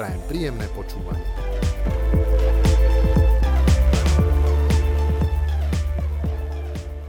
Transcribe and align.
Prajem 0.00 0.24
príjemné 0.32 0.64
počúvanie. 0.72 1.28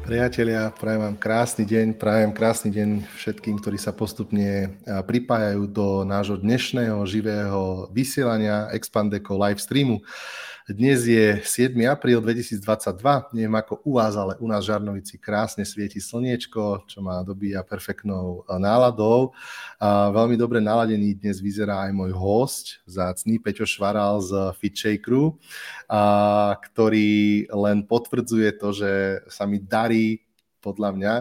Priatelia, 0.03 0.75
prajem 0.75 0.99
vám 0.99 1.15
krásny 1.15 1.63
deň, 1.63 1.95
prajem 1.95 2.35
krásny 2.35 2.67
deň 2.67 3.07
všetkým, 3.15 3.63
ktorí 3.63 3.79
sa 3.79 3.95
postupne 3.95 4.75
pripájajú 4.83 5.71
do 5.71 6.03
nášho 6.03 6.35
dnešného 6.35 6.99
živého 7.07 7.87
vysielania 7.95 8.67
Expandeco 8.75 9.39
live 9.39 9.63
streamu. 9.63 10.03
Dnes 10.71 11.03
je 11.03 11.35
7. 11.43 11.75
apríl 11.91 12.23
2022, 12.23 12.63
neviem 13.35 13.55
ako 13.59 13.83
u 13.83 13.99
vás, 13.99 14.15
ale 14.15 14.39
u 14.39 14.47
nás 14.47 14.63
Žarnovici 14.63 15.19
krásne 15.19 15.67
svieti 15.67 15.99
slniečko, 15.99 16.87
čo 16.87 17.03
ma 17.03 17.27
dobíja 17.27 17.59
perfektnou 17.59 18.47
eh, 18.47 18.55
náladou. 18.55 19.35
A 19.83 20.07
veľmi 20.15 20.39
dobre 20.39 20.63
naladený 20.63 21.19
dnes 21.19 21.43
vyzerá 21.43 21.83
aj 21.87 21.91
môj 21.91 22.11
host, 22.15 22.79
zácný 22.87 23.35
Peťo 23.43 23.67
Švaral 23.67 24.23
z 24.23 24.31
Fit 24.63 24.71
Shakeru, 24.71 25.35
a, 25.91 26.55
ktorý 26.55 27.51
len 27.51 27.83
potvrdzuje 27.83 28.55
to, 28.55 28.71
že 28.71 28.91
sa 29.27 29.43
mi 29.43 29.59
darí 29.59 30.23
podľa 30.63 30.89
mňa 30.95 31.13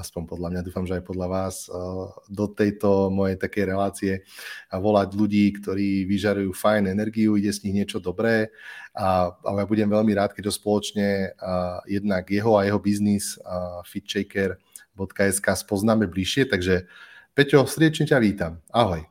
aspoň 0.00 0.22
podľa 0.24 0.48
mňa, 0.50 0.66
dúfam, 0.66 0.88
že 0.88 0.96
aj 0.96 1.04
podľa 1.04 1.28
vás, 1.28 1.68
eh, 1.68 1.74
do 2.32 2.48
tejto 2.48 3.12
mojej 3.12 3.36
takej 3.36 3.64
relácie 3.68 4.12
a 4.72 4.80
volať 4.80 5.12
ľudí, 5.12 5.52
ktorí 5.60 6.08
vyžarujú 6.08 6.56
fajn 6.56 6.88
energiu, 6.88 7.36
ide 7.36 7.52
z 7.52 7.68
nich 7.68 7.84
niečo 7.84 8.00
dobré 8.00 8.48
a, 8.96 9.28
a 9.30 9.50
ja 9.54 9.64
budem 9.68 9.86
veľmi 9.86 10.12
rád, 10.16 10.32
keď 10.32 10.48
ho 10.48 10.54
spoločne 10.56 11.36
a, 11.36 11.84
eh, 11.84 12.00
jednak 12.00 12.26
jeho 12.32 12.56
a 12.56 12.64
jeho 12.64 12.80
biznis 12.80 13.36
fitshaker.sk 13.84 15.46
spoznáme 15.56 16.08
bližšie, 16.08 16.48
takže 16.48 16.88
Peťo, 17.30 17.62
srdečne 17.64 18.10
ťa 18.10 18.18
vítam. 18.18 18.52
Ahoj. 18.74 19.06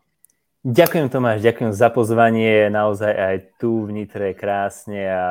Ďakujem 0.60 1.08
Tomáš, 1.08 1.40
ďakujem 1.40 1.72
za 1.72 1.88
pozvanie, 1.88 2.68
naozaj 2.68 3.14
aj 3.16 3.36
tu 3.64 3.88
v 3.88 3.96
Nitre 3.96 4.36
krásne 4.36 5.08
a 5.08 5.26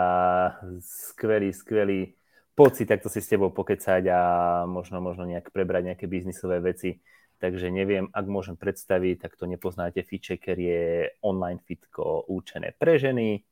skvelý, 0.81 1.53
skvelý 1.53 2.18
pocit 2.59 2.91
takto 2.91 3.07
si 3.07 3.23
s 3.23 3.31
tebou 3.31 3.55
pokecať 3.55 4.03
a 4.11 4.21
možno, 4.67 4.99
možno 4.99 5.23
nejak 5.23 5.55
prebrať 5.55 5.95
nejaké 5.95 6.11
biznisové 6.11 6.59
veci. 6.59 6.99
Takže 7.39 7.71
neviem, 7.71 8.11
ak 8.11 8.27
môžem 8.27 8.59
predstaviť, 8.59 9.23
tak 9.23 9.39
to 9.39 9.47
nepoznáte, 9.47 10.03
FitChecker 10.03 10.59
je 10.59 10.83
online 11.23 11.63
fitko 11.63 12.27
určené 12.27 12.75
pre 12.75 12.99
ženy. 12.99 13.47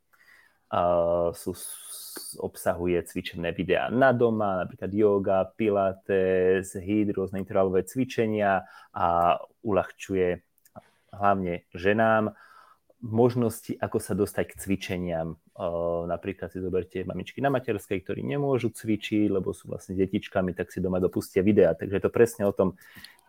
Uh, 0.66 1.30
sú, 1.30 1.54
obsahuje 2.42 2.98
cvičené 3.06 3.54
videá 3.54 3.86
na 3.86 4.10
doma, 4.10 4.66
napríklad 4.66 4.90
yoga, 4.90 5.46
pilates, 5.54 6.74
hit, 6.74 7.14
rôzne 7.14 7.38
intervalové 7.38 7.86
cvičenia 7.86 8.66
a 8.90 9.38
uľahčuje 9.62 10.42
hlavne 11.14 11.70
ženám 11.70 12.34
možnosti, 13.06 13.78
ako 13.78 14.02
sa 14.02 14.18
dostať 14.18 14.44
k 14.50 14.58
cvičeniam. 14.58 15.38
Napríklad 16.10 16.50
si 16.50 16.58
zoberte 16.58 17.06
mamičky 17.06 17.38
na 17.38 17.54
materskej, 17.54 18.02
ktorí 18.02 18.26
nemôžu 18.26 18.74
cvičiť, 18.74 19.30
lebo 19.30 19.54
sú 19.54 19.70
vlastne 19.70 19.94
detičkami, 19.94 20.52
tak 20.52 20.74
si 20.74 20.82
doma 20.82 20.98
dopustia 20.98 21.46
videa. 21.46 21.72
Takže 21.78 21.96
je 21.96 22.02
to 22.02 22.10
presne 22.10 22.44
o 22.44 22.52
tom, 22.52 22.74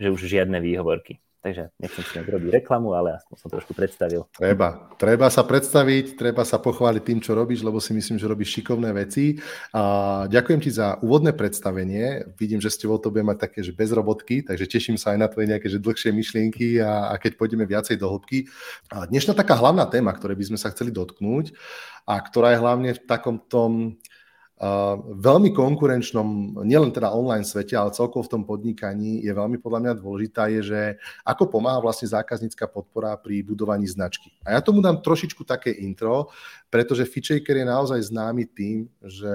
že 0.02 0.10
už 0.10 0.26
žiadne 0.26 0.58
výhovorky. 0.58 1.22
Takže 1.38 1.70
nechcem 1.78 2.04
si 2.04 2.18
robiť 2.18 2.50
reklamu, 2.60 2.98
ale 2.98 3.22
aspoň 3.22 3.36
som 3.38 3.50
trošku 3.54 3.78
predstavil. 3.78 4.26
Treba. 4.34 4.90
Treba 4.98 5.30
sa 5.30 5.46
predstaviť, 5.46 6.18
treba 6.18 6.42
sa 6.42 6.58
pochváliť 6.58 7.04
tým, 7.06 7.20
čo 7.22 7.38
robíš, 7.38 7.62
lebo 7.62 7.78
si 7.78 7.94
myslím, 7.94 8.18
že 8.18 8.26
robíš 8.26 8.58
šikovné 8.58 8.90
veci. 8.92 9.38
A 9.70 10.26
ďakujem 10.26 10.60
ti 10.60 10.74
za 10.74 10.98
úvodné 11.00 11.38
predstavenie. 11.38 12.26
Vidím, 12.36 12.58
že 12.58 12.74
s 12.74 12.82
tebou 12.82 12.98
to 12.98 13.14
bude 13.14 13.22
mať 13.22 13.38
také, 13.48 13.62
že 13.62 13.70
bez 13.70 13.94
robotky, 13.94 14.42
takže 14.42 14.66
teším 14.66 14.98
sa 14.98 15.14
aj 15.14 15.20
na 15.22 15.28
tvoje 15.30 15.46
nejaké 15.54 15.70
že 15.70 15.78
dlhšie 15.78 16.10
myšlienky 16.10 16.82
a, 16.82 17.14
a 17.14 17.22
keď 17.22 17.38
pôjdeme 17.38 17.70
viacej 17.70 18.02
do 18.02 18.10
hĺbky. 18.10 18.50
A 18.90 19.06
dnešná 19.06 19.38
taká 19.38 19.54
hlavná 19.54 19.86
téma, 19.86 20.18
ktorej 20.18 20.42
by 20.42 20.46
sme 20.52 20.60
sa 20.60 20.74
chceli 20.74 20.90
dotknúť 20.90 21.54
a 22.10 22.18
ktorá 22.18 22.58
je 22.58 22.62
hlavne 22.66 22.90
v 22.98 23.02
takom 23.06 23.38
tom 23.38 24.00
veľmi 24.98 25.54
konkurenčnom, 25.54 26.60
nielen 26.66 26.90
teda 26.90 27.14
online 27.14 27.46
svete, 27.46 27.78
ale 27.78 27.94
celkovo 27.94 28.26
v 28.26 28.32
tom 28.34 28.44
podnikaní 28.44 29.22
je 29.22 29.30
veľmi 29.30 29.62
podľa 29.62 29.80
mňa 29.86 29.94
dôležitá, 30.02 30.50
je, 30.50 30.62
že 30.74 30.82
ako 31.22 31.46
pomáha 31.54 31.78
vlastne 31.78 32.10
zákaznícka 32.10 32.66
podpora 32.66 33.14
pri 33.22 33.46
budovaní 33.46 33.86
značky. 33.86 34.34
A 34.42 34.58
ja 34.58 34.60
tomu 34.66 34.82
dám 34.82 35.06
trošičku 35.06 35.46
také 35.46 35.70
intro, 35.70 36.34
pretože 36.68 37.08
Fitchaker 37.08 37.64
je 37.64 37.66
naozaj 37.66 38.12
známy 38.12 38.44
tým, 38.52 38.92
že 39.00 39.34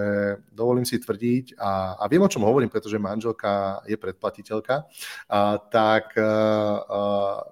dovolím 0.53 0.84
si 0.84 1.00
tvrdiť, 1.00 1.56
a, 1.56 1.97
a 1.97 2.04
viem, 2.04 2.20
o 2.20 2.28
čom 2.28 2.44
hovorím, 2.44 2.69
pretože 2.69 3.00
manželka 3.00 3.81
je 3.88 3.97
predplatiteľka, 3.97 4.84
a, 4.84 5.56
tak 5.72 6.12
a, 6.16 6.22
a, 6.22 7.00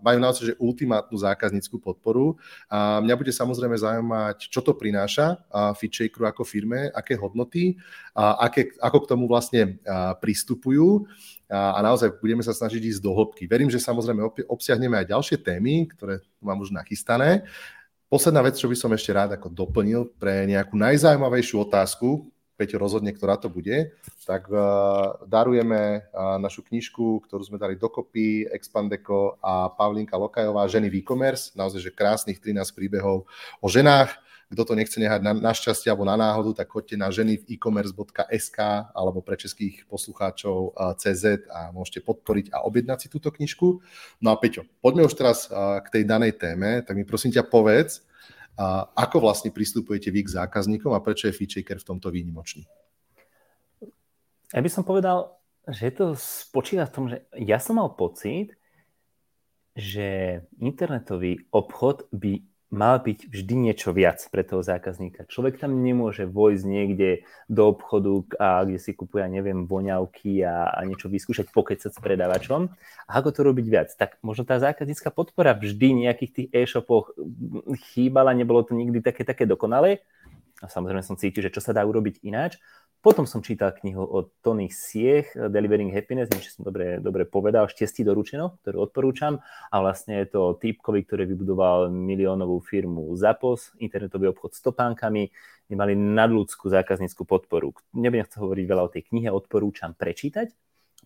majú 0.04 0.18
naozaj 0.20 0.52
že 0.52 0.54
ultimátnu 0.60 1.16
zákazníckú 1.16 1.80
podporu. 1.80 2.36
A 2.68 3.00
mňa 3.00 3.14
bude 3.16 3.32
samozrejme 3.32 3.76
zaujímať, 3.76 4.52
čo 4.52 4.60
to 4.60 4.76
prináša 4.76 5.40
Fitchakeru 5.76 6.28
ako 6.28 6.44
firme, 6.44 6.92
aké 6.92 7.16
hodnoty 7.16 7.80
a 8.12 8.48
aké, 8.48 8.72
ako 8.80 8.98
k 9.04 9.10
tomu 9.16 9.24
vlastne 9.28 9.80
pristupujú 10.20 11.08
a, 11.50 11.74
a 11.76 11.78
naozaj 11.82 12.22
budeme 12.22 12.46
sa 12.46 12.54
snažiť 12.54 12.78
ísť 12.78 13.00
do 13.02 13.10
hĺbky. 13.10 13.50
Verím, 13.50 13.72
že 13.72 13.82
samozrejme 13.82 14.22
obsiahneme 14.46 15.02
aj 15.02 15.10
ďalšie 15.10 15.36
témy, 15.42 15.90
ktoré 15.90 16.22
mám 16.38 16.62
už 16.62 16.70
nachystané. 16.70 17.42
Posledná 18.10 18.42
vec, 18.42 18.58
čo 18.58 18.66
by 18.66 18.74
som 18.74 18.90
ešte 18.90 19.14
rád 19.14 19.38
ako 19.38 19.54
doplnil 19.54 20.10
pre 20.18 20.42
nejakú 20.42 20.74
najzaujímavejšiu 20.74 21.62
otázku, 21.62 22.26
Peťo 22.58 22.82
rozhodne, 22.82 23.14
ktorá 23.14 23.38
to 23.38 23.46
bude, 23.46 23.94
tak 24.26 24.50
uh, 24.50 25.14
darujeme 25.30 26.04
uh, 26.10 26.36
našu 26.36 26.66
knižku, 26.66 27.22
ktorú 27.24 27.40
sme 27.46 27.56
dali 27.56 27.78
dokopy, 27.78 28.50
Expandeco 28.50 29.38
a 29.38 29.70
Pavlinka 29.72 30.18
Lokajová, 30.18 30.66
Ženy 30.66 30.90
v 30.90 31.00
e-commerce, 31.00 31.54
naozaj, 31.54 31.86
že 31.86 31.94
krásnych 31.94 32.42
13 32.42 32.60
príbehov 32.74 33.30
o 33.62 33.68
ženách, 33.70 34.12
kto 34.50 34.62
to 34.66 34.74
nechce 34.74 34.98
nehať 34.98 35.22
na, 35.22 35.30
na 35.30 35.54
šťastie 35.54 35.94
alebo 35.94 36.02
na 36.02 36.18
náhodu, 36.18 36.58
tak 36.58 36.74
choďte 36.74 36.98
na 36.98 37.06
ženy 37.14 37.38
v 37.38 37.54
e-commerce.sk 37.54 38.58
alebo 38.90 39.22
pre 39.22 39.38
českých 39.38 39.86
poslucháčov 39.86 40.74
CZ 40.98 41.46
a 41.46 41.70
môžete 41.70 42.02
podporiť 42.02 42.50
a 42.50 42.66
objednať 42.66 43.06
si 43.06 43.08
túto 43.08 43.30
knižku. 43.30 43.78
No 44.18 44.34
a 44.34 44.36
Peťo, 44.36 44.66
poďme 44.82 45.06
už 45.06 45.14
teraz 45.14 45.46
k 45.54 45.86
tej 45.94 46.02
danej 46.02 46.34
téme, 46.34 46.82
tak 46.82 46.98
mi 46.98 47.06
prosím 47.06 47.30
ťa 47.30 47.46
povedz, 47.46 48.02
ako 48.98 49.22
vlastne 49.22 49.54
pristupujete 49.54 50.10
vy 50.10 50.26
k 50.26 50.34
zákazníkom 50.42 50.92
a 50.92 51.00
prečo 51.00 51.30
je 51.30 51.38
FeatureCare 51.38 51.78
v 51.78 51.88
tomto 51.94 52.10
výnimočný? 52.10 52.66
Ja 54.50 54.58
by 54.58 54.68
som 54.68 54.82
povedal, 54.82 55.38
že 55.70 55.94
to 55.94 56.18
spočíva 56.18 56.90
v 56.90 56.92
tom, 56.92 57.06
že 57.06 57.22
ja 57.38 57.62
som 57.62 57.78
mal 57.78 57.94
pocit, 57.94 58.58
že 59.78 60.42
internetový 60.58 61.46
obchod 61.54 62.10
by 62.10 62.49
mal 62.70 63.02
byť 63.02 63.34
vždy 63.34 63.54
niečo 63.66 63.90
viac 63.90 64.22
pre 64.30 64.46
toho 64.46 64.62
zákazníka. 64.62 65.26
Človek 65.26 65.58
tam 65.58 65.82
nemôže 65.82 66.22
vojsť 66.30 66.64
niekde 66.64 67.26
do 67.50 67.66
obchodu, 67.66 68.22
a 68.38 68.62
kde 68.62 68.78
si 68.78 68.94
kupuje, 68.94 69.26
neviem, 69.26 69.66
voňavky 69.66 70.46
a, 70.46 70.70
a 70.70 70.86
niečo 70.86 71.10
vyskúšať, 71.10 71.50
pokecať 71.50 71.90
s 71.90 71.98
predávačom. 71.98 72.70
A 73.06 73.12
ako 73.18 73.34
to 73.34 73.40
robiť 73.42 73.66
viac? 73.66 73.90
Tak 73.98 74.22
možno 74.22 74.46
tá 74.46 74.62
zákaznícka 74.62 75.10
podpora 75.10 75.58
vždy 75.58 76.06
nejakých 76.06 76.30
tých 76.30 76.48
e-shopoch 76.54 77.10
chýbala, 77.90 78.38
nebolo 78.38 78.62
to 78.62 78.78
nikdy 78.78 79.02
také, 79.02 79.26
také 79.26 79.50
dokonalé. 79.50 80.06
A 80.62 80.68
samozrejme 80.68 81.02
som 81.02 81.16
cítil, 81.18 81.48
že 81.48 81.54
čo 81.56 81.64
sa 81.64 81.72
dá 81.74 81.82
urobiť 81.82 82.22
ináč. 82.22 82.60
Potom 83.00 83.24
som 83.24 83.40
čítal 83.40 83.72
knihu 83.80 84.04
od 84.04 84.28
Tony 84.44 84.68
Siech, 84.68 85.32
Delivering 85.32 85.88
Happiness, 85.88 86.28
neviem, 86.28 86.44
či 86.44 86.52
som 86.52 86.68
dobre, 86.68 87.00
dobre 87.00 87.24
povedal, 87.24 87.64
Štestí 87.64 88.04
doručeno, 88.04 88.60
ktorú 88.60 88.84
odporúčam. 88.84 89.40
A 89.72 89.80
vlastne 89.80 90.20
je 90.20 90.36
to 90.36 90.60
typkovi, 90.60 91.08
ktorý 91.08 91.24
vybudoval 91.24 91.88
miliónovú 91.88 92.60
firmu 92.60 93.08
Zapos, 93.16 93.72
internetový 93.80 94.28
obchod 94.36 94.52
s 94.52 94.60
topánkami, 94.60 95.32
kde 95.64 95.74
mali 95.80 95.96
nadľudskú 95.96 96.68
zákazníckú 96.68 97.24
podporu. 97.24 97.72
Nebudem 97.96 98.28
chcieť 98.28 98.36
hovoriť 98.36 98.64
veľa 98.68 98.82
o 98.84 98.92
tej 98.92 99.08
knihe, 99.08 99.32
odporúčam 99.32 99.96
prečítať. 99.96 100.52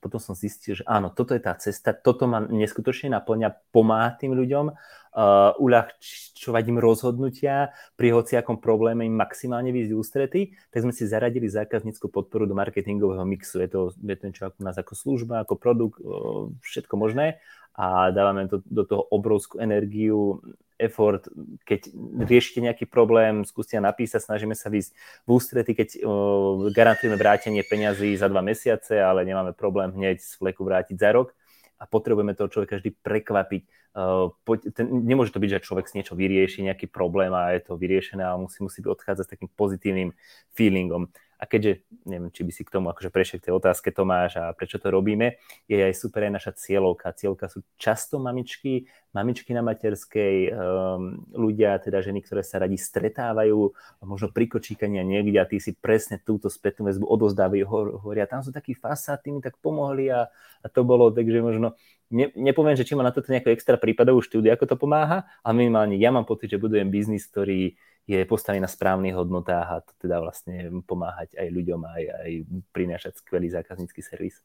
Potom 0.05 0.21
som 0.21 0.37
zistil, 0.37 0.77
že 0.77 0.85
áno, 0.85 1.09
toto 1.09 1.33
je 1.33 1.41
tá 1.41 1.57
cesta, 1.57 1.97
toto 1.97 2.29
ma 2.29 2.45
neskutočne 2.45 3.17
naplňa, 3.17 3.73
pomáha 3.73 4.13
tým 4.21 4.37
ľuďom 4.37 4.69
uh, 4.69 5.57
uľahčovať 5.57 6.65
im 6.69 6.77
rozhodnutia 6.77 7.73
pri 7.97 8.13
hociakom 8.13 8.61
probléme 8.61 9.09
im 9.09 9.17
maximálne 9.17 9.73
výjsť 9.73 9.93
ústrety, 9.97 10.41
tak 10.69 10.85
sme 10.85 10.93
si 10.93 11.09
zaradili 11.09 11.49
zákaznícku 11.49 12.13
podporu 12.13 12.45
do 12.45 12.53
marketingového 12.53 13.25
mixu. 13.25 13.65
Je 13.65 13.73
to, 13.73 13.81
je 13.97 14.17
to 14.21 14.25
niečo 14.29 14.45
ako 14.53 14.61
nás 14.61 14.77
ako 14.77 14.93
služba, 14.93 15.41
ako 15.41 15.57
produkt, 15.57 15.97
uh, 16.05 16.53
všetko 16.61 17.01
možné 17.01 17.41
a 17.75 18.13
dávame 18.13 18.47
to, 18.47 18.63
do 18.69 18.85
toho 18.87 19.03
obrovskú 19.11 19.59
energiu 19.59 20.39
effort, 20.79 21.31
keď 21.63 21.91
riešite 22.27 22.61
nejaký 22.63 22.85
problém, 22.91 23.47
skúste 23.47 23.79
napísať, 23.79 24.27
snažíme 24.27 24.59
sa 24.59 24.71
výsť 24.71 24.91
v 25.25 25.29
ústrety, 25.31 25.73
keď 25.75 25.89
uh, 26.03 26.69
garantujeme 26.75 27.15
vrátenie 27.15 27.63
peňazí 27.63 28.15
za 28.19 28.27
dva 28.27 28.43
mesiace, 28.43 28.99
ale 28.99 29.23
nemáme 29.23 29.55
problém 29.55 29.95
hneď 29.95 30.19
z 30.19 30.35
fleku 30.35 30.67
vrátiť 30.67 30.97
za 30.99 31.11
rok 31.15 31.33
a 31.79 31.85
potrebujeme 31.87 32.35
toho 32.35 32.51
človeka 32.51 32.79
vždy 32.79 32.91
prekvapiť. 33.03 33.63
Uh, 33.95 34.35
poď, 34.43 34.75
ten, 34.75 34.91
nemôže 34.91 35.31
to 35.31 35.39
byť, 35.39 35.51
že 35.55 35.65
človek 35.71 35.87
si 35.87 36.03
niečo 36.03 36.19
vyrieši, 36.19 36.67
nejaký 36.67 36.91
problém 36.91 37.31
a 37.31 37.55
je 37.55 37.63
to 37.63 37.79
vyriešené 37.79 38.27
a 38.27 38.35
musí, 38.35 38.59
musí 38.59 38.83
odchádzať 38.83 39.25
s 39.27 39.33
takým 39.39 39.51
pozitívnym 39.55 40.11
feelingom. 40.51 41.15
A 41.39 41.45
keďže, 41.45 41.85
neviem, 42.07 42.31
či 42.31 42.47
by 42.47 42.53
si 42.55 42.63
k 42.63 42.75
tomu 42.75 42.91
akože 42.91 43.11
prešiel 43.11 43.39
k 43.43 43.51
tej 43.51 43.55
otázke 43.59 43.91
Tomáš 43.91 44.39
a 44.41 44.55
prečo 44.55 44.79
to 44.79 44.89
robíme, 44.89 45.39
je 45.67 45.79
aj 45.79 45.95
super 45.95 46.25
aj 46.27 46.33
naša 46.35 46.53
cieľovka. 46.57 47.15
Cieľovka 47.15 47.47
sú 47.51 47.63
často 47.77 48.23
mamičky, 48.23 48.87
mamičky 49.15 49.55
na 49.55 49.63
materskej, 49.63 50.51
um, 50.51 51.23
ľudia, 51.31 51.79
teda 51.79 52.03
ženy, 52.03 52.27
ktoré 52.27 52.43
sa 52.43 52.59
radi 52.59 52.75
stretávajú, 52.75 53.59
možno 54.03 54.29
pri 54.35 54.51
kočíkaní 54.51 54.99
niekde 55.07 55.39
a 55.39 55.47
tí 55.47 55.63
si 55.63 55.75
presne 55.75 56.19
túto 56.19 56.51
spätnú 56.51 56.91
väzbu 56.91 57.07
odozdávajú, 57.07 57.63
hovoria, 58.03 58.27
tam 58.27 58.43
sú 58.43 58.51
takí 58.51 58.75
fasátni, 58.75 59.39
mi 59.39 59.41
tak 59.41 59.59
pomohli 59.63 60.11
a, 60.11 60.27
a 60.63 60.67
to 60.67 60.83
bolo, 60.83 61.15
takže 61.15 61.39
možno 61.39 61.79
ne, 62.11 62.31
nepoviem, 62.35 62.75
že 62.75 62.87
či 62.87 62.99
má 62.99 63.07
na 63.07 63.15
toto 63.15 63.31
nejakú 63.31 63.51
extra 63.55 63.79
prípadovú 63.79 64.23
štúdiu, 64.23 64.51
ako 64.51 64.67
to 64.71 64.77
pomáha, 64.79 65.27
ale 65.47 65.55
minimálne 65.67 65.95
ja 65.99 66.11
mám 66.11 66.27
pocit, 66.27 66.51
že 66.51 66.61
budujem 66.61 66.91
biznis, 66.91 67.27
ktorý 67.31 67.79
je 68.05 68.21
postavený 68.29 68.61
na 68.61 68.69
správnych 68.69 69.17
hodnotách 69.17 69.69
a 69.69 69.81
to 69.81 69.93
teda 69.97 70.21
vlastne 70.21 70.85
pomáhať 70.85 71.41
aj 71.41 71.49
ľuďom, 71.49 71.81
aj, 71.89 72.05
aj 72.21 72.33
prinášať 72.73 73.13
skvelý 73.21 73.49
zákaznícky 73.49 74.05
servis. 74.05 74.45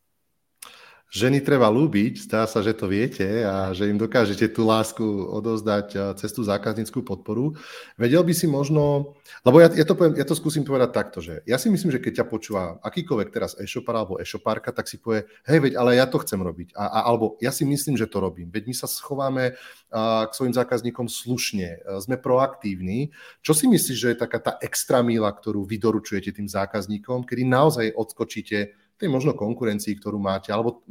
Ženy 1.09 1.41
treba 1.41 1.73
ľúbiť, 1.73 2.29
zdá 2.29 2.45
sa, 2.45 2.61
že 2.61 2.77
to 2.77 2.85
viete 2.85 3.25
a 3.41 3.73
že 3.73 3.89
im 3.89 3.97
dokážete 3.97 4.45
tú 4.53 4.61
lásku 4.61 5.01
odovzdať 5.01 5.87
eh, 5.97 6.01
cez 6.21 6.29
tú 6.29 6.45
zákazníckú 6.45 7.01
podporu. 7.01 7.57
Vedel 7.97 8.21
by 8.21 8.29
si 8.29 8.45
možno, 8.45 9.17
lebo 9.41 9.57
ja, 9.57 9.73
ja, 9.73 9.89
to, 9.89 9.97
poviem, 9.97 10.13
ja 10.21 10.25
to 10.29 10.37
skúsim 10.37 10.61
povedať 10.61 10.93
takto, 10.93 11.17
že 11.17 11.41
ja 11.49 11.57
si 11.57 11.73
myslím, 11.73 11.89
že 11.89 11.97
keď 11.97 12.21
ťa 12.21 12.25
počúva 12.29 12.77
akýkoľvek 12.85 13.29
teraz 13.33 13.57
e-shopar 13.57 13.97
alebo 13.97 14.21
e-shopárka, 14.21 14.69
tak 14.69 14.85
si 14.85 15.01
povie, 15.01 15.25
hej, 15.49 15.57
veď, 15.57 15.81
ale 15.81 15.97
ja 15.97 16.05
to 16.05 16.21
chcem 16.21 16.45
robiť. 16.45 16.77
A, 16.77 16.85
a, 16.85 16.99
alebo 17.09 17.41
ja 17.41 17.49
si 17.49 17.65
myslím, 17.65 17.97
že 17.97 18.05
to 18.05 18.21
robím. 18.21 18.53
Veď 18.53 18.69
my 18.69 18.75
sa 18.77 18.85
schováme 18.85 19.57
a, 19.89 20.29
k 20.29 20.31
svojim 20.37 20.53
zákazníkom 20.53 21.09
slušne, 21.09 21.81
a 21.89 21.97
sme 22.05 22.21
proaktívni. 22.21 23.09
Čo 23.41 23.57
si 23.57 23.65
myslíš, 23.65 23.97
že 23.97 24.09
je 24.13 24.21
taká 24.21 24.37
tá 24.37 24.53
extra 24.61 25.01
míla, 25.01 25.33
ktorú 25.33 25.65
vy 25.65 25.81
doručujete 25.81 26.37
tým 26.37 26.45
zákazníkom, 26.45 27.25
kedy 27.25 27.49
naozaj 27.49 27.97
odskočíte 27.97 28.77
tej 28.99 29.07
možno 29.07 29.31
konkurencii, 29.31 29.95
ktorú 29.95 30.19
máte, 30.19 30.51
alebo 30.51 30.83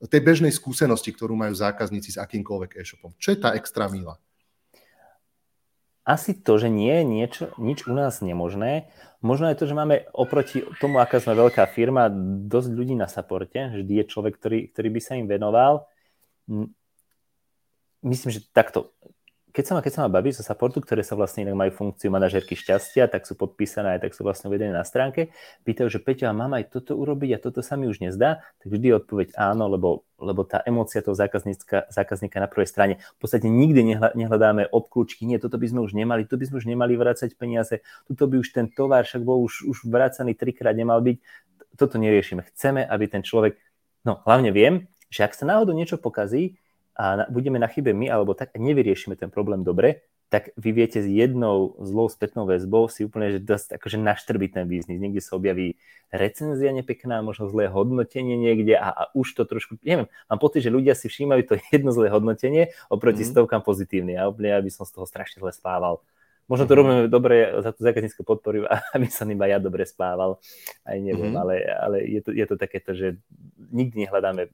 tej 0.00 0.22
bežnej 0.22 0.54
skúsenosti, 0.54 1.10
ktorú 1.10 1.34
majú 1.34 1.52
zákazníci 1.52 2.14
s 2.14 2.20
akýmkoľvek 2.22 2.78
e-shopom. 2.78 3.12
Čo 3.18 3.34
je 3.34 3.38
tá 3.42 3.58
extra 3.58 3.90
míla? 3.90 4.16
Asi 6.06 6.32
to, 6.32 6.56
že 6.56 6.72
nie 6.72 6.90
je 6.90 7.04
nič 7.60 7.80
u 7.84 7.92
nás 7.92 8.24
nemožné. 8.24 8.88
Možno 9.20 9.52
je 9.52 9.58
to, 9.60 9.68
že 9.68 9.76
máme 9.76 10.08
oproti 10.16 10.64
tomu, 10.80 10.96
aká 10.96 11.20
sme 11.20 11.36
veľká 11.36 11.68
firma, 11.68 12.08
dosť 12.48 12.72
ľudí 12.72 12.96
na 12.96 13.04
saporte. 13.04 13.60
Vždy 13.68 13.92
je 14.00 14.04
človek, 14.08 14.40
ktorý, 14.40 14.58
ktorý 14.72 14.88
by 14.96 15.00
sa 15.04 15.20
im 15.20 15.28
venoval. 15.28 15.84
Myslím, 18.00 18.30
že 18.32 18.48
takto 18.48 18.96
keď 19.50 19.64
sa 19.66 19.72
ma, 19.74 19.80
keď 19.82 19.92
sa 19.92 20.00
ma 20.06 20.10
baví 20.10 20.30
zo 20.30 20.46
supportu, 20.46 20.78
ktoré 20.78 21.02
sa 21.02 21.18
vlastne 21.18 21.42
inak 21.42 21.58
majú 21.58 21.70
funkciu 21.74 22.10
manažerky 22.10 22.54
šťastia, 22.54 23.10
tak 23.10 23.26
sú 23.26 23.34
podpísané 23.34 23.98
tak 23.98 24.14
sú 24.14 24.22
vlastne 24.22 24.46
uvedené 24.46 24.70
na 24.70 24.86
stránke, 24.86 25.34
pýtajú, 25.66 25.90
že 25.90 25.98
Peťo, 25.98 26.30
a 26.30 26.34
mám 26.34 26.54
aj 26.54 26.70
toto 26.70 26.94
urobiť 26.94 27.36
a 27.36 27.38
toto 27.42 27.60
sa 27.60 27.74
mi 27.74 27.90
už 27.90 27.98
nezdá, 27.98 28.46
tak 28.62 28.68
vždy 28.70 29.02
odpoveď 29.02 29.34
áno, 29.34 29.66
lebo, 29.66 30.06
lebo 30.16 30.46
tá 30.46 30.62
emócia 30.62 31.02
toho 31.02 31.18
zákazníka, 31.18 31.90
zákazníka 31.90 32.38
na 32.38 32.46
prvej 32.46 32.68
strane, 32.70 32.94
v 33.16 33.18
podstate 33.18 33.50
nikdy 33.50 33.98
nehľadáme 34.14 34.70
obklúčky, 34.70 35.26
nie, 35.26 35.42
toto 35.42 35.58
by 35.58 35.66
sme 35.66 35.80
už 35.82 35.92
nemali, 35.98 36.24
tu 36.24 36.38
by 36.38 36.46
sme 36.46 36.56
už 36.62 36.66
nemali 36.70 36.94
vrácať 36.94 37.34
peniaze, 37.34 37.82
tuto 38.06 38.30
by 38.30 38.38
už 38.38 38.54
ten 38.54 38.70
tovar 38.70 39.02
však 39.02 39.26
bol 39.26 39.42
už, 39.42 39.66
už 39.66 39.90
vrácaný 39.90 40.38
trikrát 40.38 40.78
nemal 40.78 41.02
byť, 41.02 41.18
toto 41.74 41.98
neriešime. 41.98 42.46
Chceme, 42.54 42.86
aby 42.86 43.04
ten 43.10 43.26
človek, 43.26 43.58
no 44.06 44.22
hlavne 44.28 44.54
viem, 44.54 44.86
že 45.10 45.26
ak 45.26 45.34
sa 45.34 45.48
náhodou 45.48 45.74
niečo 45.74 45.98
pokazí, 45.98 46.60
a 47.00 47.24
budeme 47.32 47.56
na 47.56 47.64
chybe 47.64 47.96
my, 47.96 48.12
alebo 48.12 48.36
tak 48.36 48.52
nevyriešime 48.60 49.16
ten 49.16 49.32
problém 49.32 49.64
dobre, 49.64 50.04
tak 50.28 50.52
vy 50.54 50.70
viete 50.70 51.00
s 51.00 51.08
jednou 51.08 51.74
zlou 51.80 52.06
spätnou 52.06 52.46
väzbou 52.46 52.86
si 52.86 53.02
úplne 53.02 53.34
že 53.34 53.40
dosť 53.42 53.80
akože 53.80 53.98
naštrbiť 53.98 54.50
ten 54.52 54.64
biznis. 54.68 55.00
Niekde 55.00 55.24
sa 55.24 55.34
objaví 55.34 55.80
recenzia 56.12 56.70
nepekná, 56.70 57.24
možno 57.24 57.50
zlé 57.50 57.66
hodnotenie 57.66 58.36
niekde 58.36 58.78
a, 58.78 58.92
a 58.92 59.02
už 59.16 59.32
to 59.32 59.42
trošku, 59.48 59.80
neviem, 59.82 60.06
mám 60.30 60.38
pocit, 60.38 60.62
že 60.62 60.70
ľudia 60.70 60.94
si 60.94 61.10
všímajú 61.10 61.42
to 61.48 61.54
jedno 61.74 61.90
zlé 61.90 62.12
hodnotenie 62.12 62.70
oproti 62.92 63.26
mm. 63.26 63.28
stovkám 63.32 63.64
pozitívne. 63.64 64.14
A 64.20 64.28
úplne 64.28 64.54
ja 64.54 64.60
by 64.60 64.70
som 64.70 64.84
z 64.84 65.00
toho 65.00 65.08
strašne 65.08 65.40
zle 65.42 65.50
spával. 65.50 66.04
Možno 66.46 66.66
to 66.66 66.74
mhm. 66.74 66.78
robíme 66.78 66.96
dobre 67.06 67.62
za 67.62 67.70
tú 67.74 67.80
zákaznícku 67.86 68.22
podporu, 68.22 68.68
aby 68.94 69.08
som 69.08 69.26
iba 69.32 69.48
ja 69.48 69.56
dobre 69.56 69.82
spával. 69.82 70.36
Aj 70.84 70.94
neviem, 71.00 71.32
mm-hmm. 71.32 71.42
ale, 71.42 71.54
ale 71.64 71.96
je, 72.06 72.20
to, 72.22 72.30
je 72.30 72.44
to 72.46 72.54
takéto, 72.54 72.94
že 72.94 73.18
nikdy 73.72 74.06
nehľadáme 74.06 74.50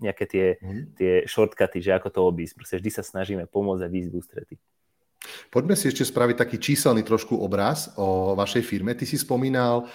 nejaké 0.00 0.24
tie, 0.28 0.46
mm. 0.60 0.96
tie 0.96 1.12
shortcuty, 1.24 1.80
že 1.80 1.96
ako 1.96 2.08
to 2.12 2.20
obísť. 2.24 2.54
Proste 2.56 2.76
vždy 2.78 2.90
sa 2.92 3.02
snažíme 3.02 3.44
pomôcť 3.48 3.82
a 3.84 3.88
výjsť 3.88 4.10
v 4.12 4.16
ústrety. 4.16 4.56
Poďme 5.50 5.74
si 5.74 5.90
ešte 5.90 6.06
spraviť 6.06 6.38
taký 6.38 6.56
číselný 6.62 7.02
trošku 7.02 7.34
obraz 7.34 7.90
o 7.98 8.38
vašej 8.38 8.62
firme. 8.62 8.94
Ty 8.94 9.10
si 9.10 9.18
spomínal, 9.18 9.90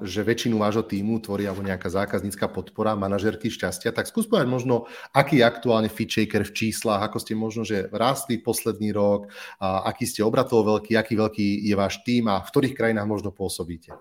že 0.00 0.24
väčšinu 0.24 0.56
vášho 0.56 0.88
týmu 0.88 1.20
tvorí 1.20 1.44
alebo 1.44 1.60
nejaká 1.60 1.84
zákaznícka 1.92 2.48
podpora, 2.48 2.96
manažerky 2.96 3.52
šťastia. 3.52 3.92
Tak 3.92 4.08
skús 4.08 4.24
povedať 4.24 4.48
možno, 4.48 4.88
aký 5.12 5.44
je 5.44 5.44
aktuálne 5.44 5.92
FitShaker 5.92 6.48
v 6.48 6.54
číslach, 6.54 7.04
ako 7.04 7.20
ste 7.20 7.36
možno, 7.36 7.68
že 7.68 7.92
rástli 7.92 8.40
posledný 8.40 8.88
rok, 8.96 9.28
aký 9.60 10.08
ste 10.08 10.24
obratovo 10.24 10.80
veľký, 10.80 10.96
aký 10.96 11.12
veľký 11.20 11.68
je 11.68 11.74
váš 11.76 12.00
tým 12.08 12.32
a 12.32 12.40
v 12.40 12.48
ktorých 12.48 12.72
krajinách 12.72 13.04
možno 13.04 13.30
pôsobíte. 13.36 13.92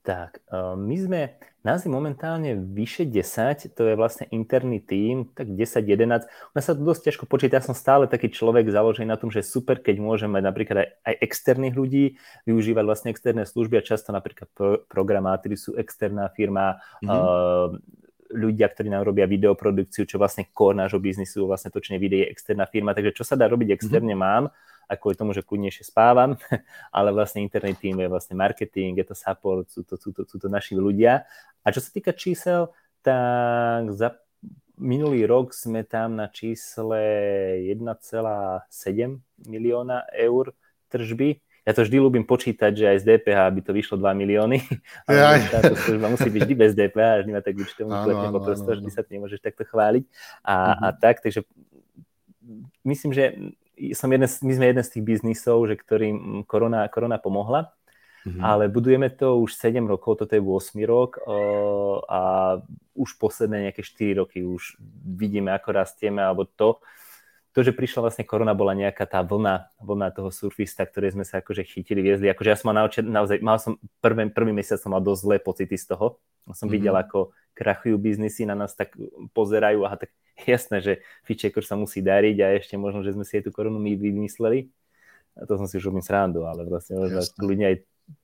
Tak, 0.00 0.40
e, 0.48 0.56
my 0.80 0.96
sme, 0.96 1.20
nás 1.60 1.84
je 1.84 1.92
momentálne 1.92 2.56
vyše 2.56 3.04
10, 3.04 3.76
to 3.76 3.82
je 3.84 3.94
vlastne 4.00 4.24
interný 4.32 4.80
tím, 4.80 5.28
tak 5.36 5.52
10-11. 5.52 6.24
U 6.24 6.52
nás 6.56 6.64
sa 6.64 6.72
to 6.72 6.80
dosť 6.80 7.12
ťažko 7.12 7.24
počíta, 7.28 7.60
ja 7.60 7.64
som 7.64 7.76
stále 7.76 8.08
taký 8.08 8.32
človek 8.32 8.64
založený 8.72 9.12
na 9.12 9.20
tom, 9.20 9.28
že 9.28 9.44
super, 9.44 9.76
keď 9.76 10.00
môžeme 10.00 10.40
mať 10.40 10.44
napríklad 10.48 10.76
aj, 10.80 10.88
aj 11.04 11.14
externých 11.20 11.76
ľudí, 11.76 12.04
využívať 12.48 12.84
vlastne 12.88 13.12
externé 13.12 13.44
služby 13.44 13.76
a 13.76 13.84
často 13.84 14.08
napríklad 14.08 14.48
pro, 14.56 14.80
programátori 14.88 15.60
sú 15.60 15.76
externá 15.76 16.32
firma, 16.32 16.80
mm-hmm. 17.04 17.12
uh, 17.12 17.76
ľudia, 18.30 18.72
ktorí 18.72 18.88
nám 18.88 19.04
robia 19.04 19.26
videoprodukciu, 19.28 20.06
čo 20.06 20.16
vlastne 20.16 20.48
core 20.54 20.78
nášho 20.78 21.02
biznisu, 21.02 21.44
vlastne 21.44 21.68
točne 21.68 22.00
videí 22.00 22.24
je 22.24 22.32
externá 22.32 22.64
firma, 22.64 22.96
takže 22.96 23.20
čo 23.20 23.24
sa 23.26 23.36
dá 23.36 23.50
robiť 23.50 23.76
externe 23.76 24.16
mm-hmm. 24.16 24.48
mám, 24.48 24.54
aj 24.90 24.98
kvôli 24.98 25.14
tomu, 25.14 25.30
že 25.30 25.46
kľudnejšie 25.46 25.86
spávam, 25.86 26.34
ale 26.96 27.14
vlastne 27.14 27.46
interný 27.46 27.78
tým 27.78 28.02
je 28.02 28.10
vlastne 28.10 28.34
marketing, 28.34 28.98
je 28.98 29.06
to 29.06 29.14
support, 29.14 29.70
sú 29.70 29.86
to, 29.86 29.94
sú 29.94 30.10
to, 30.10 30.26
sú 30.26 30.36
to 30.42 30.50
naši 30.50 30.74
ľudia. 30.74 31.22
A 31.62 31.70
čo 31.70 31.78
sa 31.78 31.94
týka 31.94 32.10
čísel, 32.10 32.74
tak 33.06 33.94
za 33.94 34.18
minulý 34.80 35.28
rok 35.28 35.54
sme 35.54 35.86
tam 35.86 36.18
na 36.18 36.26
čísle 36.26 36.98
1,7 37.70 37.86
milióna 39.46 40.08
eur 40.10 40.56
tržby. 40.90 41.38
Ja 41.68 41.76
to 41.76 41.84
vždy 41.84 42.00
ľúbim 42.00 42.24
počítať, 42.24 42.72
že 42.72 42.84
aj 42.88 42.98
z 42.98 43.06
DPH 43.14 43.38
by 43.52 43.60
to 43.62 43.72
vyšlo 43.76 44.00
2 44.00 44.10
milióny. 44.16 44.64
Ale 45.06 45.44
táto 45.52 45.76
služba 45.76 46.08
musí 46.08 46.26
byť 46.32 46.40
vždy 46.48 46.54
bez 46.56 46.72
DPH, 46.72 47.22
vždy 47.22 47.30
ma 47.30 47.44
tak 47.44 47.54
účtovom 47.60 47.94
klepne 48.00 48.28
po 48.32 48.40
prstoch, 48.42 48.76
vždy 48.80 48.90
sa 48.90 49.04
ty 49.04 49.20
nemôžeš 49.20 49.44
takto 49.44 49.62
chváliť. 49.68 50.04
A, 50.42 50.54
uh-huh. 50.56 50.74
a 50.80 50.86
mhm. 50.90 50.96
tak, 50.98 51.20
takže 51.20 51.46
myslím, 52.82 53.12
že 53.12 53.54
som 53.96 54.12
jeden, 54.12 54.28
my 54.28 54.52
sme 54.52 54.66
jeden 54.70 54.84
z 54.84 54.92
tých 54.96 55.04
biznisov, 55.04 55.64
že 55.68 55.74
ktorým 55.76 56.44
korona, 56.44 56.84
korona 56.92 57.16
pomohla, 57.16 57.72
mm-hmm. 58.28 58.42
ale 58.44 58.68
budujeme 58.68 59.08
to 59.12 59.40
už 59.40 59.56
7 59.56 59.80
rokov, 59.88 60.20
toto 60.20 60.36
je 60.36 60.42
8 60.42 60.76
rok 60.84 61.18
a 62.06 62.20
už 62.94 63.10
posledné 63.16 63.70
nejaké 63.70 63.80
4 63.80 64.20
roky 64.20 64.44
už 64.44 64.76
vidíme, 65.04 65.50
ako 65.56 65.68
rastieme, 65.72 66.20
alebo 66.20 66.44
to, 66.44 66.78
to, 67.50 67.66
že 67.66 67.74
prišla 67.74 68.06
vlastne 68.06 68.22
korona, 68.22 68.54
bola 68.54 68.78
nejaká 68.78 69.10
tá 69.10 69.26
vlna, 69.26 69.74
vlna 69.82 70.14
toho 70.14 70.30
surfista, 70.30 70.86
ktoré 70.86 71.10
sme 71.10 71.26
sa 71.26 71.42
akože 71.42 71.66
chytili, 71.66 71.98
viezli. 71.98 72.30
Akože 72.30 72.50
ja 72.50 72.56
som 72.58 72.70
mal 72.70 72.86
naočen, 72.86 73.10
naozaj, 73.10 73.42
mal 73.42 73.58
som 73.58 73.74
prvý, 73.98 74.30
prvý 74.30 74.54
mesiac 74.54 74.78
som 74.78 74.94
mal 74.94 75.02
dosť 75.02 75.20
zlé 75.26 75.36
pocity 75.42 75.74
z 75.74 75.90
toho. 75.90 76.22
Som 76.46 76.70
mm-hmm. 76.70 76.70
videl, 76.70 76.94
ako 76.94 77.34
krachujú 77.58 77.98
biznisy 77.98 78.46
na 78.46 78.54
nás, 78.54 78.78
tak 78.78 78.94
pozerajú, 79.34 79.82
aha, 79.82 79.98
tak 79.98 80.14
jasné, 80.46 80.78
že 80.78 80.92
Fitchecker 81.26 81.66
sa 81.66 81.74
musí 81.74 81.98
dariť 81.98 82.36
a 82.38 82.46
ešte 82.54 82.78
možno, 82.78 83.02
že 83.02 83.18
sme 83.18 83.26
si 83.26 83.42
aj 83.42 83.46
tú 83.46 83.50
korunu 83.50 83.82
my 83.82 83.98
vymysleli. 83.98 84.70
A 85.34 85.46
to 85.46 85.58
som 85.58 85.66
si 85.66 85.78
už 85.78 85.90
robím 85.90 86.02
srandu, 86.06 86.46
ale 86.46 86.66
vlastne 86.66 86.98
možno 87.02 87.22
ľudia 87.38 87.74
aj 87.74 87.76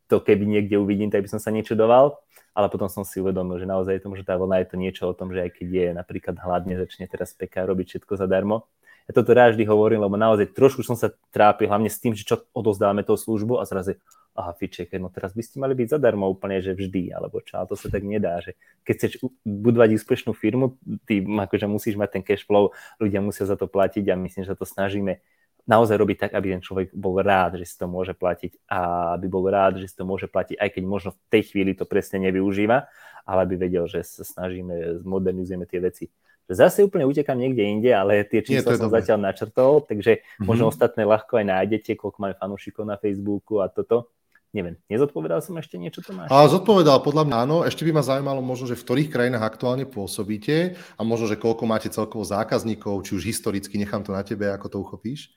to, 0.06 0.22
keby 0.22 0.46
niekde 0.46 0.78
uvidím, 0.78 1.10
tak 1.10 1.26
by 1.26 1.30
som 1.30 1.42
sa 1.42 1.50
doval. 1.74 2.18
ale 2.56 2.66
potom 2.72 2.88
som 2.88 3.04
si 3.04 3.20
uvedomil, 3.20 3.60
že 3.60 3.66
naozaj 3.68 4.00
je 4.00 4.02
to, 4.02 4.08
že 4.16 4.24
tá 4.24 4.34
vlna 4.38 4.64
je 4.64 4.66
to 4.70 4.76
niečo 4.80 5.02
o 5.06 5.14
tom, 5.14 5.28
že 5.28 5.44
aj 5.44 5.50
keď 5.60 5.68
je 5.68 5.86
napríklad 5.92 6.36
hladne, 6.40 6.74
začne 6.80 7.04
teraz 7.04 7.36
peka 7.36 7.68
robiť 7.68 7.86
všetko 8.00 8.16
zadarmo, 8.16 8.64
ja 9.06 9.12
toto 9.14 9.30
rád 9.30 9.54
vždy 9.54 9.64
hovorím, 9.70 10.02
lebo 10.02 10.18
naozaj 10.18 10.50
trošku 10.50 10.82
som 10.82 10.98
sa 10.98 11.14
trápil, 11.30 11.70
hlavne 11.70 11.86
s 11.86 12.02
tým, 12.02 12.10
že 12.10 12.26
čo 12.26 12.42
odozdávame 12.50 13.06
tú 13.06 13.14
službu 13.14 13.62
a 13.62 13.64
zrazu, 13.64 13.94
aha, 14.36 14.52
fiček, 14.52 14.92
no 14.98 15.08
teraz 15.08 15.32
by 15.32 15.42
ste 15.46 15.62
mali 15.62 15.72
byť 15.72 15.96
zadarmo 15.96 16.28
úplne, 16.28 16.60
že 16.60 16.76
vždy, 16.76 17.14
alebo 17.14 17.40
čo, 17.40 17.56
to 17.64 17.78
sa 17.78 17.88
tak 17.88 18.04
nedá, 18.04 18.42
že 18.44 18.58
keď 18.84 18.94
chceš 18.98 19.12
budovať 19.46 19.96
úspešnú 19.96 20.36
firmu, 20.36 20.76
ty 21.08 21.24
akože 21.24 21.66
musíš 21.70 21.94
mať 21.96 22.20
ten 22.20 22.22
cash 22.26 22.44
flow, 22.44 22.74
ľudia 23.00 23.24
musia 23.24 23.48
za 23.48 23.56
to 23.56 23.70
platiť 23.70 24.04
a 24.12 24.18
myslím, 24.18 24.44
že 24.44 24.58
to 24.58 24.68
snažíme 24.68 25.22
naozaj 25.66 25.98
robiť 25.98 26.16
tak, 26.28 26.32
aby 26.38 26.54
ten 26.54 26.62
človek 26.62 26.94
bol 26.94 27.18
rád, 27.18 27.58
že 27.58 27.66
si 27.66 27.74
to 27.74 27.90
môže 27.90 28.14
platiť 28.14 28.70
a 28.70 29.12
aby 29.18 29.26
bol 29.26 29.42
rád, 29.50 29.82
že 29.82 29.90
si 29.90 29.96
to 29.98 30.06
môže 30.06 30.30
platiť, 30.30 30.58
aj 30.62 30.70
keď 30.78 30.82
možno 30.86 31.10
v 31.14 31.20
tej 31.30 31.42
chvíli 31.50 31.74
to 31.74 31.88
presne 31.88 32.22
nevyužíva, 32.22 32.86
ale 33.26 33.38
aby 33.42 33.54
vedel, 33.58 33.90
že 33.90 34.06
sa 34.06 34.22
snažíme, 34.22 35.02
zmodernizujeme 35.02 35.66
tie 35.66 35.82
veci. 35.82 36.04
Zase 36.46 36.86
úplne 36.86 37.02
utekám 37.10 37.34
niekde 37.34 37.66
inde, 37.66 37.90
ale 37.90 38.22
tie 38.22 38.38
čísla 38.38 38.78
som 38.78 38.86
dobré. 38.86 39.02
zatiaľ 39.02 39.18
načrtol, 39.18 39.82
takže 39.82 40.22
mm-hmm. 40.22 40.46
možno 40.46 40.70
ostatné 40.70 41.02
ľahko 41.02 41.42
aj 41.42 41.46
nájdete, 41.50 41.98
koľko 41.98 42.18
máme 42.22 42.34
fanúšikov 42.38 42.86
na 42.86 42.94
Facebooku 42.94 43.58
a 43.58 43.66
toto. 43.66 44.14
Neviem, 44.54 44.78
nezodpovedal 44.86 45.42
som 45.42 45.58
ešte 45.58 45.76
niečo, 45.76 46.00
Tomáš? 46.00 46.30
A 46.32 46.46
zodpovedal, 46.46 47.02
podľa 47.02 47.28
mňa 47.28 47.36
áno. 47.44 47.56
Ešte 47.66 47.82
by 47.82 47.98
ma 47.98 48.06
zaujímalo 48.06 48.40
možno, 48.40 48.70
že 48.70 48.78
v 48.78 48.84
ktorých 48.88 49.12
krajinách 49.12 49.44
aktuálne 49.44 49.84
pôsobíte 49.84 50.78
a 50.96 51.00
možno, 51.02 51.28
že 51.28 51.36
koľko 51.36 51.66
máte 51.66 51.90
celkovo 51.90 52.22
zákazníkov, 52.22 53.04
či 53.04 53.18
už 53.18 53.26
historicky, 53.26 53.76
nechám 53.76 54.06
to 54.06 54.14
na 54.14 54.22
tebe, 54.22 54.48
ako 54.48 54.66
to 54.70 54.76
uchopíš. 54.80 55.34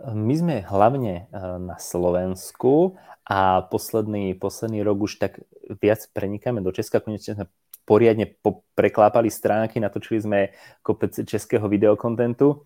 My 0.00 0.32
sme 0.32 0.56
hlavne 0.64 1.28
eh, 1.28 1.58
na 1.60 1.76
Slovensku 1.76 2.96
a 3.28 3.66
posledný, 3.68 4.32
posledný 4.38 4.80
rok 4.86 5.04
už 5.04 5.20
tak 5.20 5.44
viac 5.76 6.00
prenikáme 6.16 6.64
do 6.64 6.72
Česka. 6.72 7.04
Konečne 7.04 7.36
sme 7.36 7.46
poriadne 7.90 8.30
preklápali 8.78 9.26
stránky, 9.26 9.82
natočili 9.82 10.22
sme 10.22 10.38
kopec 10.86 11.26
českého 11.26 11.66
videokontentu 11.66 12.62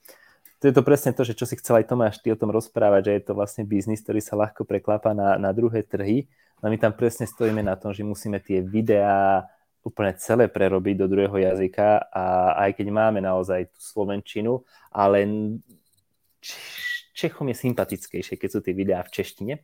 to 0.64 0.72
je 0.72 0.80
to 0.80 0.80
presne 0.80 1.12
to, 1.12 1.28
že 1.28 1.36
čo 1.36 1.44
si 1.44 1.60
chcel 1.60 1.84
aj 1.84 1.92
Tomáš 1.92 2.24
ty 2.24 2.32
o 2.32 2.40
tom 2.40 2.48
rozprávať, 2.48 3.02
že 3.04 3.12
je 3.20 3.22
to 3.28 3.32
vlastne 3.36 3.68
biznis, 3.68 4.00
ktorý 4.00 4.24
sa 4.24 4.32
ľahko 4.32 4.64
preklápa 4.64 5.12
na, 5.12 5.36
na 5.36 5.52
druhé 5.52 5.84
trhy. 5.84 6.24
No 6.64 6.72
my 6.72 6.80
tam 6.80 6.96
presne 6.96 7.28
stojíme 7.28 7.60
na 7.60 7.76
tom, 7.76 7.92
že 7.92 8.00
musíme 8.00 8.40
tie 8.40 8.64
videá 8.64 9.44
úplne 9.84 10.16
celé 10.16 10.48
prerobiť 10.48 11.04
do 11.04 11.06
druhého 11.12 11.36
jazyka 11.36 12.08
a 12.08 12.56
aj 12.64 12.80
keď 12.80 12.86
máme 12.88 13.20
naozaj 13.20 13.68
tú 13.76 13.80
slovenčinu, 13.84 14.64
ale 14.88 15.28
Čechom 17.12 17.44
je 17.52 17.56
sympatickejšie, 17.60 18.40
keď 18.40 18.48
sú 18.48 18.64
tie 18.64 18.72
videá 18.72 19.04
v 19.04 19.12
češtine, 19.20 19.60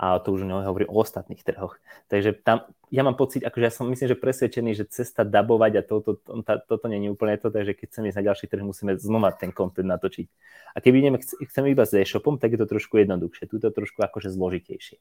a 0.00 0.16
to 0.16 0.32
už 0.32 0.48
nehovorím 0.48 0.88
o 0.88 1.04
ostatných 1.04 1.44
trhoch. 1.44 1.76
Takže 2.08 2.32
tam, 2.40 2.64
ja 2.88 3.04
mám 3.04 3.20
pocit, 3.20 3.44
akože 3.44 3.64
ja 3.68 3.68
som 3.68 3.84
myslím, 3.92 4.08
že 4.08 4.16
presvedčený, 4.16 4.72
že 4.72 4.88
cesta 4.88 5.28
dabovať 5.28 5.72
a 5.76 5.82
toto, 5.84 6.16
to, 6.16 6.40
to, 6.40 6.52
toto 6.64 6.84
nie 6.88 7.04
je 7.04 7.12
úplne 7.12 7.36
to, 7.36 7.52
takže 7.52 7.76
keď 7.76 7.86
chceme 7.92 8.08
ísť 8.08 8.16
na 8.16 8.26
ďalší 8.32 8.44
trh, 8.48 8.64
musíme 8.64 8.96
znova 8.96 9.36
ten 9.36 9.52
content 9.52 9.84
natočiť. 9.84 10.26
A 10.72 10.80
keby 10.80 11.04
ideme, 11.04 11.20
chceme 11.20 11.68
iba 11.68 11.84
s 11.84 11.92
e-shopom, 11.92 12.40
tak 12.40 12.56
je 12.56 12.64
to 12.64 12.72
trošku 12.72 12.96
jednoduchšie, 12.96 13.44
tu 13.44 13.60
to 13.60 13.68
trošku 13.68 14.00
akože 14.00 14.32
zložitejšie. 14.32 14.96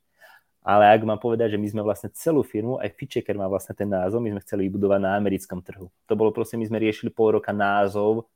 Ale 0.68 0.92
ak 0.92 1.08
mám 1.08 1.24
povedať, 1.24 1.56
že 1.56 1.62
my 1.64 1.68
sme 1.72 1.82
vlastne 1.88 2.12
celú 2.12 2.44
firmu, 2.44 2.84
aj 2.84 2.92
Fitchecker 3.00 3.40
má 3.40 3.48
vlastne 3.48 3.72
ten 3.80 3.88
názov, 3.88 4.20
my 4.20 4.36
sme 4.36 4.44
chceli 4.44 4.68
vybudovať 4.68 5.00
na 5.00 5.16
americkom 5.16 5.64
trhu. 5.64 5.88
To 6.12 6.14
bolo 6.20 6.36
proste, 6.36 6.60
my 6.60 6.68
sme 6.68 6.76
riešili 6.76 7.08
pol 7.16 7.40
roka 7.40 7.56
názov 7.56 8.28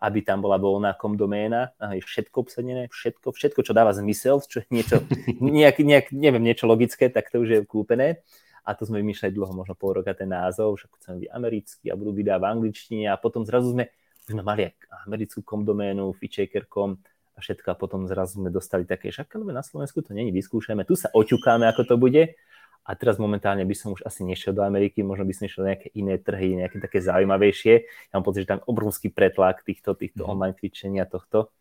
aby 0.00 0.24
tam 0.24 0.40
bola 0.40 0.56
voľná 0.56 0.96
kom 0.96 1.12
doména, 1.14 1.76
je 1.92 2.00
všetko 2.00 2.48
obsadené, 2.48 2.88
všetko, 2.88 3.36
všetko, 3.36 3.60
čo 3.60 3.76
dáva 3.76 3.92
zmysel, 3.92 4.40
čo 4.40 4.64
je 4.64 4.66
niečo, 4.72 5.04
nejak, 5.44 5.84
nejak, 5.84 6.06
neviem, 6.16 6.40
niečo 6.40 6.64
logické, 6.64 7.12
tak 7.12 7.28
to 7.28 7.44
už 7.44 7.48
je 7.48 7.58
kúpené. 7.68 8.24
A 8.64 8.76
to 8.76 8.88
sme 8.88 9.00
vymýšľali 9.00 9.32
dlho, 9.32 9.52
možno 9.56 9.76
pol 9.76 10.00
roka 10.00 10.12
ten 10.12 10.28
názov, 10.28 10.80
však 10.80 10.90
chceme 11.00 11.16
byť 11.24 11.30
americký 11.32 11.86
a 11.92 11.96
budú 11.96 12.12
videá 12.12 12.36
v 12.36 12.48
angličtine. 12.48 13.08
A 13.08 13.16
potom 13.16 13.44
zrazu 13.44 13.72
sme, 13.72 13.88
už 14.28 14.36
sme 14.36 14.44
mali 14.44 14.68
americkú 15.08 15.40
kom 15.40 15.64
doménu, 15.64 16.12
fitchaker.com 16.16 17.00
a 17.36 17.38
všetko. 17.40 17.66
A 17.72 17.76
potom 17.76 18.04
zrazu 18.04 18.40
sme 18.40 18.52
dostali 18.52 18.84
také, 18.84 19.08
však 19.12 19.32
ale 19.36 19.52
na 19.56 19.64
Slovensku 19.64 20.04
to 20.04 20.12
není, 20.12 20.28
vyskúšame, 20.28 20.84
tu 20.84 20.92
sa 20.92 21.08
oťukáme, 21.12 21.64
ako 21.72 21.82
to 21.88 21.96
bude 21.96 22.36
a 22.84 22.96
teraz 22.96 23.20
momentálne 23.20 23.62
by 23.62 23.76
som 23.76 23.92
už 23.92 24.02
asi 24.08 24.24
nešiel 24.24 24.56
do 24.56 24.64
Ameriky, 24.64 25.04
možno 25.04 25.28
by 25.28 25.34
som 25.36 25.44
išiel 25.46 25.62
do 25.62 25.70
nejaké 25.70 25.88
iné 25.94 26.16
trhy, 26.16 26.56
nejaké 26.56 26.80
také 26.80 26.98
zaujímavejšie. 27.04 27.74
Ja 27.84 28.14
mám 28.16 28.24
pocit, 28.24 28.48
že 28.48 28.56
tam 28.56 28.64
obrovský 28.64 29.12
pretlak 29.12 29.62
týchto, 29.62 29.92
týchto 29.94 30.24
mm. 30.24 30.28
online 30.28 30.56
cvičenia 30.56 31.04
tohto 31.04 31.52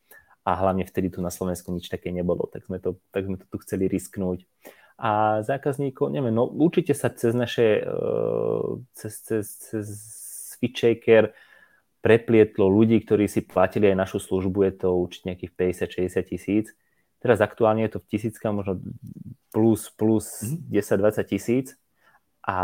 a 0.47 0.55
hlavne 0.55 0.87
vtedy 0.87 1.11
tu 1.11 1.19
na 1.19 1.29
Slovensku 1.29 1.69
nič 1.75 1.91
také 1.91 2.09
nebolo, 2.09 2.47
tak 2.47 2.65
sme 2.65 2.79
to, 2.79 2.97
tak 3.11 3.27
sme 3.27 3.35
to 3.35 3.45
tu 3.45 3.57
chceli 3.61 3.91
risknúť. 3.91 4.47
A 4.99 5.43
zákazníkov, 5.47 6.11
neviem, 6.11 6.35
no 6.35 6.47
určite 6.47 6.91
sa 6.91 7.07
cez 7.07 7.31
naše, 7.31 7.83
uh, 7.83 8.79
cez, 8.95 9.13
cez, 9.23 9.45
cez 9.47 9.85
Switchaker 10.55 11.31
preplietlo 12.03 12.67
ľudí, 12.67 12.99
ktorí 13.03 13.27
si 13.27 13.43
platili 13.43 13.91
aj 13.91 13.95
našu 13.95 14.19
službu, 14.19 14.59
je 14.67 14.73
to 14.75 14.89
určite 14.95 15.25
nejakých 15.31 15.51
50-60 15.55 16.31
tisíc 16.31 16.65
Teraz 17.19 17.43
aktuálne 17.43 17.83
je 17.87 17.95
to 17.95 17.99
v 17.99 18.07
tisícka, 18.15 18.47
možno 18.55 18.79
plus, 19.51 19.91
plus 19.91 20.25
mm-hmm. 20.39 21.27
10-20 21.27 21.31
tisíc, 21.31 21.67
a, 22.43 22.59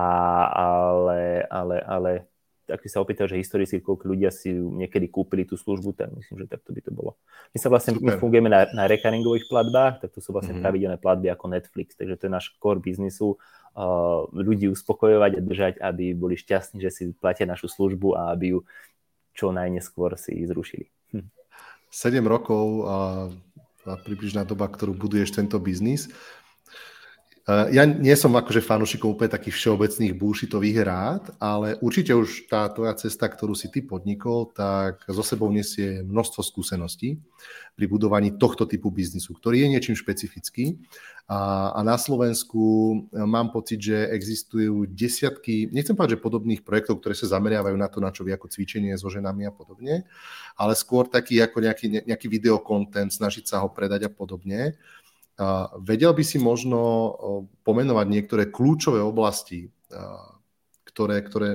ale, 0.55 1.43
ale, 1.51 1.77
ale 1.83 2.11
ak 2.65 2.81
by 2.81 2.89
sa 2.89 3.01
opýtal, 3.03 3.29
že 3.29 3.37
historicky 3.37 3.77
koľko 3.77 4.09
ľudia 4.09 4.33
si 4.33 4.49
niekedy 4.49 5.11
kúpili 5.11 5.45
tú 5.45 5.53
službu, 5.53 5.93
tak 5.93 6.09
myslím, 6.17 6.45
že 6.45 6.49
takto 6.49 6.73
by 6.73 6.81
to 6.81 6.91
bolo. 6.95 7.19
My 7.53 7.57
sa 7.61 7.69
vlastne 7.69 7.93
my 8.01 8.17
fungujeme 8.17 8.49
na, 8.49 8.65
na 8.73 8.89
rekaringových 8.89 9.45
platbách, 9.45 10.01
tak 10.01 10.09
to 10.17 10.19
sú 10.23 10.33
vlastne 10.33 10.57
mm-hmm. 10.57 10.65
pravidelné 10.65 10.97
platby 10.97 11.27
ako 11.29 11.45
Netflix, 11.53 11.93
takže 11.93 12.17
to 12.17 12.25
je 12.25 12.33
náš 12.33 12.45
core 12.57 12.81
biznisu, 12.81 13.37
uh, 13.37 14.25
ľudí 14.33 14.65
uspokojovať 14.73 15.31
a 15.37 15.41
držať, 15.45 15.73
aby 15.77 16.17
boli 16.17 16.39
šťastní, 16.39 16.81
že 16.81 16.89
si 16.89 17.03
platia 17.13 17.45
našu 17.45 17.69
službu 17.69 18.17
a 18.17 18.33
aby 18.33 18.57
ju 18.57 18.59
čo 19.35 19.51
najneskôr 19.51 20.15
si 20.17 20.33
zrušili. 20.47 20.89
Hm. 21.13 21.27
7 21.91 22.23
rokov 22.25 22.65
uh 23.85 23.97
približná 24.01 24.41
doba, 24.43 24.65
ktorú 24.67 24.97
buduješ 24.97 25.37
tento 25.37 25.61
biznis. 25.61 26.09
Ja 27.45 27.85
nie 27.85 28.17
som 28.17 28.33
akože 28.33 28.57
fanúšikom 28.57 29.13
úplne 29.13 29.29
takých 29.29 29.53
všeobecných 29.53 30.17
bullshitových 30.17 30.81
rád, 30.81 31.23
ale 31.37 31.77
určite 31.77 32.09
už 32.17 32.49
tá 32.49 32.65
tvoja 32.73 32.97
cesta, 32.97 33.29
ktorú 33.29 33.53
si 33.53 33.69
ty 33.69 33.85
podnikol, 33.85 34.49
tak 34.49 35.05
zo 35.05 35.21
sebou 35.21 35.53
nesie 35.53 36.01
množstvo 36.01 36.41
skúseností 36.41 37.21
pri 37.77 37.85
budovaní 37.85 38.33
tohto 38.33 38.65
typu 38.65 38.89
biznisu, 38.89 39.37
ktorý 39.37 39.61
je 39.61 39.71
niečím 39.77 39.93
špecifický. 39.93 40.81
A, 41.29 41.69
a 41.77 41.85
na 41.85 42.01
Slovensku 42.01 42.97
mám 43.13 43.53
pocit, 43.53 43.77
že 43.77 44.09
existujú 44.09 44.89
desiatky, 44.89 45.69
nechcem 45.69 45.93
povedať, 45.93 46.17
že 46.17 46.25
podobných 46.25 46.65
projektov, 46.65 46.97
ktoré 46.97 47.13
sa 47.13 47.29
zameriavajú 47.29 47.77
na 47.77 47.89
to, 47.93 48.01
na 48.01 48.09
čo 48.09 48.25
vy 48.25 48.33
ako 48.33 48.49
cvičenie 48.49 48.97
so 48.97 49.13
ženami 49.13 49.45
a 49.45 49.53
podobne, 49.53 50.09
ale 50.57 50.73
skôr 50.73 51.05
taký 51.05 51.45
ako 51.45 51.61
nejaký, 51.61 52.09
nejaký 52.09 52.25
videokontent, 52.25 53.13
snažiť 53.13 53.45
sa 53.45 53.61
ho 53.61 53.69
predať 53.69 54.09
a 54.09 54.13
podobne. 54.13 54.81
Vedel 55.83 56.11
by 56.15 56.23
si 56.23 56.39
možno 56.39 56.79
pomenovať 57.67 58.07
niektoré 58.07 58.43
kľúčové 58.47 59.03
oblasti, 59.03 59.67
ktoré, 60.87 61.19
ktoré, 61.27 61.49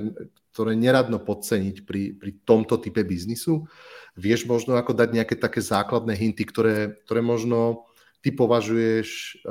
ktoré 0.53 0.71
neradno 0.77 1.17
podceniť 1.17 1.81
pri, 1.81 2.13
pri 2.13 2.31
tomto 2.45 2.77
type 2.77 3.01
biznisu? 3.01 3.65
Vieš 4.13 4.45
možno 4.45 4.77
ako 4.77 4.93
dať 4.93 5.09
nejaké 5.17 5.35
také 5.39 5.65
základné 5.65 6.13
hinty, 6.13 6.45
ktoré, 6.45 6.99
ktoré 7.09 7.25
možno 7.25 7.89
ty 8.21 8.29
považuješ 8.29 9.41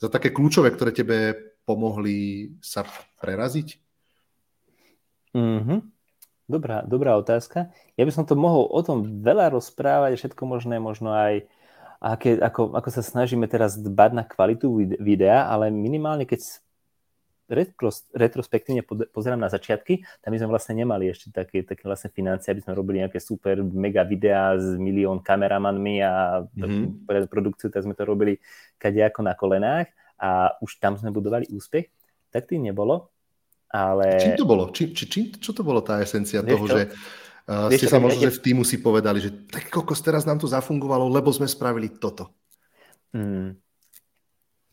za 0.00 0.08
také 0.12 0.28
kľúčové, 0.28 0.68
ktoré 0.76 0.92
tebe 0.92 1.32
pomohli 1.64 2.52
sa 2.60 2.84
preraziť? 3.24 3.80
Mm-hmm. 5.32 5.80
Dobrá, 6.50 6.82
dobrá 6.82 7.14
otázka. 7.14 7.70
Ja 7.94 8.02
by 8.02 8.10
som 8.10 8.26
to 8.26 8.34
mohol 8.34 8.66
o 8.66 8.80
tom 8.82 9.22
veľa 9.22 9.54
rozprávať, 9.54 10.18
všetko 10.18 10.42
možné, 10.50 10.82
možno 10.82 11.14
aj 11.14 11.46
a 12.00 12.16
aké, 12.16 12.40
ako, 12.40 12.72
ako 12.72 12.88
sa 12.88 13.04
snažíme 13.04 13.44
teraz 13.44 13.76
dbať 13.76 14.10
na 14.16 14.24
kvalitu 14.24 14.72
videa, 14.96 15.44
ale 15.44 15.68
minimálne 15.68 16.24
keď 16.24 16.64
retrospektívne 18.14 18.86
pozerám 19.10 19.42
na 19.42 19.50
začiatky, 19.50 20.06
tam 20.22 20.30
my 20.30 20.38
sme 20.38 20.54
vlastne 20.54 20.78
nemali 20.78 21.10
ešte 21.10 21.34
také, 21.34 21.66
také 21.66 21.82
vlastne 21.82 22.08
financie, 22.14 22.54
aby 22.54 22.62
sme 22.62 22.78
robili 22.78 23.02
nejaké 23.02 23.18
super 23.18 23.58
mega 23.60 24.06
videá 24.06 24.54
s 24.54 24.78
milión 24.78 25.18
kameramanmi 25.18 25.98
a 25.98 26.46
mm-hmm. 26.46 27.26
produkciu, 27.26 27.68
tak 27.74 27.82
sme 27.82 27.98
to 27.98 28.06
robili 28.06 28.38
kadejako 28.78 29.26
na 29.26 29.34
kolenách 29.34 29.90
a 30.14 30.54
už 30.62 30.78
tam 30.78 30.94
sme 30.94 31.10
budovali 31.10 31.50
úspech, 31.50 31.90
tak 32.30 32.46
tým 32.46 32.70
nebolo. 32.70 33.10
Ale... 33.70 34.18
Čím 34.18 34.38
to 34.38 34.46
bolo? 34.46 34.70
Či, 34.70 34.94
či, 34.94 35.04
či, 35.10 35.20
čo 35.34 35.50
to 35.50 35.66
bolo 35.66 35.82
tá 35.82 35.98
esencia 35.98 36.42
Vieš 36.42 36.54
toho, 36.54 36.64
čo? 36.66 36.74
že 36.78 36.82
Uh, 37.50 37.66
ste 37.74 37.90
sa 37.90 37.98
možno, 37.98 38.22
že 38.22 38.38
v 38.38 38.42
týmu 38.46 38.62
si 38.62 38.78
povedali, 38.78 39.18
že 39.18 39.34
tak 39.50 39.74
kokos, 39.74 39.98
teraz 39.98 40.22
nám 40.22 40.38
to 40.38 40.46
zafungovalo, 40.46 41.10
lebo 41.10 41.34
sme 41.34 41.50
spravili 41.50 41.90
toto. 41.90 42.30
Hmm. 43.10 43.58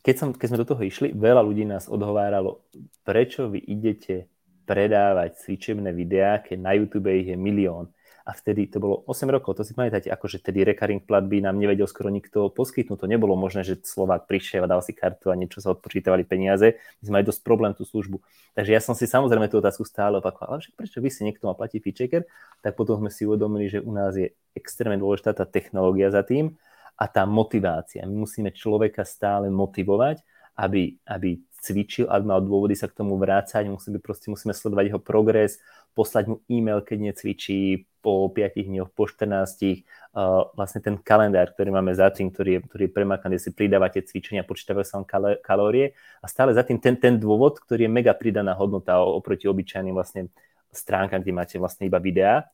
Keď, 0.05 0.15
som, 0.15 0.29
keď 0.29 0.47
sme 0.53 0.61
do 0.61 0.69
toho 0.69 0.81
išli, 0.85 1.09
veľa 1.09 1.41
ľudí 1.41 1.65
nás 1.65 1.89
odhováralo, 1.89 2.69
prečo 3.01 3.49
vy 3.49 3.65
idete 3.65 4.29
predávať 4.69 5.41
cvičebné 5.41 5.89
videá, 5.89 6.37
keď 6.37 6.57
na 6.61 6.77
YouTube 6.77 7.09
ich 7.09 7.33
je 7.33 7.37
milión 7.39 7.89
a 8.27 8.35
vtedy 8.35 8.67
to 8.67 8.83
bolo 8.83 9.07
8 9.07 9.23
rokov, 9.31 9.55
to 9.55 9.63
si 9.63 9.71
pamätáte, 9.71 10.11
akože 10.11 10.43
tedy 10.43 10.67
recurring 10.67 10.99
platby 10.99 11.39
nám 11.39 11.55
nevedel 11.55 11.87
skoro 11.87 12.11
nikto 12.11 12.51
poskytnúť, 12.51 12.99
to 12.99 13.07
nebolo 13.07 13.39
možné, 13.39 13.63
že 13.63 13.79
Slovák 13.79 14.27
prišiel 14.27 14.67
a 14.67 14.71
dal 14.75 14.83
si 14.83 14.91
kartu 14.91 15.31
a 15.31 15.39
niečo 15.39 15.63
sa 15.63 15.71
odpočítavali 15.71 16.27
peniaze, 16.27 16.75
my 16.99 17.03
sme 17.07 17.13
mali 17.15 17.25
dosť 17.31 17.41
problém 17.47 17.71
tú 17.71 17.87
službu. 17.87 18.19
Takže 18.51 18.71
ja 18.75 18.83
som 18.83 18.99
si 18.99 19.07
samozrejme 19.07 19.47
tú 19.47 19.63
otázku 19.63 19.87
stále 19.87 20.19
opakoval, 20.19 20.59
ale 20.59 20.61
však 20.67 20.75
prečo? 20.75 20.99
Vy 20.99 21.07
si 21.07 21.23
niekto 21.23 21.47
má 21.47 21.55
platiť 21.55 21.79
feature, 21.79 22.27
tak 22.59 22.75
potom 22.75 22.99
sme 22.99 23.07
si 23.07 23.23
uvedomili, 23.23 23.71
že 23.71 23.79
u 23.79 23.95
nás 23.95 24.11
je 24.19 24.35
extrémne 24.51 24.99
dôležitá 24.99 25.31
tá 25.31 25.47
technológia 25.47 26.11
za 26.11 26.19
tým 26.27 26.59
a 26.99 27.07
tá 27.07 27.23
motivácia. 27.23 28.03
My 28.03 28.27
musíme 28.27 28.51
človeka 28.51 29.07
stále 29.07 29.47
motivovať, 29.47 30.19
aby, 30.59 30.99
aby 31.07 31.39
cvičil, 31.61 32.09
aby 32.09 32.23
mal 32.25 32.41
dôvody 32.41 32.73
sa 32.73 32.89
k 32.89 32.97
tomu 32.97 33.15
vrácať, 33.15 33.69
musíme, 33.69 34.01
proste, 34.01 34.29
musíme 34.33 34.51
sledovať 34.51 34.93
jeho 34.93 35.01
progres, 35.01 35.61
poslať 35.97 36.29
mu 36.29 36.35
e-mail, 36.49 36.85
keď 36.85 37.13
necvičí, 37.13 37.89
po 38.07 38.31
5 38.31 38.55
dňoch, 38.55 38.95
po 38.95 39.03
14, 39.03 39.27
uh, 39.27 40.47
vlastne 40.55 40.79
ten 40.79 40.95
kalendár, 40.95 41.51
ktorý 41.51 41.75
máme 41.75 41.91
za 41.91 42.07
tým, 42.07 42.31
ktorý 42.31 42.55
je, 42.55 42.59
ktorý 42.63 42.83
je 42.87 42.91
premakaný, 42.95 43.35
si 43.35 43.51
pridávate 43.51 43.99
cvičenia, 43.99 44.47
počítavajú 44.47 44.87
sa 44.87 45.03
vám 45.03 45.35
kalórie 45.43 45.91
a 46.23 46.31
stále 46.31 46.55
za 46.55 46.63
tým 46.63 46.79
ten, 46.79 46.95
ten 46.95 47.19
dôvod, 47.19 47.59
ktorý 47.59 47.83
je 47.83 47.91
mega 47.91 48.15
pridaná 48.15 48.55
hodnota 48.55 49.03
oproti 49.03 49.51
obyčajným 49.51 49.91
vlastne 49.91 50.31
stránkam, 50.71 51.19
kde 51.19 51.35
máte 51.35 51.55
vlastne 51.59 51.83
iba 51.83 51.99
videá. 51.99 52.47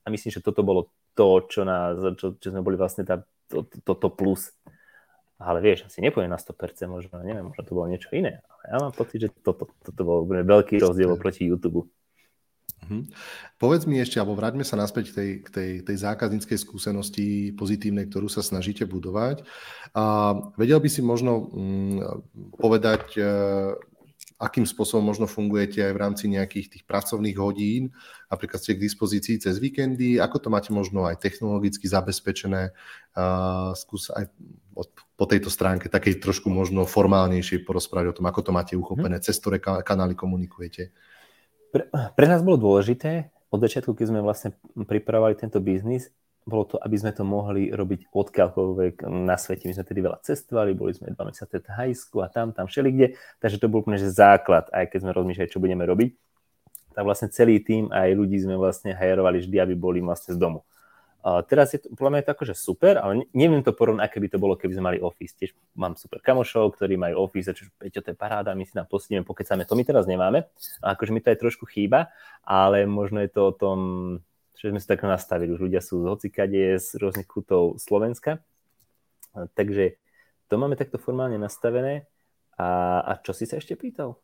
A 0.00 0.08
myslím, 0.08 0.32
že 0.32 0.40
toto 0.40 0.64
bolo 0.64 0.88
to, 1.12 1.44
čo, 1.44 1.68
nás, 1.68 2.00
čo, 2.16 2.40
čo 2.40 2.48
sme 2.48 2.64
boli 2.64 2.80
vlastne 2.80 3.04
tá, 3.04 3.20
to, 3.52 3.68
to, 3.84 3.92
to 3.92 4.08
plus. 4.08 4.48
Ale 5.36 5.60
vieš, 5.60 5.92
asi 5.92 6.00
nepoviem 6.00 6.32
na 6.32 6.40
100%, 6.40 6.88
možno, 6.88 7.20
neviem, 7.20 7.52
možno 7.52 7.68
to 7.68 7.76
bolo 7.76 7.84
niečo 7.84 8.08
iné. 8.16 8.40
Ale 8.48 8.62
ja 8.64 8.76
mám 8.80 8.96
pocit, 8.96 9.28
že 9.28 9.28
toto, 9.44 9.68
toto 9.84 10.00
bol 10.00 10.24
veľký 10.24 10.80
rozdiel 10.80 11.12
proti 11.20 11.44
YouTube. 11.44 11.84
Uh-huh. 12.80 13.04
Povedz 13.60 13.84
mi 13.84 14.00
ešte, 14.00 14.16
alebo 14.16 14.36
vráťme 14.36 14.64
sa 14.64 14.80
naspäť 14.80 15.12
k 15.12 15.14
tej, 15.14 15.30
k 15.44 15.48
tej, 15.52 15.70
tej 15.84 15.96
zákazníckej 16.00 16.58
skúsenosti 16.58 17.52
pozitívnej, 17.54 18.08
ktorú 18.08 18.32
sa 18.32 18.40
snažíte 18.40 18.88
budovať. 18.88 19.44
A 19.92 20.34
vedel 20.56 20.80
by 20.80 20.88
si 20.88 21.04
možno 21.04 21.50
um, 21.52 22.00
povedať, 22.56 23.20
uh, 23.20 23.76
akým 24.40 24.64
spôsobom 24.64 25.04
možno 25.04 25.28
fungujete 25.28 25.84
aj 25.84 25.92
v 25.92 26.00
rámci 26.00 26.24
nejakých 26.32 26.66
tých 26.72 26.84
pracovných 26.88 27.36
hodín, 27.36 27.92
napríklad 28.32 28.56
ste 28.56 28.72
k 28.72 28.88
dispozícii 28.88 29.36
cez 29.36 29.60
víkendy, 29.60 30.16
ako 30.16 30.36
to 30.40 30.48
máte 30.48 30.72
možno 30.72 31.04
aj 31.04 31.20
technologicky 31.20 31.84
zabezpečené, 31.84 32.72
skús 33.76 34.08
aj 34.08 34.32
od, 34.72 34.88
po 35.20 35.28
tejto 35.28 35.52
stránke 35.52 35.92
takej 35.92 36.24
trošku 36.24 36.48
možno 36.48 36.88
formálnejšej 36.88 37.68
porozprávať 37.68 38.16
o 38.16 38.16
tom, 38.16 38.26
ako 38.32 38.40
to 38.40 38.50
máte 38.56 38.74
uchopené, 38.80 39.20
hmm. 39.20 39.26
cez 39.28 39.36
ktoré 39.36 39.60
kanály 39.60 40.16
komunikujete. 40.16 40.96
Pre, 41.70 41.82
pre 41.90 42.26
nás 42.26 42.42
bolo 42.42 42.58
dôležité, 42.58 43.30
od 43.50 43.58
začiatku, 43.58 43.98
keď 43.98 44.06
sme 44.14 44.20
vlastne 44.22 44.54
pripravovali 44.74 45.34
tento 45.34 45.58
biznis, 45.58 46.14
bolo 46.46 46.64
to, 46.64 46.76
aby 46.80 46.96
sme 46.96 47.12
to 47.12 47.26
mohli 47.26 47.68
robiť 47.70 48.10
odkiaľkoľvek 48.10 49.06
na 49.06 49.36
svete. 49.36 49.68
My 49.68 49.76
sme 49.76 49.84
tedy 49.86 50.00
veľa 50.00 50.18
cestovali, 50.24 50.72
boli 50.72 50.96
sme 50.96 51.12
dva 51.12 51.28
mesiace 51.28 51.60
v 51.60 51.66
Thajsku 51.68 52.22
a 52.24 52.32
tam, 52.32 52.50
tam 52.56 52.66
všelikde, 52.70 53.18
takže 53.42 53.60
to 53.60 53.68
bol 53.68 53.84
úplne 53.84 54.00
že 54.00 54.10
základ, 54.10 54.70
aj 54.72 54.88
keď 54.90 54.98
sme 55.04 55.12
rozmýšľali, 55.12 55.52
čo 55.52 55.62
budeme 55.62 55.84
robiť. 55.84 56.10
Tak 56.90 57.02
vlastne 57.06 57.28
celý 57.30 57.62
tým 57.62 57.92
aj 57.92 58.08
ľudí 58.18 58.40
sme 58.40 58.58
vlastne 58.58 58.96
hajerovali 58.96 59.46
vždy, 59.46 59.56
aby 59.62 59.74
boli 59.78 60.02
vlastne 60.02 60.34
z 60.34 60.38
domu. 60.40 60.66
Teraz 61.20 61.76
je 61.76 61.84
to, 61.84 61.92
podľa 61.92 62.10
mňa 62.10 62.20
je 62.24 62.26
to 62.26 62.34
akože 62.36 62.54
super, 62.56 62.96
ale 62.96 63.28
neviem 63.36 63.60
to 63.60 63.76
porovnať, 63.76 64.08
aké 64.08 64.18
by 64.24 64.28
to 64.32 64.38
bolo, 64.40 64.56
keby 64.56 64.72
sme 64.72 64.84
mali 64.88 64.98
office. 65.04 65.36
Tiež 65.36 65.52
mám 65.76 65.92
super 65.92 66.24
kamošov, 66.24 66.72
ktorí 66.72 66.96
majú 66.96 67.28
office, 67.28 67.52
čo 67.52 67.68
Peťo, 67.76 68.00
to 68.00 68.12
je 68.12 68.16
paráda, 68.16 68.56
my 68.56 68.64
si 68.64 68.72
tam 68.72 68.88
postieme, 68.88 69.20
pokecáme, 69.20 69.68
to 69.68 69.76
my 69.76 69.84
teraz 69.84 70.08
nemáme. 70.08 70.48
A 70.80 70.96
akože 70.96 71.12
mi 71.12 71.20
to 71.20 71.28
aj 71.28 71.38
trošku 71.44 71.68
chýba, 71.68 72.08
ale 72.40 72.88
možno 72.88 73.20
je 73.20 73.28
to 73.28 73.40
o 73.48 73.52
tom, 73.52 73.78
že 74.56 74.72
sme 74.72 74.80
si 74.80 74.88
tak 74.88 75.04
nastavili. 75.04 75.52
Už 75.52 75.68
ľudia 75.68 75.84
sú 75.84 76.00
z 76.00 76.08
hocikade, 76.08 76.80
z 76.80 76.88
rôznych 76.96 77.28
kútov 77.28 77.76
Slovenska. 77.76 78.40
Takže 79.36 80.00
to 80.48 80.54
máme 80.56 80.76
takto 80.80 80.96
formálne 80.96 81.36
nastavené. 81.36 82.08
A, 82.60 83.00
a 83.04 83.12
čo 83.20 83.36
si 83.36 83.44
sa 83.44 83.60
ešte 83.60 83.76
pýtal? 83.76 84.20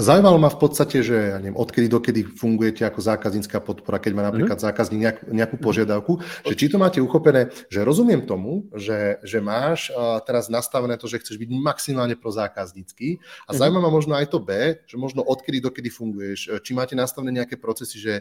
Zaujímalo 0.00 0.38
ma 0.40 0.50
v 0.52 0.58
podstate, 0.60 1.04
že 1.04 1.16
ja 1.34 1.38
neviem, 1.38 1.56
odkedy 1.56 1.86
dokedy 1.86 2.20
fungujete 2.24 2.86
ako 2.86 3.00
zákaznícka 3.00 3.60
podpora, 3.60 4.00
keď 4.00 4.12
má 4.16 4.22
napríklad 4.28 4.58
mm. 4.58 4.64
zákazník 4.64 5.00
nejak, 5.00 5.18
nejakú 5.28 5.56
mhm. 5.60 5.64
požiadavku, 5.64 6.12
že 6.46 6.54
či 6.54 6.66
to 6.72 6.76
máte 6.80 6.98
uchopené, 7.02 7.52
že 7.68 7.84
rozumiem 7.84 8.24
tomu, 8.24 8.66
že, 8.74 9.20
že 9.22 9.38
máš 9.38 9.92
uh, 9.92 10.18
teraz 10.24 10.48
nastavené 10.48 10.96
to, 10.96 11.06
že 11.06 11.20
chceš 11.20 11.36
byť 11.38 11.48
maximálne 11.52 12.16
pro 12.16 12.32
zákaznícky 12.32 13.20
a 13.46 13.50
mm. 13.52 13.56
zaujíma 13.56 13.80
ma 13.80 13.90
možno 13.92 14.16
aj 14.16 14.26
to 14.32 14.38
B, 14.40 14.78
že 14.88 14.96
možno 14.96 15.24
odkedy 15.24 15.60
dokedy 15.60 15.90
funguješ, 15.92 16.40
e, 16.48 16.58
či 16.62 16.72
máte 16.72 16.94
nastavené 16.98 17.42
nejaké 17.42 17.60
procesy, 17.60 18.00
že 18.00 18.14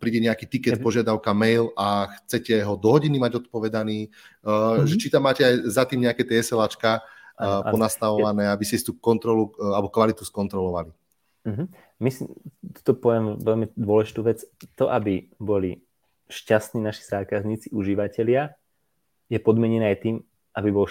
príde 0.00 0.16
nejaký 0.24 0.48
tiket, 0.48 0.80
požiadavka, 0.80 1.36
mail 1.36 1.68
a 1.76 2.08
chcete 2.24 2.56
ho 2.64 2.72
do 2.72 2.88
hodiny 2.88 3.20
mať 3.20 3.44
odpovedaný, 3.44 4.08
uh, 4.44 4.80
mm. 4.80 4.88
že 4.88 4.96
či 4.96 5.12
tam 5.12 5.28
máte 5.28 5.44
aj 5.44 5.54
za 5.68 5.84
tým 5.84 6.08
nejaké 6.08 6.24
tie 6.24 6.40
SLAčka, 6.40 7.04
a, 7.34 7.66
ponastavované, 7.70 8.50
aby 8.50 8.64
si 8.66 8.78
tú 8.82 8.94
kontrolu 8.94 9.50
alebo 9.58 9.90
kvalitu 9.90 10.22
skontrolovali. 10.22 10.94
Uh-huh. 11.44 11.66
Myslím, 12.00 12.32
to 12.82 12.96
poviem 12.96 13.36
veľmi 13.36 13.74
dôležitú 13.76 14.20
vec, 14.24 14.48
to, 14.74 14.88
aby 14.88 15.28
boli 15.36 15.84
šťastní 16.32 16.80
naši 16.80 17.04
zákazníci, 17.04 17.68
užívateľia, 17.74 18.56
je 19.28 19.38
podmenené 19.40 19.92
aj 19.92 19.98
tým, 20.00 20.16
aby 20.56 20.68
bol, 20.72 20.88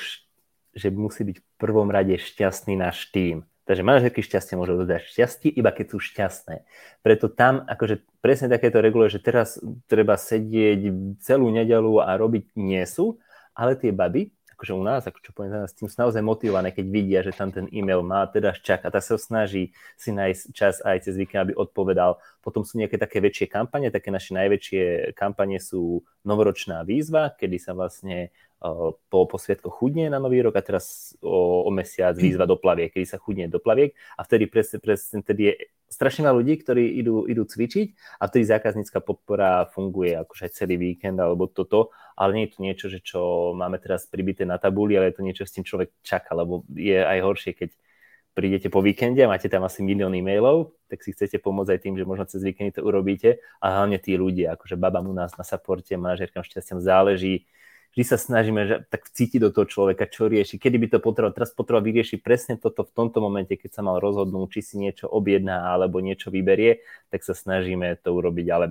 že 0.73 0.87
musí 0.93 1.25
byť 1.25 1.37
v 1.41 1.45
prvom 1.57 1.89
rade 1.89 2.13
šťastný 2.17 2.77
náš 2.77 3.09
tým. 3.09 3.45
Takže 3.63 3.79
manažerky 3.79 4.19
šťastie 4.19 4.59
môžu 4.59 4.75
dodať 4.75 5.07
šťastie, 5.07 5.47
iba 5.55 5.71
keď 5.71 5.95
sú 5.95 5.97
šťastné. 6.03 6.67
Preto 6.99 7.31
tam 7.31 7.63
akože 7.63 8.03
presne 8.19 8.51
takéto 8.51 8.83
regule, 8.83 9.07
že 9.07 9.23
teraz 9.23 9.55
treba 9.87 10.19
sedieť 10.19 10.91
celú 11.23 11.47
nedelu 11.47 12.03
a 12.03 12.11
robiť 12.19 12.59
nie 12.59 12.83
sú, 12.83 13.23
ale 13.55 13.79
tie 13.79 13.95
baby, 13.95 14.35
akože 14.63 14.79
u 14.79 14.83
nás, 14.87 15.03
ako 15.03 15.19
čo 15.19 15.35
poviem, 15.35 15.67
s 15.67 15.75
tým 15.75 15.91
sú 15.91 15.99
naozaj 15.99 16.23
motivované, 16.23 16.71
keď 16.71 16.85
vidia, 16.87 17.19
že 17.19 17.35
tam 17.35 17.51
ten 17.51 17.67
e-mail 17.75 17.99
má 17.99 18.23
teda 18.31 18.55
čaká, 18.55 18.87
tak 18.87 19.03
sa 19.03 19.19
snaží 19.19 19.75
si 19.99 20.15
nájsť 20.15 20.43
čas 20.55 20.79
aj 20.79 21.03
cez 21.03 21.19
víkend, 21.19 21.51
aby 21.51 21.53
odpovedal. 21.59 22.15
Potom 22.39 22.63
sú 22.63 22.79
nejaké 22.79 22.95
také 22.95 23.19
väčšie 23.19 23.51
kampane, 23.51 23.91
také 23.91 24.07
naše 24.07 24.31
najväčšie 24.31 25.11
kampane 25.19 25.59
sú 25.59 26.07
novoročná 26.23 26.87
výzva, 26.87 27.35
kedy 27.35 27.59
sa 27.59 27.75
vlastne 27.75 28.31
po, 29.11 29.27
po 29.27 29.37
chudne 29.67 30.07
na 30.07 30.23
nový 30.23 30.39
rok 30.39 30.55
a 30.55 30.63
teraz 30.63 31.11
o, 31.19 31.67
o 31.67 31.69
mesiac 31.75 32.15
výzva 32.15 32.47
do 32.47 32.55
plaviek, 32.55 32.95
kedy 32.95 33.03
sa 33.03 33.19
chudne 33.19 33.51
do 33.51 33.59
plaviek 33.59 33.91
a 34.15 34.23
vtedy 34.23 34.47
presne, 34.47 34.79
presne 34.79 35.19
vtedy 35.19 35.51
je 35.51 35.53
strašne 35.91 36.23
veľa 36.23 36.39
ľudí, 36.39 36.53
ktorí 36.63 36.95
idú, 37.03 37.27
idú 37.27 37.43
cvičiť 37.43 38.17
a 38.23 38.31
vtedy 38.31 38.47
zákaznícka 38.47 39.03
podpora 39.03 39.67
funguje 39.67 40.15
akože 40.15 40.55
celý 40.55 40.79
víkend 40.79 41.19
alebo 41.19 41.51
toto, 41.51 41.91
ale 42.17 42.31
nie 42.37 42.43
je 42.45 42.53
to 42.53 42.59
niečo, 42.61 42.85
že 42.89 42.99
čo 43.01 43.51
máme 43.57 43.77
teraz 43.77 44.05
pribité 44.09 44.45
na 44.45 44.61
tabuli, 44.61 44.97
ale 44.97 45.11
je 45.11 45.17
to 45.17 45.25
niečo, 45.25 45.43
s 45.45 45.55
tým 45.55 45.65
človek 45.65 45.93
čaká, 46.05 46.33
lebo 46.37 46.65
je 46.73 46.97
aj 46.97 47.19
horšie, 47.21 47.51
keď 47.57 47.69
prídete 48.33 48.67
po 48.73 48.81
víkende 48.81 49.21
a 49.21 49.29
máte 49.29 49.45
tam 49.45 49.61
asi 49.63 49.85
milión 49.85 50.13
e-mailov, 50.17 50.73
tak 50.89 51.05
si 51.05 51.13
chcete 51.13 51.37
pomôcť 51.37 51.77
aj 51.77 51.79
tým, 51.85 51.95
že 52.01 52.05
možno 52.05 52.25
cez 52.25 52.41
víkendy 52.41 52.73
to 52.73 52.81
urobíte. 52.81 53.37
A 53.61 53.81
hlavne 53.81 54.01
tí 54.01 54.17
ľudia, 54.17 54.57
akože 54.57 54.73
babám 54.73 55.05
u 55.05 55.13
nás 55.13 55.37
na 55.37 55.45
supporte, 55.45 55.93
manažerkám 55.93 56.41
šťastiam 56.41 56.81
záleží, 56.81 57.45
vždy 57.93 58.03
sa 58.09 58.17
snažíme 58.17 58.61
že, 58.65 58.75
tak 58.89 59.05
cítiť 59.05 59.37
do 59.37 59.49
toho 59.53 59.69
človeka, 59.69 60.09
čo 60.09 60.25
rieši, 60.25 60.57
kedy 60.57 60.77
by 60.81 60.87
to 60.89 60.99
potreboval, 60.99 61.33
teraz 61.37 61.53
potreboval 61.53 61.85
vyriešiť 61.85 62.19
presne 62.25 62.57
toto 62.57 62.81
v 62.81 62.91
tomto 62.91 63.21
momente, 63.21 63.53
keď 63.53 63.69
sa 63.69 63.81
mal 63.85 64.01
rozhodnúť, 64.01 64.49
či 64.49 64.61
si 64.65 64.75
niečo 64.81 65.05
objedná 65.05 65.69
alebo 65.69 66.01
niečo 66.01 66.33
vyberie, 66.33 66.81
tak 67.13 67.21
sa 67.21 67.37
snažíme 67.37 68.01
to 68.01 68.17
urobiť, 68.17 68.47
ale 68.49 68.65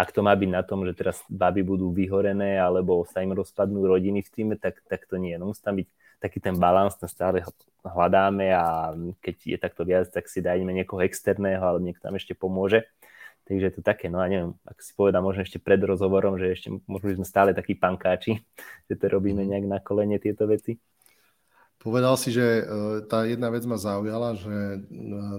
ak 0.00 0.16
to 0.16 0.24
má 0.24 0.32
byť 0.32 0.48
na 0.48 0.64
tom, 0.64 0.88
že 0.88 0.96
teraz 0.96 1.20
baby 1.28 1.60
budú 1.60 1.92
vyhorené 1.92 2.56
alebo 2.56 3.04
sa 3.04 3.20
im 3.20 3.36
rozpadnú 3.36 3.84
rodiny 3.84 4.24
v 4.24 4.32
týme, 4.32 4.54
tak, 4.56 4.80
tak 4.88 5.04
to 5.04 5.20
nie. 5.20 5.36
No 5.36 5.52
musí 5.52 5.60
tam 5.60 5.76
byť 5.76 5.88
taký 6.24 6.40
ten 6.40 6.56
balans, 6.56 6.96
ten 6.96 7.04
stále 7.04 7.44
hľadáme 7.84 8.48
a 8.48 8.96
keď 9.20 9.36
je 9.44 9.58
takto 9.60 9.84
viac, 9.84 10.08
tak 10.08 10.24
si 10.24 10.40
dajme 10.40 10.72
niekoho 10.72 11.04
externého, 11.04 11.60
ale 11.60 11.84
niekto 11.84 12.08
tam 12.08 12.16
ešte 12.16 12.32
pomôže. 12.32 12.88
Takže 13.44 13.66
je 13.66 13.74
to 13.76 13.82
také, 13.84 14.08
no 14.08 14.24
a 14.24 14.30
neviem, 14.30 14.56
ak 14.64 14.78
si 14.80 14.96
povedal 14.96 15.20
možno 15.20 15.42
ešte 15.44 15.60
pred 15.60 15.80
rozhovorom, 15.82 16.40
že 16.40 16.54
ešte 16.54 16.68
možno 16.88 17.20
sme 17.20 17.26
stále 17.28 17.50
takí 17.52 17.76
pankáči, 17.76 18.40
že 18.88 18.94
to 18.96 19.04
robíme 19.04 19.44
nejak 19.44 19.68
na 19.68 19.78
kolene 19.84 20.16
tieto 20.16 20.48
veci. 20.48 20.80
Povedal 21.80 22.12
si, 22.20 22.28
že 22.28 22.44
e, 22.44 22.62
tá 23.08 23.24
jedna 23.24 23.48
vec 23.48 23.64
ma 23.64 23.80
zaujala, 23.80 24.36
že 24.36 24.52
e, 24.52 24.78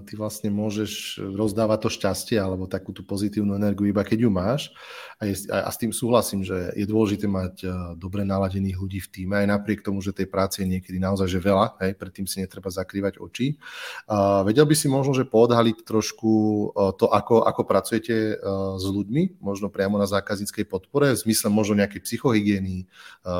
ty 0.02 0.18
vlastne 0.18 0.50
môžeš 0.50 1.22
rozdávať 1.38 1.86
to 1.86 1.88
šťastie 1.94 2.34
alebo 2.34 2.66
takú 2.66 2.90
tú 2.90 3.06
pozitívnu 3.06 3.54
energiu 3.54 3.86
iba 3.86 4.02
keď 4.02 4.26
ju 4.26 4.30
máš. 4.34 4.74
A, 5.22 5.30
je, 5.30 5.38
a 5.46 5.70
s 5.70 5.78
tým 5.78 5.94
súhlasím, 5.94 6.42
že 6.42 6.74
je 6.74 6.82
dôležité 6.82 7.30
mať 7.30 7.62
e, 7.62 7.66
dobre 7.94 8.26
naladených 8.26 8.74
ľudí 8.74 8.98
v 8.98 9.10
týme, 9.14 9.38
aj 9.38 9.54
napriek 9.54 9.86
tomu, 9.86 10.02
že 10.02 10.10
tej 10.10 10.26
práce 10.26 10.58
je 10.58 10.66
niekedy 10.66 10.98
naozaj 10.98 11.30
že 11.30 11.38
veľa, 11.38 11.78
hej, 11.78 11.94
predtým 11.94 12.26
si 12.26 12.42
netreba 12.42 12.74
zakrývať 12.74 13.22
oči. 13.22 13.62
A 14.10 14.42
vedel 14.42 14.66
by 14.66 14.74
si 14.74 14.90
možno, 14.90 15.14
že 15.14 15.22
poodhaliť 15.22 15.86
trošku 15.86 16.32
to, 16.98 17.06
ako, 17.06 17.46
ako 17.46 17.62
pracujete 17.62 18.42
s 18.82 18.84
ľuďmi, 18.84 19.38
možno 19.38 19.70
priamo 19.70 19.94
na 19.94 20.10
zákazníckej 20.10 20.66
podpore, 20.66 21.14
v 21.14 21.22
zmysle 21.22 21.54
možno 21.54 21.78
nejakej 21.78 22.02
psychohygieny, 22.02 22.90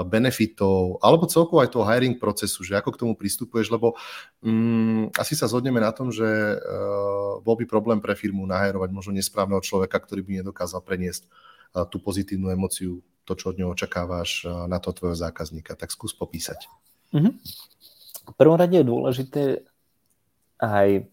benefitov, 0.07 1.03
alebo 1.03 1.27
celkovo 1.27 1.67
aj 1.67 1.75
toho 1.75 1.83
hiring 1.83 2.15
procesu, 2.23 2.63
že 2.63 2.79
ako 2.79 2.92
k 2.93 3.01
tomu 3.01 3.17
pristupuješ, 3.17 3.73
lebo 3.73 3.97
mm, 4.45 5.17
asi 5.17 5.35
sa 5.35 5.49
zhodneme 5.49 5.81
na 5.81 5.91
tom, 5.91 6.13
že 6.13 6.25
uh, 6.25 7.41
bol 7.41 7.57
by 7.57 7.65
problém 7.65 7.99
pre 7.99 8.13
firmu 8.13 8.45
naherovať 8.45 8.93
možno 8.93 9.17
nesprávneho 9.17 9.65
človeka, 9.65 9.97
ktorý 9.97 10.21
by 10.23 10.33
nedokázal 10.45 10.85
preniesť 10.85 11.27
uh, 11.27 11.89
tú 11.89 11.99
pozitívnu 11.99 12.53
emociu, 12.53 13.01
to, 13.25 13.33
čo 13.33 13.51
od 13.51 13.59
neho 13.59 13.73
očakávaš 13.73 14.45
uh, 14.45 14.69
na 14.69 14.77
to 14.77 14.93
tvojho 14.93 15.17
zákazníka. 15.17 15.75
Tak 15.75 15.91
skús 15.91 16.13
popísať. 16.13 16.69
Mm-hmm. 17.17 17.33
V 18.23 18.35
prvom 18.39 18.61
rade 18.61 18.77
je 18.77 18.87
dôležité 18.87 19.43
aj 20.63 21.09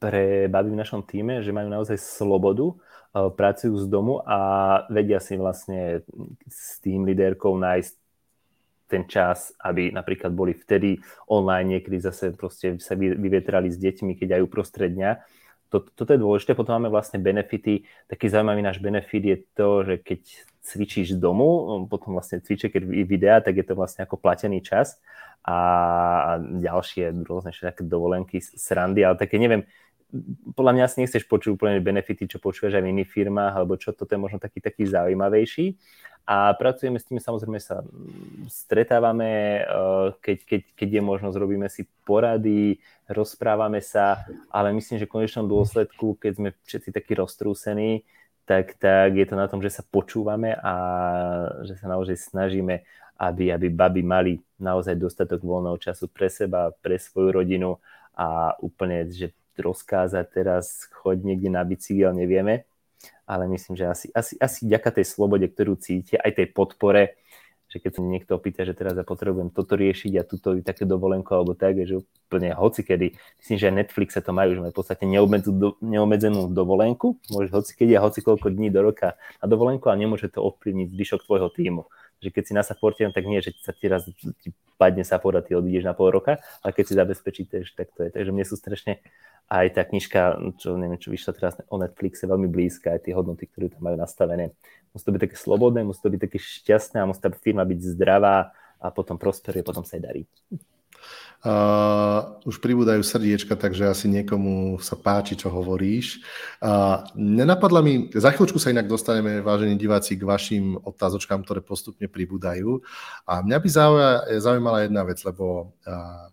pre 0.00 0.48
baby 0.48 0.72
v 0.72 0.80
našom 0.80 1.04
týme, 1.04 1.44
že 1.44 1.52
majú 1.52 1.68
naozaj 1.68 1.96
slobodu, 2.00 2.72
pracujú 3.12 3.74
z 3.74 3.86
domu 3.90 4.22
a 4.22 4.38
vedia 4.86 5.18
si 5.18 5.34
vlastne 5.34 6.06
s 6.46 6.78
tým 6.78 7.02
líderkou 7.02 7.58
nájsť 7.58 7.94
ten 8.90 9.06
čas, 9.06 9.54
aby 9.62 9.94
napríklad 9.94 10.34
boli 10.34 10.52
vtedy 10.52 10.98
online, 11.30 11.78
niekedy 11.78 12.02
zase 12.02 12.34
proste 12.34 12.82
sa 12.82 12.98
vyvetrali 12.98 13.70
s 13.70 13.78
deťmi, 13.78 14.18
keď 14.18 14.36
aj 14.36 14.42
uprostred 14.42 14.90
dňa. 14.90 15.10
to, 15.70 15.86
toto 15.94 16.10
je 16.10 16.18
dôležité. 16.18 16.58
Potom 16.58 16.74
máme 16.82 16.90
vlastne 16.90 17.22
benefity. 17.22 17.86
Taký 18.10 18.26
zaujímavý 18.26 18.60
náš 18.66 18.82
benefit 18.82 19.22
je 19.22 19.38
to, 19.54 19.86
že 19.86 19.94
keď 20.02 20.20
cvičíš 20.60 21.16
z 21.16 21.18
domu, 21.22 21.86
potom 21.86 22.18
vlastne 22.18 22.42
cvičí, 22.42 22.68
keď 22.68 22.82
videa, 23.06 23.38
tak 23.40 23.56
je 23.56 23.64
to 23.64 23.78
vlastne 23.78 24.04
ako 24.04 24.20
platený 24.20 24.60
čas 24.60 25.00
a 25.40 26.36
ďalšie 26.36 27.24
rôzne 27.24 27.56
také 27.56 27.80
dovolenky, 27.80 28.44
srandy, 28.44 29.00
ale 29.00 29.16
také 29.16 29.40
neviem, 29.40 29.64
podľa 30.52 30.72
mňa 30.74 30.82
asi 30.84 30.96
nechceš 31.00 31.24
počuť 31.24 31.54
úplne 31.54 31.80
benefity, 31.80 32.26
čo 32.26 32.42
počuješ 32.42 32.76
aj 32.76 32.82
v 32.82 32.90
iných 32.92 33.08
firmách, 33.08 33.54
alebo 33.56 33.78
čo, 33.78 33.94
toto 33.94 34.10
je 34.10 34.20
možno 34.20 34.42
taký, 34.42 34.58
taký 34.58 34.84
zaujímavejší. 34.84 35.78
A 36.26 36.54
pracujeme 36.54 37.00
s 37.00 37.08
tým, 37.10 37.18
samozrejme 37.18 37.58
sa 37.58 37.82
stretávame, 38.46 39.62
eh, 39.62 40.08
keď, 40.22 40.38
keď, 40.46 40.60
keď 40.78 40.88
je 40.98 41.02
možnosť, 41.02 41.36
robíme 41.36 41.66
si 41.66 41.86
porady, 42.06 42.78
rozprávame 43.10 43.82
sa, 43.82 44.24
ale 44.48 44.70
myslím, 44.76 45.02
že 45.02 45.06
v 45.10 45.14
konečnom 45.20 45.50
dôsledku, 45.50 46.14
keď 46.22 46.32
sme 46.38 46.48
všetci 46.64 46.90
takí 46.94 47.12
roztrúsení, 47.18 48.06
tak, 48.46 48.78
tak 48.78 49.14
je 49.14 49.26
to 49.26 49.38
na 49.38 49.46
tom, 49.46 49.62
že 49.62 49.70
sa 49.70 49.86
počúvame 49.86 50.58
a 50.58 50.74
že 51.66 51.78
sa 51.78 51.86
naozaj 51.86 52.18
snažíme, 52.18 52.82
aby, 53.20 53.52
aby 53.54 53.68
baby 53.70 54.02
mali 54.02 54.32
naozaj 54.58 54.96
dostatok 54.96 55.44
voľného 55.44 55.78
času 55.78 56.08
pre 56.10 56.26
seba, 56.32 56.74
pre 56.82 56.96
svoju 56.98 57.30
rodinu 57.30 57.76
a 58.16 58.56
úplne, 58.58 59.06
že 59.06 59.30
rozkázať 59.60 60.24
teraz 60.32 60.88
choď 60.88 61.20
niekde 61.20 61.52
na 61.52 61.62
bicykel, 61.62 62.16
nevieme, 62.16 62.64
ale 63.30 63.46
myslím, 63.46 63.78
že 63.78 63.86
asi, 63.86 64.06
asi, 64.10 64.34
asi 64.42 64.66
ďaká 64.66 64.90
tej 64.90 65.06
slobode, 65.06 65.46
ktorú 65.46 65.78
cíti, 65.78 66.18
aj 66.18 66.42
tej 66.42 66.50
podpore, 66.50 67.14
že 67.70 67.78
keď 67.78 67.90
sa 67.94 68.00
niekto 68.02 68.32
opýta, 68.34 68.66
že 68.66 68.74
teraz 68.74 68.98
ja 68.98 69.06
potrebujem 69.06 69.54
toto 69.54 69.78
riešiť 69.78 70.12
a 70.18 70.26
túto 70.26 70.58
také 70.58 70.82
dovolenko 70.82 71.38
alebo 71.38 71.54
tak, 71.54 71.78
že 71.86 72.02
úplne 72.02 72.50
hoci 72.50 72.82
kedy, 72.82 73.14
myslím, 73.14 73.56
že 73.62 73.66
aj 73.70 73.74
Netflix 73.86 74.18
sa 74.18 74.22
to 74.26 74.34
majú, 74.34 74.58
že 74.58 74.62
majú 74.66 74.74
v 74.74 74.78
podstate 74.82 75.06
neobmedzenú 75.78 76.50
dovolenku, 76.50 77.22
môžeš 77.30 77.50
hoci 77.54 77.72
a 77.94 78.02
hoci 78.02 78.26
koľko 78.26 78.50
dní 78.50 78.74
do 78.74 78.82
roka 78.82 79.14
na 79.38 79.46
dovolenku 79.46 79.86
a 79.86 79.94
nemôže 79.94 80.26
to 80.26 80.42
ovplyvniť 80.42 80.90
zvyšok 80.90 81.30
tvojho 81.30 81.48
týmu 81.54 81.86
že 82.20 82.28
keď 82.28 82.42
si 82.44 82.52
na 82.52 82.60
supporte, 82.60 83.00
tak 83.00 83.24
nie, 83.24 83.40
že 83.40 83.56
sa 83.64 83.72
ti 83.72 83.88
raz 83.88 84.04
ti 84.44 84.52
padne 84.76 85.08
support 85.08 85.40
a 85.40 85.44
ty 85.44 85.56
odídeš 85.56 85.88
na 85.88 85.96
pol 85.96 86.12
roka, 86.12 86.36
ale 86.60 86.72
keď 86.76 86.84
si 86.84 86.94
zabezpečíte, 86.96 87.56
tak 87.72 87.88
to 87.96 88.04
je. 88.04 88.10
Takže 88.12 88.30
mne 88.32 88.44
sú 88.44 88.60
strašne 88.60 89.00
aj 89.50 89.66
tá 89.74 89.82
knižka, 89.82 90.38
čo 90.62 90.78
neviem, 90.78 90.94
čo 90.94 91.10
vyšla 91.10 91.34
teraz 91.34 91.58
o 91.66 91.74
Netflixe, 91.74 92.30
veľmi 92.30 92.46
blízka, 92.46 92.94
aj 92.94 93.10
tie 93.10 93.12
hodnoty, 93.18 93.50
ktoré 93.50 93.66
tam 93.66 93.82
majú 93.82 93.98
nastavené. 93.98 94.54
Musí 94.94 95.02
to 95.02 95.10
byť 95.10 95.22
také 95.26 95.36
slobodné, 95.36 95.82
musí 95.82 95.98
to 95.98 96.10
byť 96.14 96.20
také 96.22 96.38
šťastné 96.38 97.02
a 97.02 97.08
musí 97.10 97.18
tá 97.18 97.34
firma 97.34 97.66
byť 97.66 97.98
zdravá 97.98 98.54
a 98.78 98.86
potom 98.94 99.18
prosperuje, 99.18 99.66
potom 99.66 99.82
sa 99.82 99.98
aj 99.98 100.02
darí. 100.06 100.22
Uh, 101.40 102.36
už 102.44 102.60
pribúdajú 102.60 103.00
srdiečka, 103.00 103.56
takže 103.56 103.88
asi 103.88 104.12
niekomu 104.12 104.76
sa 104.76 104.92
páči, 104.92 105.40
čo 105.40 105.48
hovoríš. 105.48 106.20
Uh, 106.60 107.00
nenapadla 107.16 107.80
mi, 107.80 108.12
za 108.12 108.28
chvíľučku 108.28 108.60
sa 108.60 108.68
inak 108.68 108.84
dostaneme, 108.84 109.40
vážení 109.40 109.72
diváci, 109.80 110.20
k 110.20 110.28
vašim 110.28 110.76
otázočkám, 110.84 111.40
ktoré 111.40 111.64
postupne 111.64 112.04
pribúdajú. 112.12 112.84
A 113.24 113.40
mňa 113.40 113.56
by 113.56 113.68
zaujímala 114.36 114.84
jedna 114.84 115.00
vec, 115.08 115.16
lebo 115.24 115.72
uh, 115.88 116.28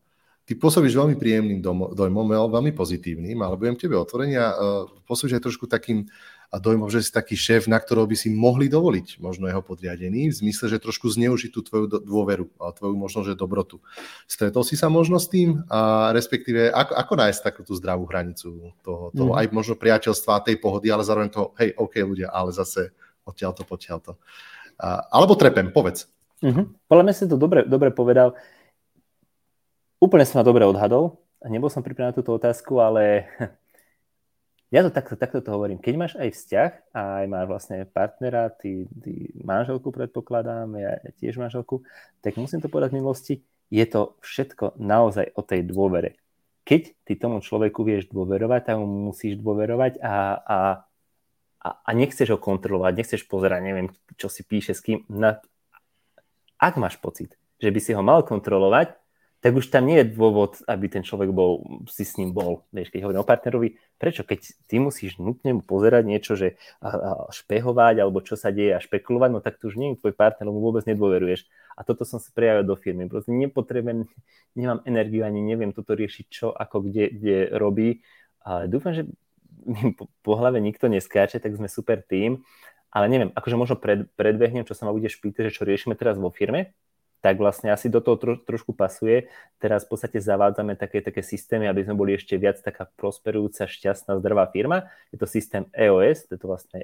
ty 0.47 0.55
pôsobíš 0.55 0.95
veľmi 0.95 1.19
príjemným 1.19 1.59
dojmom, 1.91 2.25
veľmi 2.31 2.71
pozitívnym, 2.71 3.35
ale 3.43 3.59
budem 3.59 3.75
tebe 3.75 3.99
otvorený 3.99 4.39
a 4.39 4.47
uh, 4.55 4.57
pôsobíš 5.03 5.37
aj 5.37 5.43
trošku 5.43 5.67
takým 5.67 6.07
dojmom, 6.55 6.87
že 6.87 7.03
si 7.03 7.11
taký 7.11 7.35
šéf, 7.35 7.67
na 7.67 7.75
ktorého 7.75 8.07
by 8.07 8.15
si 8.15 8.31
mohli 8.31 8.71
dovoliť 8.71 9.19
možno 9.19 9.51
jeho 9.51 9.59
podriadení, 9.59 10.31
v 10.31 10.39
zmysle, 10.39 10.71
že 10.71 10.79
trošku 10.79 11.11
zneužiť 11.11 11.51
tú 11.51 11.59
tvoju 11.59 11.85
dôveru 12.07 12.47
a 12.63 12.71
tvoju 12.71 12.95
možno, 12.95 13.27
že 13.27 13.35
dobrotu. 13.35 13.83
Stretol 14.23 14.63
si 14.63 14.79
sa 14.79 14.87
možno 14.87 15.19
s 15.19 15.27
tým 15.27 15.67
a 15.67 16.15
respektíve 16.15 16.71
ako, 16.71 16.95
ako 16.95 17.13
nájsť 17.19 17.39
takú 17.43 17.61
tú 17.67 17.75
zdravú 17.75 18.07
hranicu 18.07 18.71
toho, 18.79 19.11
toho 19.11 19.31
mm. 19.35 19.39
aj 19.43 19.45
možno 19.51 19.75
priateľstva 19.75 20.31
a 20.39 20.45
tej 20.47 20.55
pohody, 20.63 20.87
ale 20.87 21.03
zároveň 21.03 21.29
toho, 21.35 21.51
hej, 21.59 21.75
OK 21.75 21.99
ľudia, 21.99 22.31
ale 22.31 22.55
zase 22.55 22.95
odtiaľ 23.27 23.51
to, 23.51 23.67
potiaľ 23.67 23.99
to. 23.99 24.13
A, 24.79 25.03
alebo 25.11 25.35
trepem, 25.35 25.75
povedz. 25.75 26.07
Mm-hmm. 26.39 26.87
Podľa 26.87 27.03
mňa 27.03 27.13
si 27.17 27.25
to 27.27 27.35
dobre, 27.35 27.67
dobre 27.67 27.91
povedal. 27.91 28.39
Úplne 29.97 30.25
som 30.29 30.37
ma 30.41 30.45
dobre 30.45 30.61
odhadol. 30.61 31.17
Nebol 31.41 31.73
som 31.73 31.81
pripravený 31.81 32.13
na 32.13 32.17
túto 32.17 32.33
otázku, 32.33 32.77
ale 32.77 33.25
ja 34.73 34.85
to 34.85 34.93
takto, 34.93 35.17
takto 35.17 35.41
to 35.41 35.49
hovorím. 35.49 35.81
Keď 35.81 35.93
máš 35.97 36.13
aj 36.17 36.29
vzťah 36.37 36.71
aj 36.93 37.25
máš 37.25 37.45
vlastne 37.49 37.77
partnera, 37.89 38.53
ty, 38.53 38.85
ty 38.93 39.33
manželku 39.41 39.89
predpokladám, 39.89 40.77
ja 40.77 41.01
tiež 41.17 41.41
manželku, 41.41 41.81
tak 42.21 42.37
musím 42.37 42.61
to 42.61 42.69
povedať 42.69 42.93
v 42.93 42.97
minulosti, 43.01 43.33
je 43.73 43.85
to 43.89 44.15
všetko 44.21 44.77
naozaj 44.77 45.33
o 45.33 45.41
tej 45.41 45.65
dôvere. 45.65 46.15
Keď 46.67 46.81
ty 47.07 47.13
tomu 47.15 47.39
človeku 47.39 47.81
vieš 47.81 48.11
dôverovať, 48.11 48.61
tak 48.69 48.75
mu 48.77 49.09
musíš 49.09 49.39
dôverovať 49.39 50.03
a, 50.03 50.15
a, 50.35 50.57
a, 51.63 51.67
a 51.73 51.89
nechceš 51.95 52.35
ho 52.35 52.39
kontrolovať, 52.39 52.93
nechceš 52.93 53.21
pozerať, 53.25 53.59
neviem, 53.63 53.87
čo 54.19 54.29
si 54.29 54.43
píše 54.43 54.75
s 54.75 54.83
kým. 54.83 55.07
Na... 55.09 55.39
Ak 56.59 56.75
máš 56.75 56.99
pocit, 56.99 57.33
že 57.57 57.71
by 57.71 57.79
si 57.79 57.95
ho 57.95 58.03
mal 58.03 58.21
kontrolovať, 58.27 59.06
tak 59.47 59.63
už 59.63 59.71
tam 59.71 59.87
nie 59.87 60.03
je 60.03 60.11
dôvod, 60.11 60.59
aby 60.67 60.91
ten 60.91 61.07
človek 61.07 61.31
bol, 61.31 61.63
si 61.87 62.03
s 62.03 62.19
ním 62.19 62.35
bol. 62.35 62.67
Vieš, 62.75 62.91
keď 62.91 62.99
hovorím 63.07 63.23
o 63.23 63.31
partnerovi, 63.31 63.79
prečo? 63.95 64.27
Keď 64.27 64.67
ty 64.67 64.75
musíš 64.75 65.23
nutne 65.23 65.55
mu 65.55 65.63
pozerať 65.63 66.03
niečo, 66.03 66.35
že 66.35 66.59
a, 66.83 66.91
a 66.91 67.11
špehovať, 67.31 68.03
alebo 68.03 68.19
čo 68.19 68.35
sa 68.35 68.51
deje 68.51 68.75
a 68.75 68.83
špekulovať, 68.83 69.29
no 69.31 69.39
tak 69.39 69.55
to 69.55 69.71
už 69.71 69.79
nie 69.79 69.95
je 69.95 70.03
tvoj 70.03 70.19
partner, 70.19 70.51
mu 70.51 70.59
vôbec 70.59 70.83
nedôveruješ. 70.83 71.47
A 71.79 71.87
toto 71.87 72.03
som 72.03 72.19
sa 72.19 72.27
prejavil 72.35 72.67
do 72.67 72.75
firmy. 72.75 73.07
Proste 73.07 73.31
nepotrebujem, 73.31 74.11
nemám 74.51 74.83
energiu, 74.83 75.23
ani 75.23 75.39
neviem 75.39 75.71
toto 75.71 75.95
riešiť, 75.95 76.25
čo, 76.27 76.51
ako, 76.51 76.83
kde, 76.83 77.07
kde 77.15 77.37
robí. 77.55 78.03
Ale 78.43 78.67
dúfam, 78.67 78.91
že 78.91 79.07
mi 79.63 79.95
po, 79.95 80.11
po 80.27 80.35
hlave 80.35 80.59
nikto 80.59 80.91
neskáče, 80.91 81.39
tak 81.39 81.55
sme 81.55 81.71
super 81.71 82.03
tým. 82.03 82.43
Ale 82.91 83.07
neviem, 83.07 83.31
akože 83.31 83.55
možno 83.55 83.79
pred, 83.79 84.11
predbehnem, 84.19 84.67
čo 84.67 84.75
sa 84.75 84.83
ma 84.83 84.91
budeš 84.91 85.23
pýtať, 85.23 85.47
že 85.47 85.55
čo 85.55 85.63
riešime 85.63 85.95
teraz 85.95 86.19
vo 86.19 86.35
firme, 86.35 86.75
tak 87.21 87.41
vlastne 87.41 87.73
asi 87.73 87.89
do 87.89 87.99
toho 87.99 88.17
tro, 88.17 88.33
trošku 88.37 88.77
pasuje. 88.77 89.27
Teraz 89.57 89.85
v 89.85 89.97
podstate 89.97 90.21
zavádzame 90.21 90.77
také, 90.77 91.01
také 91.01 91.25
systémy, 91.25 91.65
aby 91.65 91.83
sme 91.83 91.97
boli 91.97 92.13
ešte 92.13 92.37
viac 92.37 92.61
taká 92.61 92.85
prosperujúca, 92.97 93.65
šťastná, 93.65 94.21
zdravá 94.21 94.47
firma. 94.53 94.89
Je 95.09 95.17
to 95.17 95.25
systém 95.25 95.65
EOS, 95.73 96.29
to 96.29 96.37
je 96.37 96.39
to 96.39 96.47
vlastne 96.47 96.79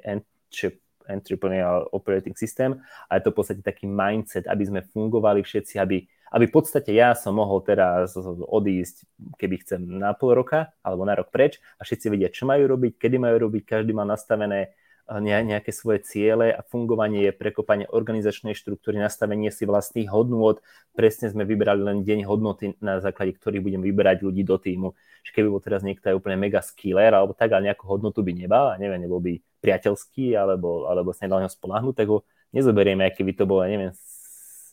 Entrepreneurial 1.04 1.88
Operating 1.92 2.36
System 2.36 2.80
a 3.08 3.20
je 3.20 3.22
to 3.28 3.30
v 3.32 3.36
podstate 3.36 3.62
taký 3.62 3.84
mindset, 3.84 4.48
aby 4.48 4.64
sme 4.64 4.80
fungovali 4.80 5.44
všetci, 5.44 5.76
aby, 5.76 6.00
aby 6.32 6.44
v 6.48 6.54
podstate 6.54 6.96
ja 6.96 7.12
som 7.12 7.36
mohol 7.36 7.60
teraz 7.60 8.16
odísť, 8.48 9.04
keby 9.36 9.60
chcem 9.60 9.80
na 9.84 10.16
pol 10.16 10.32
roka 10.32 10.72
alebo 10.80 11.04
na 11.04 11.14
rok 11.14 11.28
preč 11.28 11.60
a 11.76 11.84
všetci 11.84 12.06
vedia, 12.08 12.32
čo 12.32 12.48
majú 12.48 12.64
robiť, 12.72 12.96
kedy 12.96 13.16
majú 13.20 13.48
robiť, 13.48 13.62
každý 13.68 13.92
má 13.92 14.08
nastavené 14.08 14.72
nejaké 15.04 15.68
svoje 15.68 16.00
ciele 16.00 16.48
a 16.48 16.64
fungovanie 16.64 17.28
je 17.28 17.32
prekopanie 17.36 17.84
organizačnej 17.84 18.56
štruktúry, 18.56 18.96
nastavenie 18.96 19.52
si 19.52 19.68
vlastných 19.68 20.08
hodnôt. 20.08 20.64
Presne 20.96 21.28
sme 21.28 21.44
vybrali 21.44 21.84
len 21.84 22.00
deň 22.08 22.24
hodnoty, 22.24 22.80
na 22.80 23.04
základe 23.04 23.36
ktorých 23.36 23.60
budem 23.60 23.82
vyberať 23.84 24.24
ľudí 24.24 24.42
do 24.48 24.56
týmu. 24.56 24.96
Že 25.28 25.30
keby 25.36 25.48
bol 25.52 25.60
teraz 25.60 25.84
niekto 25.84 26.08
aj 26.08 26.16
úplne 26.16 26.40
mega 26.40 26.64
skiller 26.64 27.12
alebo 27.12 27.36
tak, 27.36 27.52
ale 27.52 27.68
nejakú 27.68 27.84
hodnotu 27.84 28.24
by 28.24 28.32
nebal, 28.32 28.72
a 28.72 28.80
neviem, 28.80 29.04
nebol 29.04 29.20
by 29.20 29.36
priateľský 29.60 30.36
alebo, 30.36 30.88
alebo 30.88 31.12
sa 31.12 31.28
nedal 31.28 31.44
neho 31.44 31.52
spolahnuť, 31.52 31.94
tak 31.96 32.08
ho 32.08 32.24
nezoberieme, 32.56 33.04
aký 33.04 33.24
by 33.24 33.32
to 33.36 33.44
bol, 33.44 33.60
neviem, 33.64 33.92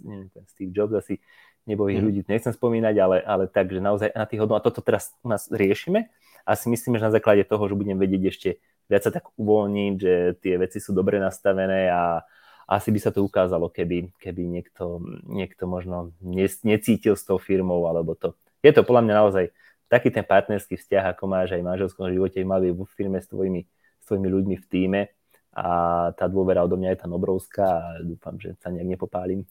neviem 0.03 0.27
Steve 0.47 0.71
Jobs 0.71 0.95
asi 0.95 1.19
nebol 1.67 1.91
ich 1.91 1.99
mm. 1.99 2.05
ľudí, 2.07 2.19
nechcem 2.25 2.51
spomínať, 2.55 2.95
ale, 2.97 3.17
ale 3.21 3.43
tak, 3.45 3.69
že 3.69 3.79
naozaj 3.83 4.15
na 4.15 4.25
tých 4.25 4.41
hodnot, 4.41 4.59
a 4.59 4.65
toto 4.65 4.81
teraz 4.81 5.13
u 5.21 5.29
nás 5.29 5.45
riešime 5.51 6.09
a 6.41 6.57
si 6.57 6.67
myslíme, 6.73 6.97
že 6.97 7.07
na 7.07 7.13
základe 7.13 7.45
toho, 7.45 7.61
že 7.69 7.77
budem 7.77 7.95
vedieť 8.01 8.23
ešte 8.33 8.49
viac 8.87 9.01
sa 9.03 9.11
tak 9.13 9.29
uvoľniť, 9.35 9.93
že 9.97 10.13
tie 10.39 10.55
veci 10.57 10.77
sú 10.79 10.95
dobre 10.95 11.19
nastavené 11.19 11.89
a 11.91 12.23
asi 12.71 12.87
by 12.93 12.99
sa 13.03 13.11
to 13.11 13.19
ukázalo, 13.25 13.67
keby, 13.67 14.15
keby 14.15 14.47
niekto, 14.47 15.03
niekto 15.27 15.67
možno 15.67 16.15
necítil 16.63 17.19
s 17.19 17.27
tou 17.27 17.35
firmou 17.35 17.83
alebo 17.83 18.15
to. 18.15 18.31
Je 18.63 18.71
to 18.71 18.87
podľa 18.87 19.03
mňa 19.03 19.13
naozaj 19.17 19.45
taký 19.91 20.07
ten 20.07 20.23
partnerský 20.23 20.79
vzťah, 20.79 21.11
ako 21.11 21.23
máš 21.27 21.51
aj 21.51 21.59
v 21.59 21.67
manželskom 21.67 22.07
živote, 22.07 22.39
mal 22.47 22.63
vo 22.71 22.87
firme 22.87 23.19
s 23.19 23.27
tvojimi, 23.27 23.67
s 23.99 24.05
tvojimi 24.07 24.27
ľuďmi 24.31 24.55
v 24.55 24.65
týme 24.71 25.01
a 25.51 25.67
tá 26.15 26.31
dôvera 26.31 26.63
odo 26.63 26.79
mňa 26.79 26.95
je 26.95 26.99
tam 27.03 27.11
obrovská 27.11 27.67
a 27.67 27.99
dúfam, 27.99 28.39
že 28.39 28.55
sa 28.63 28.71
nejak 28.71 28.95
nepopálim. 28.95 29.43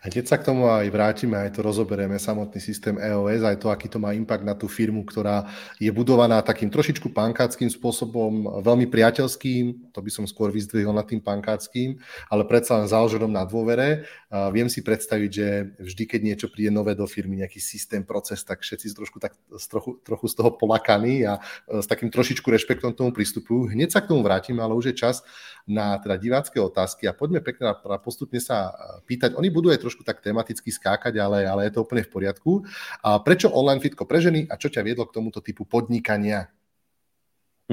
A 0.00 0.08
keď 0.08 0.24
sa 0.32 0.40
k 0.40 0.48
tomu 0.48 0.64
aj 0.64 0.88
vrátime, 0.88 1.36
aj 1.36 1.52
to 1.52 1.60
rozoberieme, 1.60 2.16
samotný 2.16 2.56
systém 2.56 2.96
EOS, 2.96 3.44
aj 3.44 3.56
to, 3.60 3.68
aký 3.68 3.84
to 3.84 4.00
má 4.00 4.16
impact 4.16 4.48
na 4.48 4.56
tú 4.56 4.64
firmu, 4.64 5.04
ktorá 5.04 5.44
je 5.76 5.92
budovaná 5.92 6.40
takým 6.40 6.72
trošičku 6.72 7.12
pankáckým 7.12 7.68
spôsobom, 7.68 8.64
veľmi 8.64 8.88
priateľským, 8.88 9.92
to 9.92 10.00
by 10.00 10.08
som 10.08 10.24
skôr 10.24 10.48
vyzdvihol 10.48 10.96
nad 10.96 11.04
tým 11.04 11.20
pankáckým, 11.20 12.00
ale 12.32 12.48
predsa 12.48 12.80
len 12.80 12.88
založenom 12.88 13.28
na 13.28 13.44
dôvere. 13.44 14.08
A 14.32 14.48
viem 14.48 14.72
si 14.72 14.80
predstaviť, 14.80 15.30
že 15.30 15.48
vždy, 15.76 16.02
keď 16.08 16.20
niečo 16.24 16.46
príde 16.48 16.72
nové 16.72 16.96
do 16.96 17.04
firmy, 17.04 17.44
nejaký 17.44 17.60
systém, 17.60 18.00
proces, 18.00 18.40
tak 18.40 18.64
všetci 18.64 18.96
trošku, 18.96 19.20
tak, 19.20 19.36
trochu, 19.68 20.00
trochu 20.00 20.26
z 20.32 20.34
toho 20.40 20.56
polakaní 20.56 21.28
a 21.28 21.44
e, 21.68 21.84
s 21.84 21.86
takým 21.90 22.08
trošičku 22.08 22.48
rešpektom 22.48 22.96
tomu 22.96 23.12
pristupujú. 23.12 23.68
Hneď 23.68 23.92
sa 23.92 24.00
k 24.00 24.16
tomu 24.16 24.24
vrátim, 24.24 24.56
ale 24.64 24.72
už 24.72 24.94
je 24.94 24.96
čas 24.96 25.20
na 25.68 26.00
teda 26.00 26.16
divácké 26.16 26.56
otázky 26.56 27.04
a 27.04 27.12
poďme 27.12 27.44
pekne 27.44 27.76
a 27.76 27.98
postupne 28.00 28.40
sa 28.40 28.70
e, 28.70 28.72
pýtať. 29.04 29.36
Oni 29.40 29.48
budú 29.48 29.72
aj 29.72 29.80
trošku 29.80 30.04
tak 30.04 30.20
tematicky 30.20 30.68
skákať, 30.68 31.16
ale, 31.16 31.48
ale 31.48 31.64
je 31.66 31.80
to 31.80 31.88
úplne 31.88 32.04
v 32.04 32.12
poriadku. 32.12 32.68
A 33.00 33.16
prečo 33.24 33.48
online 33.48 33.80
fitko 33.80 34.04
pre 34.04 34.20
ženy 34.20 34.44
a 34.52 34.60
čo 34.60 34.68
ťa 34.68 34.84
viedlo 34.84 35.08
k 35.08 35.16
tomuto 35.16 35.40
typu 35.40 35.64
podnikania? 35.64 36.52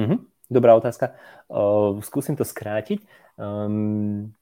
Mm-hmm. 0.00 0.18
Dobrá 0.48 0.72
otázka. 0.72 1.12
Uh, 1.52 2.00
skúsim 2.00 2.32
to 2.32 2.48
skrátiť. 2.48 3.04
Um, 3.36 4.32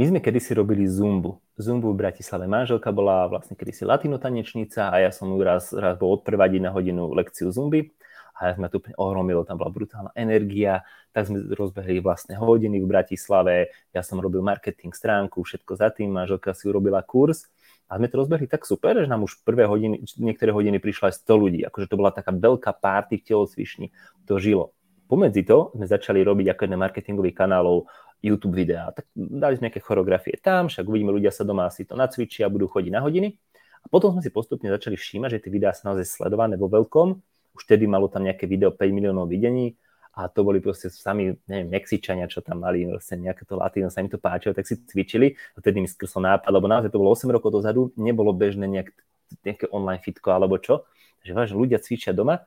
my 0.00 0.04
sme 0.08 0.18
kedysi 0.24 0.56
robili 0.56 0.88
Zumbu. 0.88 1.44
Zumbu 1.60 1.92
v 1.92 2.00
Bratislave. 2.08 2.48
Manželka 2.48 2.88
bola 2.88 3.28
vlastne 3.28 3.54
kedysi 3.54 3.84
latinotanečnica 3.84 4.88
a 4.88 4.96
ja 5.04 5.12
som 5.12 5.28
ju 5.28 5.38
raz, 5.44 5.70
raz 5.76 6.00
bol 6.00 6.16
odprevadiť 6.16 6.60
na 6.64 6.72
hodinu 6.72 7.12
lekciu 7.12 7.52
Zumby 7.52 7.92
a 8.34 8.50
ja 8.50 8.52
sme 8.58 8.66
to 8.66 8.82
úplne 8.82 8.98
ohromilo, 8.98 9.46
tam 9.46 9.62
bola 9.62 9.70
brutálna 9.70 10.10
energia, 10.18 10.82
tak 11.14 11.30
sme 11.30 11.46
rozbehli 11.54 12.02
vlastné 12.02 12.34
hodiny 12.34 12.82
v 12.82 12.90
Bratislave, 12.90 13.70
ja 13.94 14.02
som 14.02 14.18
robil 14.18 14.42
marketing 14.42 14.90
stránku, 14.90 15.46
všetko 15.46 15.78
za 15.78 15.94
tým, 15.94 16.10
manželka 16.10 16.50
si 16.50 16.66
urobila 16.66 17.00
kurz 17.06 17.46
a 17.86 17.96
sme 17.96 18.10
to 18.10 18.18
rozbehli 18.18 18.50
tak 18.50 18.66
super, 18.66 18.98
že 18.98 19.06
nám 19.06 19.22
už 19.22 19.46
prvé 19.46 19.70
hodiny, 19.70 20.02
niektoré 20.18 20.50
hodiny 20.50 20.82
prišlo 20.82 21.14
aj 21.14 21.22
100 21.22 21.42
ľudí, 21.42 21.60
akože 21.62 21.86
to 21.86 21.94
bola 21.94 22.10
taká 22.10 22.34
veľká 22.34 22.74
párty 22.82 23.22
v 23.22 23.26
telocvični, 23.30 23.86
to 24.26 24.42
žilo. 24.42 24.74
Pomedzi 25.04 25.44
to 25.44 25.70
sme 25.76 25.86
začali 25.86 26.24
robiť 26.24 26.56
ako 26.56 26.60
jeden 26.64 26.80
marketingových 26.80 27.36
kanálov 27.36 27.86
YouTube 28.24 28.56
videá. 28.56 28.88
Tak 28.96 29.12
dali 29.14 29.60
sme 29.60 29.68
nejaké 29.68 29.84
choreografie 29.84 30.40
tam, 30.40 30.72
však 30.72 30.88
uvidíme, 30.88 31.12
ľudia 31.12 31.28
sa 31.28 31.44
doma 31.44 31.68
si 31.68 31.84
to 31.84 31.92
nacvičia, 31.92 32.48
budú 32.48 32.72
chodiť 32.72 32.88
na 32.88 33.04
hodiny. 33.04 33.36
A 33.84 33.86
potom 33.92 34.16
sme 34.16 34.24
si 34.24 34.32
postupne 34.32 34.72
začali 34.72 34.96
všímať, 34.96 35.38
že 35.38 35.42
tie 35.44 35.52
videá 35.52 35.76
sú 35.76 35.84
naozaj 35.92 36.08
sledované 36.08 36.56
vo 36.56 36.72
veľkom 36.72 37.20
už 37.54 37.62
vtedy 37.64 37.86
malo 37.86 38.10
tam 38.10 38.26
nejaké 38.26 38.50
video 38.50 38.74
5 38.74 38.82
miliónov 38.90 39.30
videní 39.30 39.78
a 40.14 40.30
to 40.30 40.46
boli 40.46 40.62
proste 40.62 40.94
sami, 40.94 41.34
neviem, 41.50 41.74
Mexičania, 41.74 42.30
čo 42.30 42.38
tam 42.38 42.62
mali, 42.62 42.86
proste 42.86 43.18
nejaké 43.18 43.42
to 43.42 43.58
latino, 43.58 43.90
sa 43.90 43.98
im 43.98 44.10
to 44.10 44.18
páčilo, 44.18 44.54
tak 44.54 44.66
si 44.66 44.78
cvičili 44.78 45.34
a 45.54 45.56
vtedy 45.58 45.82
mi 45.82 45.90
skrsol 45.90 46.22
nápad, 46.22 46.50
lebo 46.54 46.70
naozaj 46.70 46.90
to 46.94 47.02
bolo 47.02 47.14
8 47.14 47.26
rokov 47.34 47.50
dozadu, 47.50 47.90
nebolo 47.98 48.30
bežné 48.30 48.70
nejak, 48.70 48.94
nejaké 49.42 49.66
online 49.74 50.02
fitko 50.02 50.30
alebo 50.30 50.58
čo, 50.62 50.86
že 51.26 51.34
vážne 51.34 51.58
ľudia 51.58 51.82
cvičia 51.82 52.14
doma, 52.14 52.46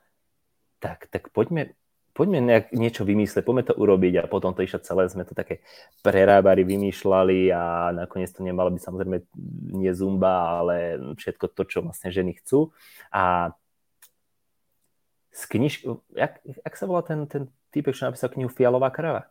tak, 0.79 1.11
tak 1.11 1.27
poďme, 1.35 1.75
poďme 2.15 2.39
nejak 2.39 2.71
niečo 2.71 3.03
vymyslieť, 3.03 3.43
poďme 3.43 3.67
to 3.67 3.75
urobiť 3.75 4.23
a 4.23 4.29
potom 4.31 4.55
to 4.55 4.63
išlo 4.63 4.79
celé, 4.79 5.11
sme 5.11 5.27
to 5.27 5.35
také 5.35 5.59
prerábali, 6.01 6.63
vymýšľali 6.63 7.51
a 7.51 7.91
nakoniec 7.91 8.31
to 8.31 8.47
nemalo 8.47 8.71
byť 8.71 8.81
samozrejme 8.81 9.17
nie 9.75 9.91
zumba, 9.91 10.63
ale 10.63 10.75
všetko 11.19 11.51
to, 11.51 11.63
čo 11.67 11.77
vlastne 11.83 12.15
ženy 12.15 12.39
chcú. 12.39 12.71
A 13.11 13.51
z 15.37 15.43
kniž... 15.45 15.73
Jak, 16.17 16.41
jak 16.41 16.73
sa 16.73 16.85
volá 16.89 17.05
ten, 17.05 17.29
ten 17.29 17.45
týpek, 17.69 17.93
čo 17.93 18.09
napísal 18.09 18.33
knihu 18.33 18.49
Fialová 18.49 18.89
krava? 18.89 19.29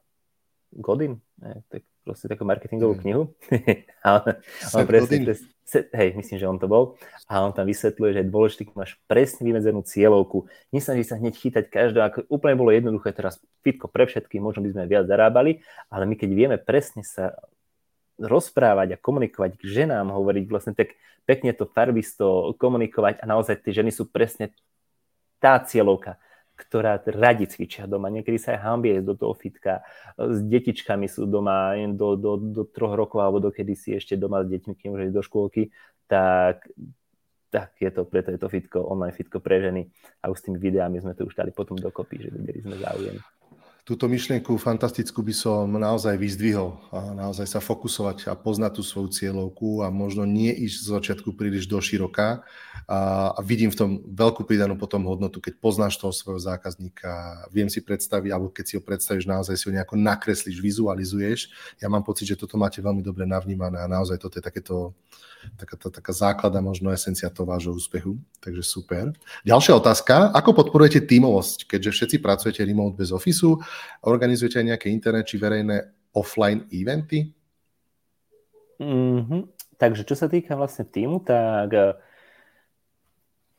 Godin? 0.70 1.18
Ne, 1.42 1.66
tak 1.66 1.82
proste 2.06 2.30
takú 2.30 2.46
marketingovú 2.46 2.94
mm. 2.94 3.00
knihu. 3.02 3.22
a 4.06 4.22
on, 4.22 4.38
on 4.78 4.86
presne, 4.86 5.26
pres, 5.26 5.42
hej, 5.74 6.14
myslím, 6.14 6.38
že 6.38 6.46
on 6.46 6.58
to 6.62 6.70
bol. 6.70 6.94
A 7.26 7.42
on 7.42 7.50
tam 7.50 7.66
vysvetľuje, 7.66 8.14
že 8.14 8.20
je 8.22 8.30
dôležité, 8.30 8.62
keď 8.70 8.74
máš 8.78 8.92
presne 9.10 9.42
vymedzenú 9.42 9.82
cieľovku. 9.82 10.46
Nesnaží 10.70 11.02
sa 11.02 11.18
hneď 11.18 11.34
chytať 11.34 11.64
každého, 11.66 12.04
ako 12.06 12.18
úplne 12.30 12.54
bolo 12.54 12.70
jednoduché 12.70 13.10
teraz 13.10 13.42
fitko 13.66 13.90
pre 13.90 14.06
všetkých, 14.06 14.38
možno 14.38 14.62
by 14.62 14.70
sme 14.78 14.84
viac 14.86 15.10
zarábali, 15.10 15.66
ale 15.90 16.06
my 16.06 16.14
keď 16.14 16.30
vieme 16.30 16.56
presne 16.62 17.02
sa 17.02 17.34
rozprávať 18.16 18.96
a 18.96 19.00
komunikovať 19.02 19.60
k 19.60 19.62
ženám, 19.66 20.14
hovoriť 20.14 20.44
vlastne 20.48 20.72
tak 20.72 20.96
pekne 21.28 21.52
to 21.52 21.68
farbisto 21.68 22.54
komunikovať 22.56 23.20
a 23.20 23.24
naozaj 23.28 23.60
tie 23.60 23.76
ženy 23.76 23.92
sú 23.92 24.08
presne 24.08 24.54
tá 25.40 25.60
cieľovka, 25.60 26.16
ktorá 26.56 27.00
radi 27.04 27.44
cvičia 27.44 27.84
doma. 27.84 28.08
Niekedy 28.08 28.40
sa 28.40 28.56
aj 28.56 28.60
hambie 28.64 29.04
do 29.04 29.12
toho 29.12 29.36
fitka. 29.36 29.84
S 30.16 30.40
detičkami 30.40 31.06
sú 31.06 31.28
doma 31.28 31.76
do, 31.92 32.16
do, 32.16 32.32
do 32.40 32.62
troch 32.64 32.96
rokov 32.96 33.20
alebo 33.20 33.38
dokedy 33.44 33.76
si 33.76 33.92
ešte 33.92 34.16
doma 34.16 34.40
s 34.42 34.48
deťmi, 34.48 34.72
kým 34.72 34.96
už 34.96 35.12
do 35.12 35.20
škôlky, 35.20 35.68
tak, 36.08 36.64
tak 37.52 37.76
je 37.76 37.92
to, 37.92 38.08
preto 38.08 38.32
je 38.32 38.40
to 38.40 38.48
fitko, 38.48 38.88
online 38.88 39.12
fitko 39.12 39.44
pre 39.44 39.60
ženy. 39.60 39.84
A 40.24 40.32
už 40.32 40.40
s 40.40 40.44
tými 40.48 40.56
videami 40.56 40.96
sme 40.98 41.12
to 41.12 41.28
už 41.28 41.36
dali 41.36 41.52
potom 41.52 41.76
dokopy, 41.76 42.24
že 42.24 42.28
videli 42.32 42.64
sme 42.64 42.80
záujem 42.80 43.20
túto 43.86 44.10
myšlienku 44.10 44.58
fantastickú 44.58 45.22
by 45.22 45.30
som 45.30 45.70
naozaj 45.70 46.18
vyzdvihol 46.18 46.74
a 46.90 47.14
naozaj 47.14 47.46
sa 47.46 47.62
fokusovať 47.62 48.26
a 48.26 48.34
poznať 48.34 48.76
tú 48.76 48.82
svoju 48.82 49.14
cieľovku 49.14 49.86
a 49.86 49.94
možno 49.94 50.26
nie 50.26 50.50
ísť 50.50 50.76
z 50.82 50.86
začiatku 50.90 51.38
príliš 51.38 51.70
do 51.70 51.78
široka 51.78 52.42
a, 52.90 53.30
vidím 53.46 53.70
v 53.70 53.78
tom 53.78 53.90
veľkú 54.02 54.42
pridanú 54.42 54.74
potom 54.74 55.06
hodnotu, 55.06 55.38
keď 55.38 55.62
poznáš 55.62 56.02
toho 56.02 56.10
svojho 56.10 56.42
zákazníka, 56.42 57.46
viem 57.54 57.70
si 57.70 57.78
predstaviť, 57.78 58.30
alebo 58.34 58.50
keď 58.50 58.64
si 58.66 58.74
ho 58.74 58.82
predstavíš, 58.82 59.30
naozaj 59.30 59.54
si 59.54 59.70
ho 59.70 59.72
nejako 59.78 59.94
nakreslíš, 59.94 60.58
vizualizuješ. 60.58 61.54
Ja 61.78 61.86
mám 61.86 62.02
pocit, 62.02 62.26
že 62.26 62.34
toto 62.34 62.58
máte 62.58 62.82
veľmi 62.82 63.06
dobre 63.06 63.22
navnímané 63.22 63.78
a 63.78 63.86
naozaj 63.86 64.18
toto 64.18 64.42
je 64.42 64.42
takéto 64.42 64.98
taká, 65.54 65.78
taká 65.78 66.12
základa, 66.12 66.58
možno 66.58 66.90
esencia 66.90 67.30
toho 67.30 67.46
vášho 67.46 67.70
úspechu. 67.70 68.18
Takže 68.42 68.66
super. 68.66 69.14
Ďalšia 69.46 69.78
otázka. 69.78 70.34
Ako 70.34 70.50
podporujete 70.56 71.06
tímovosť, 71.06 71.70
keďže 71.70 71.90
všetci 71.94 72.16
pracujete 72.18 72.66
remote 72.66 72.98
bez 72.98 73.14
ofisu? 73.14 73.62
Organizujete 74.06 74.62
aj 74.62 74.66
nejaké 74.74 74.86
internet 74.92 75.28
či 75.28 75.36
verejné 75.40 75.76
offline 76.16 76.64
eventy? 76.72 77.32
Mm-hmm. 78.80 79.42
Takže 79.76 80.08
čo 80.08 80.16
sa 80.16 80.28
týka 80.28 80.56
vlastne 80.56 80.88
týmu, 80.88 81.20
tak 81.24 81.68
uh, 81.72 81.96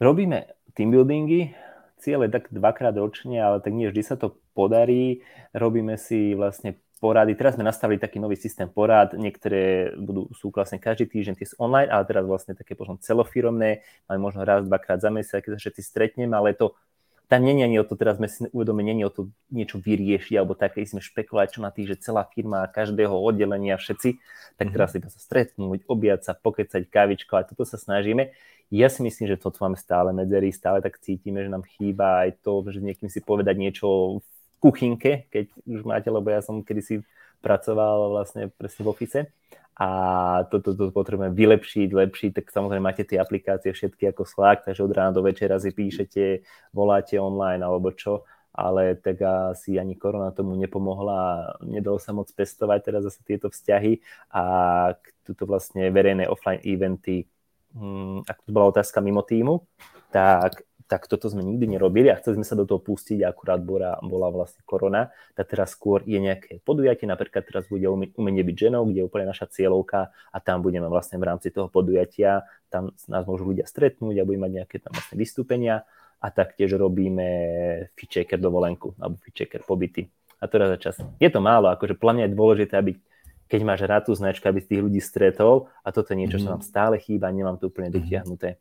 robíme 0.02 0.50
team 0.74 0.94
buildingy, 0.94 1.54
cieľe 2.02 2.30
tak 2.30 2.50
dvakrát 2.54 2.94
ročne, 2.98 3.38
ale 3.42 3.58
tak 3.62 3.74
nie 3.74 3.90
vždy 3.90 4.02
sa 4.06 4.18
to 4.18 4.38
podarí. 4.54 5.26
Robíme 5.54 5.98
si 5.98 6.38
vlastne 6.38 6.78
porady. 6.98 7.38
Teraz 7.38 7.54
sme 7.54 7.66
nastavili 7.66 8.02
taký 8.02 8.18
nový 8.18 8.38
systém 8.38 8.66
porád, 8.66 9.14
niektoré 9.14 9.94
budú, 9.98 10.30
sú 10.34 10.50
vlastne 10.50 10.82
každý 10.82 11.06
týždeň, 11.06 11.34
tie 11.38 11.50
online, 11.62 11.94
ale 11.94 12.04
teraz 12.10 12.26
vlastne 12.26 12.58
také 12.58 12.74
možno 12.74 12.98
celofiromné, 12.98 13.86
máme 14.10 14.20
možno 14.22 14.42
raz, 14.42 14.66
dvakrát 14.66 14.98
za 14.98 15.14
mesiac, 15.14 15.46
keď 15.46 15.58
sa 15.58 15.62
všetci 15.62 15.82
stretneme, 15.86 16.34
ale 16.34 16.58
to 16.58 16.74
tam 17.28 17.44
nie 17.44 17.60
je 17.60 17.80
o 17.84 17.88
to, 17.88 18.00
teraz 18.00 18.16
sme 18.16 18.32
si 18.32 18.48
uvedomili, 18.56 18.96
nie 18.96 19.08
o 19.08 19.12
to 19.12 19.28
niečo 19.52 19.84
vyriešiť, 19.84 20.40
alebo 20.40 20.56
také 20.56 20.88
sme 20.88 21.04
špekulovať, 21.04 21.48
čo 21.56 21.60
na 21.60 21.76
tých, 21.76 21.96
že 21.96 22.08
celá 22.08 22.24
firma, 22.24 22.64
každého 22.72 23.12
oddelenia, 23.12 23.76
všetci, 23.76 24.20
tak 24.56 24.72
mhm. 24.72 24.74
teraz 24.74 24.90
iba 24.96 25.10
sa 25.12 25.20
stretnúť, 25.20 25.84
objať 25.92 26.20
sa, 26.24 26.34
pokecať, 26.34 26.88
kávičko, 26.88 27.36
a 27.36 27.44
toto 27.44 27.68
sa 27.68 27.76
snažíme. 27.76 28.32
Ja 28.68 28.92
si 28.92 29.00
myslím, 29.00 29.32
že 29.32 29.40
toto 29.40 29.64
máme 29.64 29.80
stále 29.80 30.12
medzery, 30.12 30.52
stále 30.52 30.84
tak 30.84 31.00
cítime, 31.00 31.40
že 31.44 31.52
nám 31.52 31.64
chýba 31.64 32.28
aj 32.28 32.44
to, 32.44 32.68
že 32.68 32.84
niekým 32.84 33.08
si 33.08 33.24
povedať 33.24 33.56
niečo 33.56 34.20
v 34.20 34.28
kuchynke, 34.60 35.32
keď 35.32 35.52
už 35.64 35.88
máte, 35.88 36.12
lebo 36.12 36.28
ja 36.28 36.44
som 36.44 36.60
kedysi 36.64 37.04
pracoval 37.40 38.12
vlastne 38.12 38.52
presne 38.52 38.82
v 38.84 38.92
office 38.92 39.20
a 39.78 39.90
toto 40.50 40.74
to, 40.74 40.90
to 40.90 40.94
potrebujeme 40.94 41.38
vylepšiť, 41.38 41.90
lepšiť, 41.94 42.32
tak 42.34 42.46
samozrejme 42.50 42.82
máte 42.82 43.06
tie 43.06 43.22
aplikácie 43.22 43.70
všetky 43.70 44.10
ako 44.10 44.26
Slack, 44.26 44.66
takže 44.66 44.82
od 44.82 44.90
rána 44.90 45.14
do 45.14 45.22
večera 45.22 45.62
si 45.62 45.70
píšete, 45.70 46.42
voláte 46.74 47.22
online 47.22 47.62
alebo 47.62 47.94
čo, 47.94 48.26
ale 48.58 48.98
tak 48.98 49.22
asi 49.22 49.78
ani 49.78 49.94
korona 49.94 50.34
tomu 50.34 50.58
nepomohla, 50.58 51.54
nedalo 51.62 52.02
sa 52.02 52.10
moc 52.10 52.26
pestovať 52.34 52.80
teraz 52.82 53.06
zase 53.06 53.22
tieto 53.22 53.54
vzťahy. 53.54 54.02
A 54.34 54.44
túto 55.22 55.46
vlastne 55.46 55.94
verejné 55.94 56.26
offline 56.26 56.58
eventy, 56.66 57.30
hm, 57.78 58.26
ak 58.26 58.38
to 58.42 58.50
bola 58.50 58.74
otázka 58.74 58.98
mimo 58.98 59.22
týmu, 59.22 59.62
tak 60.10 60.67
tak 60.88 61.06
toto 61.12 61.28
sme 61.28 61.44
nikdy 61.44 61.76
nerobili 61.76 62.08
a 62.08 62.16
chceli 62.16 62.40
sme 62.40 62.48
sa 62.48 62.56
do 62.56 62.64
toho 62.64 62.80
pustiť, 62.80 63.20
akurát 63.28 63.60
bola, 63.60 64.00
bola 64.00 64.32
vlastne 64.32 64.64
korona, 64.64 65.12
tak 65.36 65.52
teraz 65.52 65.76
skôr 65.76 66.00
je 66.08 66.16
nejaké 66.16 66.64
podujatie, 66.64 67.04
napríklad 67.04 67.44
teraz 67.44 67.68
bude 67.68 67.84
umenie 67.92 68.44
byť 68.48 68.56
ženou, 68.56 68.88
kde 68.88 69.04
je 69.04 69.08
úplne 69.12 69.28
naša 69.28 69.52
cieľovka 69.52 70.16
a 70.32 70.38
tam 70.40 70.64
budeme 70.64 70.88
vlastne 70.88 71.20
v 71.20 71.28
rámci 71.28 71.52
toho 71.52 71.68
podujatia, 71.68 72.48
tam 72.72 72.96
nás 73.12 73.28
môžu 73.28 73.52
ľudia 73.52 73.68
stretnúť 73.68 74.16
a 74.16 74.26
budeme 74.28 74.48
mať 74.48 74.54
nejaké 74.64 74.76
tam 74.80 74.96
vlastne 74.96 75.16
vystúpenia 75.20 75.84
a 76.24 76.28
taktiež 76.32 76.80
robíme 76.80 77.28
fitchaker 77.94 78.40
dovolenku 78.40 78.96
alebo 78.98 79.20
fitchaker 79.22 79.68
pobyty. 79.68 80.08
A 80.40 80.48
to 80.48 80.56
raz 80.62 80.70
za 80.78 80.80
čas. 80.80 80.96
Je 81.20 81.30
to 81.30 81.44
málo, 81.44 81.68
akože 81.74 82.00
plne 82.00 82.26
je 82.26 82.32
dôležité, 82.32 82.80
aby 82.80 82.96
keď 83.48 83.62
máš 83.64 83.82
rád 83.88 84.08
tú 84.08 84.14
značku, 84.14 84.44
aby 84.44 84.60
si 84.60 84.76
tých 84.76 84.84
ľudí 84.84 85.00
stretol 85.00 85.72
a 85.82 85.90
toto 85.96 86.12
je 86.12 86.20
niečo, 86.20 86.38
mm. 86.38 86.44
čo 86.44 86.50
nám 86.52 86.64
stále 86.64 87.00
chýba, 87.00 87.32
nemám 87.32 87.56
to 87.56 87.72
úplne 87.72 87.90
mhm. 87.90 87.96
dotiahnuté. 87.96 88.60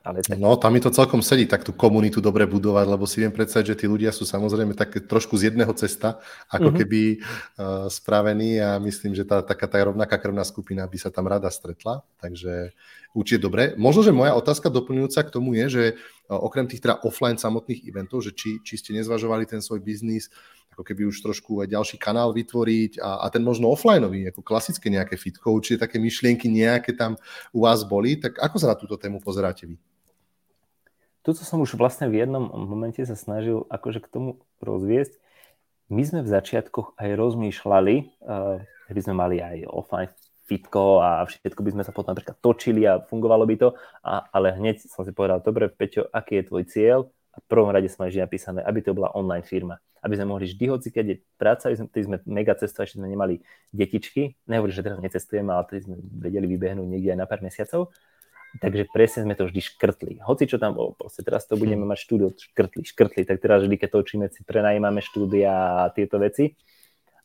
Ale 0.00 0.24
tak... 0.24 0.40
No, 0.40 0.56
tam 0.56 0.72
mi 0.72 0.80
to 0.80 0.88
celkom 0.88 1.20
sedí, 1.20 1.44
tak 1.44 1.60
tú 1.60 1.76
komunitu 1.76 2.24
dobre 2.24 2.48
budovať, 2.48 2.86
lebo 2.88 3.04
si 3.04 3.20
viem 3.20 3.28
predstaviť, 3.28 3.76
že 3.76 3.78
tí 3.84 3.86
ľudia 3.86 4.08
sú 4.16 4.24
samozrejme 4.24 4.72
také 4.72 5.04
trošku 5.04 5.36
z 5.36 5.52
jedného 5.52 5.68
cesta, 5.76 6.24
ako 6.48 6.72
mm-hmm. 6.72 6.80
keby 6.80 7.00
uh, 7.20 7.84
spravení 7.92 8.64
a 8.64 8.80
myslím, 8.80 9.12
že 9.12 9.28
tá 9.28 9.44
taká 9.44 9.68
tá 9.68 9.76
rovnaká 9.84 10.16
krvná 10.16 10.40
skupina 10.40 10.88
by 10.88 10.96
sa 10.96 11.12
tam 11.12 11.28
rada 11.28 11.52
stretla, 11.52 12.00
takže 12.16 12.72
určite 13.12 13.44
dobre. 13.44 13.76
Možno, 13.76 14.00
že 14.00 14.16
moja 14.16 14.32
otázka 14.32 14.72
doplňujúca 14.72 15.20
k 15.20 15.34
tomu 15.36 15.52
je, 15.60 15.66
že 15.68 15.84
uh, 15.92 16.40
okrem 16.40 16.64
tých 16.64 16.80
teda 16.80 17.04
offline 17.04 17.36
samotných 17.36 17.84
eventov, 17.84 18.24
že 18.24 18.32
či, 18.32 18.64
či 18.64 18.80
ste 18.80 18.96
nezvažovali 18.96 19.44
ten 19.44 19.60
svoj 19.60 19.84
biznis 19.84 20.32
ako 20.70 20.86
keby 20.86 21.12
už 21.12 21.20
trošku 21.20 21.60
aj 21.60 21.76
ďalší 21.76 22.00
kanál 22.00 22.32
vytvoriť 22.32 23.04
a, 23.04 23.20
a 23.20 23.28
ten 23.28 23.44
možno 23.44 23.68
offlineový, 23.68 24.32
ako 24.32 24.40
klasické 24.40 24.88
nejaké 24.88 25.18
fitko, 25.20 25.52
určite 25.52 25.84
také 25.84 26.00
myšlienky 26.00 26.48
nejaké 26.48 26.96
tam 26.96 27.20
u 27.52 27.68
vás 27.68 27.84
boli, 27.84 28.16
tak 28.16 28.40
ako 28.40 28.56
sa 28.56 28.72
na 28.72 28.76
túto 28.78 28.96
tému 28.96 29.20
pozeráte 29.20 29.68
vy? 29.68 29.76
Tuto 31.30 31.46
som 31.46 31.62
už 31.62 31.78
vlastne 31.78 32.10
v 32.10 32.26
jednom 32.26 32.42
momente 32.66 32.98
sa 33.06 33.14
snažil 33.14 33.62
akože 33.70 34.02
k 34.02 34.10
tomu 34.10 34.42
rozviesť. 34.58 35.14
My 35.86 36.02
sme 36.02 36.26
v 36.26 36.32
začiatkoch 36.34 36.98
aj 36.98 37.06
rozmýšľali, 37.14 37.94
uh, 38.26 38.58
by 38.90 38.98
sme 38.98 39.14
mali 39.14 39.38
aj 39.38 39.62
offline 39.70 40.10
fitko 40.50 40.98
a 40.98 41.22
všetko 41.22 41.62
by 41.62 41.70
sme 41.70 41.82
sa 41.86 41.94
potom 41.94 42.18
napríklad 42.18 42.34
točili 42.42 42.82
a 42.82 42.98
fungovalo 42.98 43.46
by 43.46 43.56
to, 43.62 43.68
a, 44.02 44.26
ale 44.34 44.58
hneď 44.58 44.82
som 44.90 45.06
si 45.06 45.14
povedal, 45.14 45.38
dobre, 45.38 45.70
Peťo, 45.70 46.10
aký 46.10 46.42
je 46.42 46.48
tvoj 46.50 46.64
cieľ? 46.66 46.98
A 47.30 47.38
v 47.38 47.46
prvom 47.46 47.70
rade 47.70 47.86
sme 47.86 48.10
vždy 48.10 48.26
napísané, 48.26 48.66
aby 48.66 48.82
to 48.82 48.90
bola 48.90 49.14
online 49.14 49.46
firma. 49.46 49.78
Aby 50.02 50.18
sme 50.18 50.34
mohli 50.34 50.50
vždy 50.50 50.66
hoci, 50.66 50.90
keď 50.90 51.04
je 51.14 51.16
práca, 51.38 51.70
aby 51.70 51.78
sme, 51.78 51.86
sme 51.94 52.16
mega 52.26 52.58
cestovali, 52.58 52.90
ešte 52.90 52.98
sme 52.98 53.06
nemali 53.06 53.38
detičky. 53.70 54.34
Nehovorím, 54.50 54.74
že 54.74 54.82
teraz 54.82 54.98
necestujeme, 54.98 55.54
ale 55.54 55.62
tedy 55.70 55.86
sme 55.86 55.94
vedeli 56.02 56.50
vybehnúť 56.50 56.90
niekde 56.90 57.14
aj 57.14 57.18
na 57.22 57.30
pár 57.30 57.38
mesiacov. 57.46 57.94
Takže 58.58 58.90
presne 58.90 59.30
sme 59.30 59.38
to 59.38 59.46
vždy 59.46 59.62
škrtli. 59.62 60.18
Hoci 60.26 60.50
čo 60.50 60.58
tam 60.58 60.74
bolo, 60.74 60.98
proste 60.98 61.22
teraz 61.22 61.46
to 61.46 61.54
budeme 61.54 61.86
hm. 61.86 61.90
mať 61.94 61.98
štúdio, 62.02 62.28
škrtli, 62.34 62.82
škrtli, 62.82 63.22
tak 63.22 63.38
teraz 63.38 63.62
vždy, 63.62 63.78
keď 63.78 63.88
točíme, 63.94 64.26
si 64.26 64.42
prenajímame 64.42 64.98
štúdia 64.98 65.86
a 65.86 65.94
tieto 65.94 66.18
veci 66.18 66.58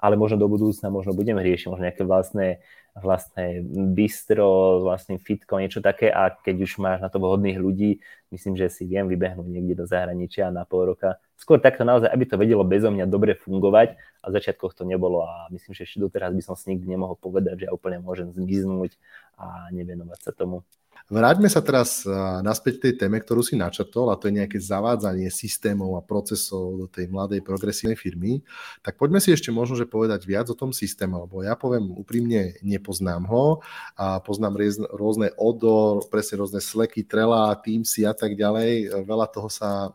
ale 0.06 0.20
možno 0.20 0.38
do 0.38 0.46
budúcna 0.46 0.94
možno 0.94 1.18
budeme 1.18 1.42
riešiť 1.42 1.66
možno 1.72 1.90
nejaké 1.90 2.04
vlastné, 2.06 2.62
vlastné 2.94 3.66
bistro, 3.96 4.84
vlastným 4.86 5.18
fitkom, 5.18 5.58
niečo 5.58 5.82
také 5.82 6.14
a 6.14 6.30
keď 6.30 6.56
už 6.62 6.72
máš 6.78 7.00
na 7.02 7.10
to 7.10 7.18
vhodných 7.18 7.58
ľudí, 7.58 8.06
myslím, 8.30 8.54
že 8.54 8.70
si 8.70 8.86
viem 8.86 9.10
vybehnúť 9.10 9.50
niekde 9.50 9.82
do 9.82 9.86
zahraničia 9.90 10.54
na 10.54 10.62
pol 10.62 10.94
roka. 10.94 11.18
Skôr 11.40 11.58
takto 11.58 11.82
naozaj, 11.82 12.12
aby 12.14 12.24
to 12.30 12.38
vedelo 12.38 12.62
bezo 12.62 12.94
mňa 12.94 13.10
dobre 13.10 13.34
fungovať 13.34 13.98
a 14.22 14.26
v 14.30 14.36
začiatkoch 14.38 14.78
to 14.78 14.86
nebolo 14.86 15.26
a 15.26 15.50
myslím, 15.50 15.74
že 15.74 15.90
ešte 15.90 15.98
doteraz 15.98 16.38
by 16.38 16.44
som 16.44 16.54
si 16.54 16.76
nikdy 16.76 16.86
nemohol 16.86 17.18
povedať, 17.18 17.64
že 17.64 17.66
ja 17.68 17.72
úplne 17.74 17.98
môžem 17.98 18.30
zmiznúť 18.30 18.94
a 19.42 19.74
nevenovať 19.74 20.20
sa 20.22 20.32
tomu. 20.32 20.62
Vráťme 21.06 21.46
sa 21.54 21.62
teraz 21.62 22.02
naspäť 22.42 22.82
k 22.82 22.84
tej 22.90 22.94
téme, 23.06 23.22
ktorú 23.22 23.46
si 23.46 23.54
načrtol, 23.54 24.10
a 24.10 24.18
to 24.18 24.26
je 24.26 24.42
nejaké 24.42 24.58
zavádzanie 24.58 25.30
systémov 25.30 25.94
a 25.94 26.02
procesov 26.02 26.82
do 26.82 26.90
tej 26.90 27.14
mladej 27.14 27.46
progresívnej 27.46 27.94
firmy. 27.94 28.42
Tak 28.82 28.98
poďme 28.98 29.22
si 29.22 29.30
ešte 29.30 29.54
možno, 29.54 29.78
že 29.78 29.86
povedať 29.86 30.26
viac 30.26 30.50
o 30.50 30.58
tom 30.58 30.74
systéme, 30.74 31.22
lebo 31.22 31.46
ja 31.46 31.54
poviem 31.54 31.94
úprimne, 31.94 32.58
nepoznám 32.66 33.22
ho 33.30 33.62
a 33.94 34.18
poznám 34.18 34.58
rôzne 34.98 35.30
odor, 35.38 36.10
presne 36.10 36.42
rôzne 36.42 36.58
sleky, 36.58 37.06
trela, 37.06 37.54
Teamsy 37.54 38.10
a 38.10 38.18
tak 38.18 38.34
ďalej. 38.34 39.06
Veľa 39.06 39.30
toho 39.30 39.46
sa 39.46 39.94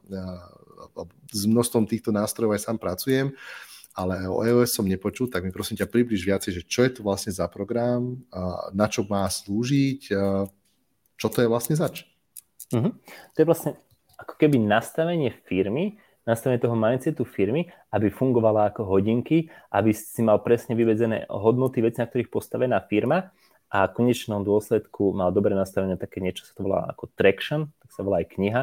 s 1.34 1.42
množstvom 1.42 1.90
týchto 1.90 2.14
nástrojov 2.14 2.54
aj 2.54 2.70
sám 2.70 2.78
pracujem 2.78 3.34
ale 3.90 4.22
o 4.30 4.46
EOS 4.46 4.78
som 4.78 4.86
nepočul, 4.86 5.26
tak 5.26 5.42
mi 5.42 5.50
prosím 5.50 5.74
ťa 5.74 5.90
približ 5.90 6.22
viacej, 6.22 6.62
že 6.62 6.62
čo 6.62 6.86
je 6.86 6.94
to 6.94 7.00
vlastne 7.02 7.34
za 7.34 7.50
program, 7.50 8.22
na 8.70 8.86
čo 8.86 9.02
má 9.04 9.26
slúžiť, 9.26 10.14
čo 11.20 11.28
to 11.28 11.44
je 11.44 11.52
vlastne 11.52 11.76
zač? 11.76 12.08
Uh-huh. 12.72 12.96
To 13.36 13.36
je 13.36 13.46
vlastne 13.46 13.76
ako 14.16 14.40
keby 14.40 14.56
nastavenie 14.56 15.28
firmy, 15.44 16.00
nastavenie 16.24 16.56
toho 16.56 16.76
mindsetu 16.76 17.28
firmy, 17.28 17.68
aby 17.92 18.08
fungovala 18.08 18.72
ako 18.72 18.88
hodinky, 18.88 19.52
aby 19.68 19.92
si 19.92 20.24
mal 20.24 20.40
presne 20.40 20.72
vyvedzené 20.72 21.28
hodnoty, 21.28 21.84
veci, 21.84 22.00
na 22.00 22.08
ktorých 22.08 22.32
postavená 22.32 22.80
firma 22.88 23.32
a 23.68 23.86
v 23.86 23.94
konečnom 24.02 24.40
dôsledku 24.42 25.12
mal 25.12 25.28
dobre 25.30 25.52
nastavené 25.52 26.00
také 26.00 26.24
niečo, 26.24 26.48
sa 26.48 26.56
to 26.56 26.64
volá 26.64 26.88
ako 26.88 27.12
traction, 27.12 27.68
tak 27.84 27.90
sa 27.92 28.00
volá 28.00 28.24
aj 28.24 28.28
kniha 28.34 28.62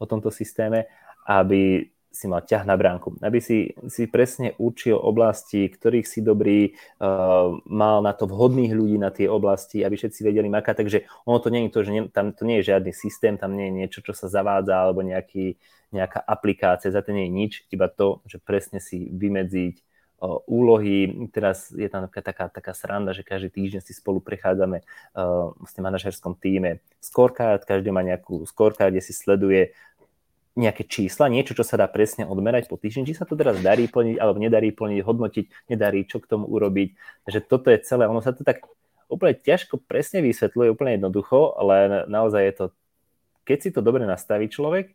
o 0.00 0.04
tomto 0.08 0.32
systéme, 0.32 0.88
aby 1.28 1.84
si 2.10 2.26
mal 2.26 2.42
ťah 2.42 2.66
na 2.66 2.74
bránku, 2.74 3.22
aby 3.22 3.38
si, 3.38 3.70
si 3.86 4.10
presne 4.10 4.58
učil 4.58 4.98
oblasti, 4.98 5.70
ktorých 5.70 6.06
si 6.06 6.20
dobrý, 6.20 6.74
uh, 6.98 7.54
mal 7.70 8.02
na 8.02 8.10
to 8.10 8.26
vhodných 8.26 8.74
ľudí 8.74 8.98
na 8.98 9.14
tie 9.14 9.30
oblasti, 9.30 9.86
aby 9.86 9.94
všetci 9.94 10.26
vedeli 10.26 10.50
makať. 10.50 10.74
Takže 10.74 10.98
ono 11.22 11.38
to 11.38 11.54
nie 11.54 11.66
je 11.66 11.70
to, 11.70 11.80
že 11.86 11.90
nie, 11.94 12.02
tam 12.10 12.34
to 12.34 12.42
nie 12.42 12.58
je 12.60 12.74
žiadny 12.74 12.90
systém, 12.90 13.38
tam 13.38 13.54
nie 13.54 13.70
je 13.70 13.76
niečo, 13.86 13.98
čo 14.02 14.10
sa 14.10 14.26
zavádza, 14.26 14.74
alebo 14.74 15.06
nejaký, 15.06 15.54
nejaká 15.94 16.18
aplikácia, 16.26 16.90
za 16.90 16.98
to 16.98 17.14
nie 17.14 17.30
je 17.30 17.32
nič, 17.32 17.52
iba 17.70 17.86
to, 17.86 18.26
že 18.26 18.42
presne 18.42 18.82
si 18.82 19.06
vymedziť 19.06 19.74
uh, 19.78 20.42
úlohy. 20.50 21.30
Teraz 21.30 21.70
je 21.70 21.86
tam 21.86 22.10
taká, 22.10 22.50
taká 22.50 22.74
sranda, 22.74 23.14
že 23.14 23.22
každý 23.22 23.54
týždeň 23.54 23.86
si 23.86 23.94
spolu 23.94 24.18
prechádzame 24.18 24.82
uh, 24.82 25.54
v 25.54 25.70
manažerskom 25.78 26.34
týme 26.34 26.82
scorecard, 26.98 27.62
každý 27.62 27.94
má 27.94 28.02
nejakú 28.02 28.42
scorecard, 28.50 28.90
kde 28.90 29.02
si 29.06 29.14
sleduje 29.14 29.78
nejaké 30.58 30.82
čísla, 30.82 31.30
niečo, 31.30 31.54
čo 31.54 31.62
sa 31.62 31.78
dá 31.78 31.86
presne 31.86 32.26
odmerať 32.26 32.66
po 32.66 32.74
týždni, 32.74 33.06
či 33.06 33.14
sa 33.14 33.22
to 33.22 33.38
teraz 33.38 33.62
darí 33.62 33.86
plniť 33.86 34.18
alebo 34.18 34.42
nedarí 34.42 34.74
plniť, 34.74 35.00
hodnotiť, 35.06 35.44
nedarí, 35.70 36.04
čo 36.10 36.18
k 36.18 36.26
tomu 36.26 36.50
urobiť. 36.50 36.98
Takže 37.26 37.40
toto 37.46 37.70
je 37.70 37.78
celé, 37.86 38.10
ono 38.10 38.18
sa 38.18 38.34
to 38.34 38.42
tak 38.42 38.66
úplne 39.06 39.38
ťažko 39.38 39.78
presne 39.86 40.22
vysvetľuje, 40.22 40.74
úplne 40.74 40.98
jednoducho, 40.98 41.54
ale 41.58 42.06
naozaj 42.10 42.42
je 42.42 42.54
to, 42.54 42.66
keď 43.46 43.58
si 43.62 43.70
to 43.70 43.80
dobre 43.82 44.02
nastaví 44.06 44.50
človek, 44.50 44.94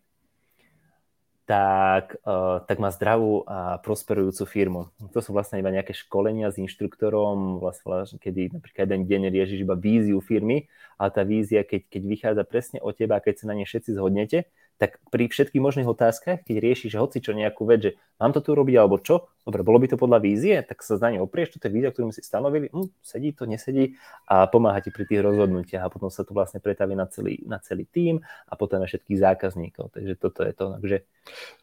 tak, 1.46 2.18
uh, 2.26 2.66
tak 2.66 2.82
má 2.82 2.90
zdravú 2.90 3.46
a 3.46 3.78
prosperujúcu 3.78 4.44
firmu. 4.50 4.82
To 5.14 5.22
sú 5.22 5.30
vlastne 5.30 5.62
iba 5.62 5.70
nejaké 5.70 5.94
školenia 5.94 6.50
s 6.50 6.58
inštruktorom, 6.58 7.62
vlastne, 7.62 8.18
kedy 8.18 8.58
napríklad 8.58 8.90
jeden 8.90 9.06
deň 9.06 9.22
riešiš 9.30 9.62
iba 9.62 9.78
víziu 9.78 10.18
firmy, 10.26 10.66
ale 10.98 11.10
tá 11.14 11.22
vízia, 11.22 11.62
keď, 11.62 11.86
keď 11.86 12.02
vychádza 12.02 12.44
presne 12.50 12.78
o 12.82 12.90
teba, 12.90 13.22
keď 13.22 13.46
sa 13.46 13.54
na 13.54 13.62
ne 13.62 13.66
všetci 13.70 13.94
zhodnete, 13.94 14.50
tak 14.76 15.00
pri 15.08 15.32
všetkých 15.32 15.64
možných 15.64 15.88
otázkach, 15.88 16.44
keď 16.44 16.56
riešiš 16.60 17.00
hoci 17.00 17.24
čo 17.24 17.32
nejakú 17.32 17.64
vec, 17.64 17.80
že 17.80 17.92
mám 18.20 18.36
to 18.36 18.44
tu 18.44 18.52
robiť 18.56 18.76
alebo 18.76 19.00
čo, 19.00 19.28
dobre, 19.46 19.62
bolo 19.62 19.78
by 19.78 19.88
to 19.92 19.98
podľa 20.00 20.20
vízie, 20.20 20.58
tak 20.66 20.82
sa 20.82 20.98
za 20.98 21.08
ne 21.08 21.22
oprieš, 21.22 21.56
to 21.56 21.68
je 21.68 21.72
vízia, 21.72 21.94
ktorú 21.94 22.10
si 22.10 22.24
stanovili, 22.26 22.68
hm, 22.72 22.90
sedí 23.00 23.32
to, 23.32 23.46
nesedí 23.46 23.96
a 24.28 24.50
pomáha 24.50 24.82
ti 24.82 24.90
pri 24.90 25.06
tých 25.06 25.22
rozhodnutiach 25.22 25.86
a 25.86 25.92
potom 25.92 26.10
sa 26.10 26.26
to 26.26 26.34
vlastne 26.34 26.60
pretaví 26.60 26.98
na 26.98 27.06
celý, 27.06 27.40
na 27.46 27.62
celý 27.62 27.86
tím 27.88 28.26
a 28.50 28.54
potom 28.58 28.82
na 28.82 28.88
všetkých 28.90 29.20
zákazníkov. 29.20 29.94
Takže 29.96 30.14
toto 30.20 30.42
je 30.44 30.54
to. 30.56 30.66
Takže, 30.82 30.98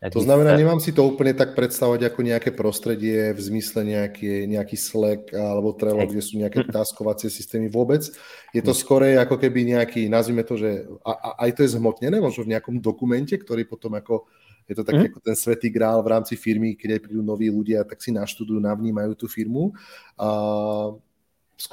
to 0.08 0.20
znamená, 0.22 0.54
nemám 0.54 0.78
si 0.78 0.94
to 0.94 1.06
úplne 1.06 1.34
tak 1.34 1.58
predstavovať 1.58 2.12
ako 2.12 2.20
nejaké 2.22 2.50
prostredie 2.54 3.34
v 3.34 3.40
zmysle 3.40 3.82
nejaký, 3.82 4.46
nejaký 4.46 4.76
Slack 4.78 5.34
alebo 5.34 5.74
Trello, 5.74 6.06
kde 6.06 6.22
sú 6.22 6.38
nejaké 6.38 6.64
taskovacie 6.70 7.28
systémy 7.28 7.66
vôbec. 7.66 8.06
Je 8.54 8.62
to 8.62 8.76
skore 8.76 9.16
ako 9.18 9.40
keby 9.40 9.74
nejaký, 9.74 10.06
nazvime 10.06 10.46
to, 10.46 10.54
že 10.54 10.86
a, 11.02 11.12
a, 11.12 11.28
aj 11.48 11.50
to 11.58 11.60
je 11.66 11.74
zhmotnené, 11.74 12.22
možno 12.22 12.46
v 12.46 12.52
nejakom 12.54 12.78
dokumentu 12.78 13.01
dokumente, 13.02 13.34
ktorý 13.34 13.66
potom 13.66 13.98
ako 13.98 14.30
je 14.70 14.78
to 14.78 14.86
taký 14.86 15.10
mm. 15.10 15.10
ako 15.10 15.18
ten 15.26 15.34
svetý 15.34 15.68
grál 15.74 15.98
v 16.06 16.14
rámci 16.14 16.38
firmy, 16.38 16.78
keď 16.78 16.94
aj 16.94 17.02
prídu 17.02 17.18
noví 17.18 17.50
ľudia, 17.50 17.82
tak 17.82 17.98
si 17.98 18.14
naštudujú, 18.14 18.62
navnímajú 18.62 19.18
tú 19.18 19.26
firmu. 19.26 19.74
A 20.14 20.26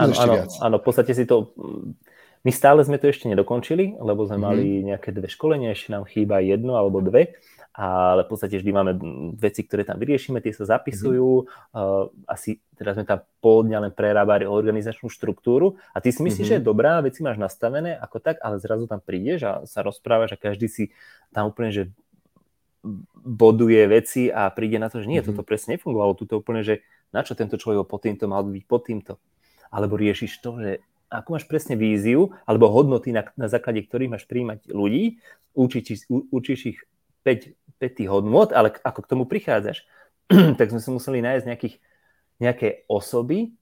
áno, 0.01 0.13
áno, 0.17 0.33
viac. 0.33 0.51
áno, 0.57 0.75
v 0.81 0.85
podstate 0.89 1.13
si 1.13 1.29
to... 1.29 1.53
My 2.41 2.55
stále 2.55 2.81
sme 2.81 2.97
to 2.97 3.11
ešte 3.11 3.29
nedokončili, 3.29 3.99
lebo 4.01 4.25
sme 4.25 4.41
mm. 4.41 4.43
mali 4.43 4.65
nejaké 4.81 5.13
dve 5.13 5.29
školenia, 5.29 5.69
ešte 5.69 5.93
nám 5.93 6.09
chýba 6.09 6.41
jedno 6.41 6.81
alebo 6.81 6.97
dve 7.03 7.37
ale 7.79 8.27
v 8.27 8.29
podstate 8.35 8.59
vždy 8.59 8.71
máme 8.75 8.91
veci, 9.39 9.63
ktoré 9.63 9.87
tam 9.87 9.95
vyriešime, 10.03 10.43
tie 10.43 10.51
sa 10.51 10.67
zapisujú, 10.67 11.47
mm-hmm. 11.47 12.27
asi 12.27 12.59
teraz 12.75 12.99
sme 12.99 13.07
tam 13.07 13.23
pol 13.39 13.63
dňa 13.63 13.87
len 13.87 13.93
prerábali 13.95 14.43
organizačnú 14.43 15.07
štruktúru 15.07 15.79
a 15.95 16.03
ty 16.03 16.11
si 16.11 16.19
myslíš, 16.19 16.43
mm-hmm. 16.43 16.59
že 16.59 16.59
je 16.59 16.67
dobrá, 16.67 16.99
veci 16.99 17.23
máš 17.23 17.39
nastavené 17.39 17.95
ako 17.95 18.19
tak, 18.19 18.43
ale 18.43 18.59
zrazu 18.59 18.83
tam 18.83 18.99
prídeš 18.99 19.47
a 19.47 19.51
sa 19.63 19.79
rozprávaš 19.79 20.35
a 20.35 20.41
každý 20.43 20.67
si 20.67 20.83
tam 21.31 21.47
úplne, 21.55 21.71
že 21.71 21.83
boduje 23.23 23.79
veci 23.87 24.27
a 24.27 24.51
príde 24.51 24.75
na 24.75 24.91
to, 24.91 24.99
že 24.99 25.07
nie, 25.07 25.23
mm-hmm. 25.23 25.39
toto 25.39 25.47
presne 25.47 25.79
nefungovalo, 25.79 26.19
tuto 26.19 26.43
úplne, 26.43 26.67
že 26.67 26.83
na 27.15 27.23
čo 27.23 27.31
tento 27.31 27.55
človek 27.55 27.87
pod 27.87 28.03
týmto 28.03 28.27
mal 28.27 28.43
byť 28.43 28.63
pod 28.67 28.91
týmto. 28.91 29.13
Alebo 29.71 29.95
riešiš 29.95 30.43
to, 30.43 30.59
že 30.59 30.71
ako 31.07 31.39
máš 31.39 31.47
presne 31.47 31.79
víziu 31.79 32.35
alebo 32.43 32.67
hodnoty, 32.67 33.15
na, 33.15 33.23
na 33.39 33.47
základe 33.47 33.87
ktorých 33.87 34.19
máš 34.19 34.27
príjmať 34.27 34.67
ľudí, 34.67 35.23
učíš, 35.55 36.11
učíš 36.11 36.59
ich 36.75 36.79
5, 37.29 37.77
5 37.77 37.97
tých 38.01 38.09
hodnot, 38.09 38.49
ale 38.49 38.73
ako 38.81 39.05
k 39.05 39.09
tomu 39.13 39.23
prichádzaš, 39.29 39.85
tak 40.59 40.73
sme 40.73 40.81
si 40.81 40.89
museli 40.89 41.21
nájsť 41.21 41.45
nejakých, 41.45 41.75
nejaké 42.41 42.67
osoby 42.89 43.53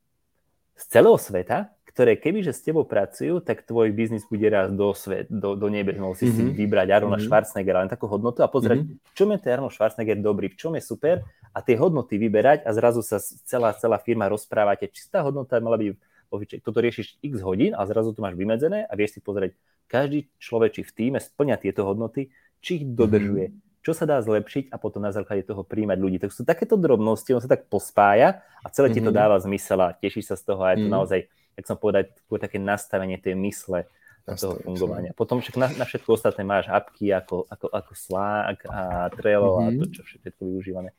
z 0.79 0.83
celého 0.87 1.19
sveta, 1.19 1.75
ktoré 1.97 2.13
kebyže 2.13 2.53
s 2.53 2.61
tebou 2.61 2.85
pracujú, 2.85 3.41
tak 3.41 3.65
tvoj 3.65 3.89
biznis 3.89 4.21
bude 4.29 4.45
raz 4.53 4.69
do, 4.69 4.93
svet, 4.93 5.25
do, 5.33 5.57
do 5.57 5.65
nebe. 5.65 5.97
Mohol 5.97 6.13
si 6.13 6.29
mm-hmm. 6.29 6.53
si 6.53 6.57
vybrať 6.61 6.87
Arnold 6.93 7.17
mm-hmm. 7.17 7.25
Schwarzeneggera, 7.25 7.81
len 7.81 7.89
takú 7.89 8.05
hodnotu 8.05 8.45
a 8.45 8.47
pozrieť, 8.47 8.85
mm-hmm. 8.85 9.01
v 9.01 9.13
čom 9.17 9.27
je 9.33 9.37
ten 9.41 9.51
Arnold 9.57 9.73
Schwarzenegger 9.73 10.21
dobrý, 10.21 10.53
v 10.53 10.61
čom 10.61 10.77
je 10.77 10.83
super 10.85 11.25
a 11.49 11.59
tie 11.65 11.73
hodnoty 11.73 12.21
vyberať 12.21 12.69
a 12.69 12.71
zrazu 12.77 13.01
sa 13.01 13.17
celá, 13.19 13.73
celá 13.73 13.97
firma 13.97 14.29
rozprávate, 14.29 14.85
či 14.93 15.09
tá 15.09 15.25
hodnota 15.25 15.57
mala 15.57 15.81
byť 15.81 16.61
toto 16.61 16.79
riešiš 16.85 17.17
x 17.23 17.33
hodín 17.41 17.73
a 17.73 17.81
zrazu 17.89 18.13
to 18.13 18.21
máš 18.21 18.37
vymedzené 18.37 18.85
a 18.85 18.93
vieš 18.93 19.17
si 19.17 19.19
pozrieť, 19.25 19.57
každý 19.89 20.29
človek 20.37 20.77
či 20.77 20.81
v 20.85 20.91
týme 20.93 21.17
splňa 21.17 21.57
tieto 21.57 21.81
hodnoty, 21.81 22.29
či 22.61 22.81
ich 22.81 22.85
dodržuje, 22.85 23.51
mm-hmm. 23.51 23.83
čo 23.85 23.91
sa 23.95 24.03
dá 24.03 24.19
zlepšiť 24.19 24.73
a 24.73 24.75
potom 24.81 24.99
na 25.03 25.13
základe 25.13 25.45
toho 25.47 25.63
príjmať 25.63 25.97
ľudí. 25.97 26.17
Tak 26.19 26.33
sú 26.33 26.43
takéto 26.43 26.75
drobnosti, 26.75 27.31
on 27.31 27.43
sa 27.43 27.49
tak 27.51 27.71
pospája 27.71 28.43
a 28.61 28.67
celé 28.69 28.91
ti 28.91 29.01
to 29.01 29.13
mhm. 29.13 29.17
dáva 29.17 29.35
zmysel 29.39 29.79
a 29.81 29.95
tešíš 29.95 30.33
sa 30.33 30.35
z 30.35 30.43
toho 30.53 30.61
a 30.65 30.73
je 30.73 30.83
to 30.83 30.87
mm-hmm. 30.87 30.95
naozaj, 30.97 31.19
jak 31.29 31.65
som 31.65 31.77
povedal, 31.79 32.09
také 32.41 32.57
nastavenie 32.61 33.17
tej 33.17 33.37
mysle 33.39 33.87
toho 34.35 34.59
fungovania. 34.59 35.15
Potom 35.15 35.39
však 35.39 35.55
na, 35.55 35.67
na 35.79 35.85
všetko 35.87 36.19
ostatné 36.19 36.43
máš 36.43 36.67
apky 36.67 37.15
ako, 37.15 37.47
ako, 37.47 37.71
ako 37.71 37.91
Slack 37.95 38.67
a 38.67 39.07
Trello 39.15 39.63
mm-hmm. 39.63 39.67
a 39.71 39.79
to, 39.79 39.85
čo 39.87 40.01
všetko 40.03 40.41
využívame. 40.43 40.91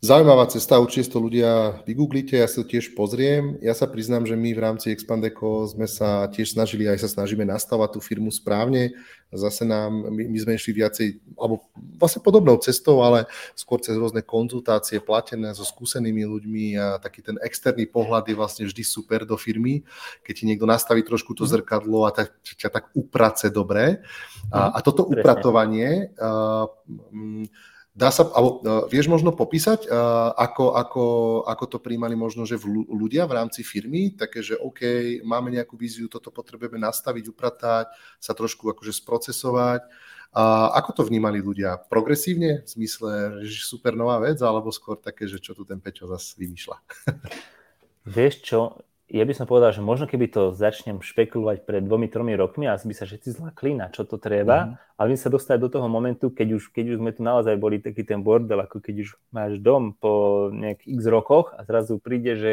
Zaujímavá 0.00 0.48
cesta, 0.48 0.80
určite 0.80 1.12
to 1.12 1.20
ľudia 1.20 1.84
vygooglite, 1.84 2.32
ja 2.32 2.48
sa 2.48 2.64
to 2.64 2.72
tiež 2.72 2.96
pozriem. 2.96 3.60
Ja 3.60 3.76
sa 3.76 3.84
priznám, 3.84 4.24
že 4.24 4.32
my 4.32 4.56
v 4.56 4.64
rámci 4.64 4.88
Expandeco 4.88 5.68
sme 5.68 5.84
sa 5.84 6.24
tiež 6.32 6.56
snažili, 6.56 6.88
aj 6.88 7.04
sa 7.04 7.20
snažíme 7.20 7.44
nastavať 7.44 7.92
tú 7.92 8.00
firmu 8.00 8.32
správne. 8.32 8.96
Zase 9.28 9.68
nám, 9.68 10.08
my, 10.08 10.24
my 10.24 10.38
sme 10.40 10.56
išli 10.56 10.72
viacej, 10.80 11.20
alebo 11.36 11.68
vlastne 12.00 12.24
podobnou 12.24 12.56
cestou, 12.64 13.04
ale 13.04 13.28
skôr 13.52 13.76
cez 13.84 13.92
rôzne 13.92 14.24
konzultácie 14.24 15.04
platené 15.04 15.52
so 15.52 15.68
skúsenými 15.68 16.24
ľuďmi 16.24 16.80
a 16.80 16.96
taký 16.96 17.20
ten 17.20 17.36
externý 17.44 17.84
pohľad 17.84 18.24
je 18.24 18.40
vlastne 18.40 18.64
vždy 18.64 18.80
super 18.80 19.28
do 19.28 19.36
firmy, 19.36 19.84
keď 20.24 20.32
ti 20.32 20.48
niekto 20.48 20.64
nastaví 20.64 21.04
trošku 21.04 21.36
to 21.36 21.44
mhm. 21.44 21.60
zrkadlo 21.60 22.08
a 22.08 22.10
tak, 22.16 22.40
ťa 22.40 22.72
tak 22.72 22.88
uprace 22.96 23.52
dobre. 23.52 24.00
A, 24.48 24.64
mhm. 24.64 24.70
a 24.72 24.78
toto 24.80 25.04
upratovanie 25.04 26.08
uh, 26.16 26.64
Dá 27.90 28.14
sa, 28.14 28.22
alebo 28.22 28.62
uh, 28.62 28.86
vieš 28.86 29.10
možno 29.10 29.34
popísať, 29.34 29.90
uh, 29.90 30.30
ako, 30.38 30.78
ako, 30.78 31.04
ako 31.42 31.64
to 31.66 31.78
príjmali 31.82 32.14
možno, 32.14 32.46
že 32.46 32.54
v 32.54 32.86
ľudia 32.86 33.26
v 33.26 33.34
rámci 33.34 33.66
firmy, 33.66 34.14
také, 34.14 34.46
že 34.46 34.54
OK, 34.54 34.80
máme 35.26 35.50
nejakú 35.50 35.74
víziu, 35.74 36.06
toto 36.06 36.30
potrebujeme 36.30 36.78
nastaviť, 36.78 37.24
upratať, 37.34 37.86
sa 38.22 38.32
trošku 38.32 38.70
akože 38.70 38.94
sprocesovať. 38.94 39.82
A 40.30 40.70
ako 40.78 41.02
to 41.02 41.02
vnímali 41.10 41.42
ľudia? 41.42 41.82
Progresívne? 41.90 42.62
V 42.62 42.78
zmysle, 42.78 43.42
že 43.42 43.66
super 43.66 43.98
nová 43.98 44.22
vec, 44.22 44.38
alebo 44.38 44.70
skôr 44.70 44.94
také, 44.94 45.26
že 45.26 45.42
čo 45.42 45.58
tu 45.58 45.66
ten 45.66 45.82
Peťo 45.82 46.06
zase 46.06 46.38
vymýšľa? 46.38 46.78
Vieš 48.14 48.34
čo, 48.46 48.78
ja 49.10 49.26
by 49.26 49.34
som 49.34 49.50
povedal, 49.50 49.74
že 49.74 49.82
možno 49.82 50.06
keby 50.06 50.30
to 50.30 50.42
začnem 50.54 51.02
špekulovať 51.02 51.66
pred 51.66 51.82
dvomi, 51.82 52.06
tromi 52.06 52.38
rokmi, 52.38 52.70
asi 52.70 52.86
by 52.86 52.94
sa 52.94 53.10
všetci 53.10 53.42
zlakli, 53.42 53.74
na 53.74 53.90
čo 53.90 54.06
to 54.06 54.22
treba, 54.22 54.70
mm-hmm. 54.70 54.96
ale 55.02 55.06
my 55.10 55.16
sa 55.18 55.26
dostať 55.26 55.58
do 55.58 55.68
toho 55.68 55.90
momentu, 55.90 56.30
keď 56.30 56.54
už, 56.54 56.70
keď 56.70 56.94
už 56.94 56.96
sme 57.02 57.10
tu 57.10 57.26
naozaj 57.26 57.58
boli 57.58 57.82
taký 57.82 58.06
ten 58.06 58.22
bordel, 58.22 58.62
ako 58.62 58.78
keď 58.78 58.94
už 59.02 59.08
máš 59.34 59.58
dom 59.58 59.98
po 59.98 60.46
nejakých 60.54 60.90
x 60.94 61.00
rokoch 61.10 61.50
a 61.58 61.66
zrazu 61.66 61.98
príde, 61.98 62.38
že 62.38 62.50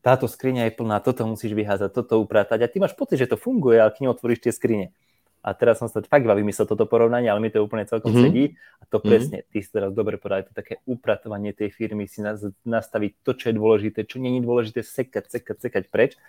táto 0.00 0.24
skriňa 0.24 0.72
je 0.72 0.76
plná, 0.80 1.04
toto 1.04 1.28
musíš 1.28 1.52
vyházať, 1.52 1.92
toto 1.92 2.16
upratať 2.24 2.64
a 2.64 2.70
ty 2.72 2.80
máš 2.80 2.96
pocit, 2.96 3.20
že 3.20 3.28
to 3.28 3.36
funguje, 3.36 3.76
ale 3.76 3.92
keď 3.92 4.16
otvoríš 4.16 4.40
tie 4.48 4.52
skrine 4.56 4.96
a 5.40 5.56
teraz 5.56 5.80
som 5.80 5.88
sa 5.88 6.04
fakt 6.04 6.28
iba 6.28 6.36
vymyslel 6.36 6.68
toto 6.68 6.84
porovnanie, 6.84 7.32
ale 7.32 7.40
mi 7.40 7.48
to 7.48 7.64
úplne 7.64 7.88
celkom 7.88 8.12
mm-hmm. 8.12 8.28
sedí 8.28 8.44
a 8.80 8.84
to 8.84 9.00
mm-hmm. 9.00 9.08
presne, 9.08 9.36
ty 9.48 9.58
si 9.64 9.70
teraz 9.72 9.90
dobre 9.96 10.20
povedal, 10.20 10.44
to 10.44 10.52
také 10.52 10.84
upratovanie 10.84 11.56
tej 11.56 11.72
firmy, 11.72 12.04
si 12.04 12.20
nastaviť 12.68 13.24
to, 13.24 13.32
čo 13.32 13.44
je 13.48 13.54
dôležité, 13.56 14.04
čo 14.04 14.20
je 14.20 14.40
dôležité, 14.44 14.84
sekať, 14.84 15.32
sekať, 15.32 15.56
sekať 15.64 15.84
preč 15.88 16.20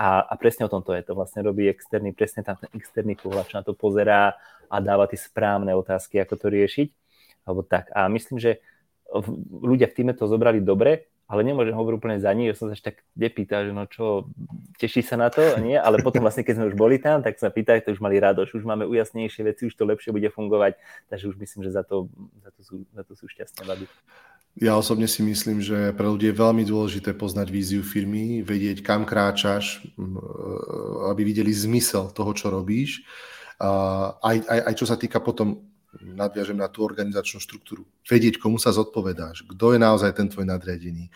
a, 0.00 0.24
a 0.24 0.32
presne 0.40 0.64
o 0.66 0.72
tom 0.72 0.80
to 0.80 0.96
je, 0.96 1.04
to 1.04 1.12
vlastne 1.12 1.44
robí 1.44 1.68
externý, 1.68 2.16
presne 2.16 2.42
tam 2.42 2.56
ten 2.56 2.72
externý 2.72 3.14
pohľad, 3.20 3.46
čo 3.46 3.56
na 3.60 3.64
to 3.64 3.76
pozerá 3.76 4.34
a 4.66 4.76
dáva 4.80 5.06
tie 5.06 5.20
správne 5.20 5.70
otázky, 5.76 6.18
ako 6.18 6.34
to 6.40 6.46
riešiť, 6.48 6.88
alebo 7.44 7.62
tak. 7.62 7.92
A 7.92 8.08
myslím, 8.08 8.40
že 8.40 8.64
ľudia 9.62 9.86
v 9.86 9.94
týme 9.94 10.12
to 10.16 10.26
zobrali 10.26 10.58
dobre, 10.58 11.13
ale 11.24 11.40
nemôžem 11.40 11.72
hovoriť 11.72 11.96
úplne 11.96 12.18
za 12.20 12.28
ní, 12.36 12.52
že 12.52 12.60
som 12.60 12.68
sa 12.68 12.76
ešte 12.76 12.92
tak 12.92 12.96
nepýtal, 13.16 13.64
že 13.68 13.72
no 13.72 13.88
čo, 13.88 14.28
teší 14.76 15.00
sa 15.00 15.16
na 15.16 15.32
to, 15.32 15.40
nie? 15.58 15.74
Ale 15.74 16.04
potom 16.04 16.20
vlastne, 16.20 16.44
keď 16.44 16.54
sme 16.60 16.68
už 16.68 16.76
boli 16.76 17.00
tam, 17.00 17.24
tak 17.24 17.40
sa 17.40 17.48
pýtali, 17.48 17.80
to 17.80 17.96
už 17.96 18.04
mali 18.04 18.20
radosť, 18.20 18.52
už 18.52 18.64
máme 18.68 18.84
ujasnejšie 18.84 19.42
veci, 19.48 19.66
už 19.66 19.74
to 19.74 19.88
lepšie 19.88 20.12
bude 20.12 20.28
fungovať, 20.28 20.76
takže 21.08 21.32
už 21.32 21.36
myslím, 21.40 21.64
že 21.64 21.70
za 21.72 21.82
to, 21.82 22.12
za 22.44 22.50
to, 22.52 22.60
sú, 22.60 22.74
za 22.92 23.02
to 23.02 23.12
sú 23.16 23.24
šťastné 23.24 23.64
baby. 23.64 23.88
Ja 24.54 24.78
osobne 24.78 25.10
si 25.10 25.18
myslím, 25.26 25.58
že 25.58 25.90
pre 25.98 26.06
ľudí 26.06 26.30
je 26.30 26.38
veľmi 26.38 26.62
dôležité 26.62 27.10
poznať 27.10 27.50
víziu 27.50 27.82
firmy, 27.82 28.38
vedieť, 28.46 28.86
kam 28.86 29.02
kráčaš, 29.02 29.82
aby 31.10 31.26
videli 31.26 31.50
zmysel 31.50 32.14
toho, 32.14 32.30
čo 32.38 32.54
robíš. 32.54 33.02
Aj, 33.58 34.36
aj, 34.46 34.60
aj 34.70 34.74
čo 34.78 34.86
sa 34.86 34.94
týka 34.94 35.18
potom 35.18 35.73
nadviažem 36.02 36.58
na 36.58 36.66
tú 36.66 36.82
organizačnú 36.82 37.38
štruktúru. 37.38 37.86
Vedieť, 38.04 38.42
komu 38.42 38.58
sa 38.58 38.74
zodpovedáš, 38.74 39.46
kto 39.46 39.74
je 39.74 39.78
naozaj 39.78 40.12
ten 40.16 40.26
tvoj 40.28 40.48
nadriadený, 40.48 41.08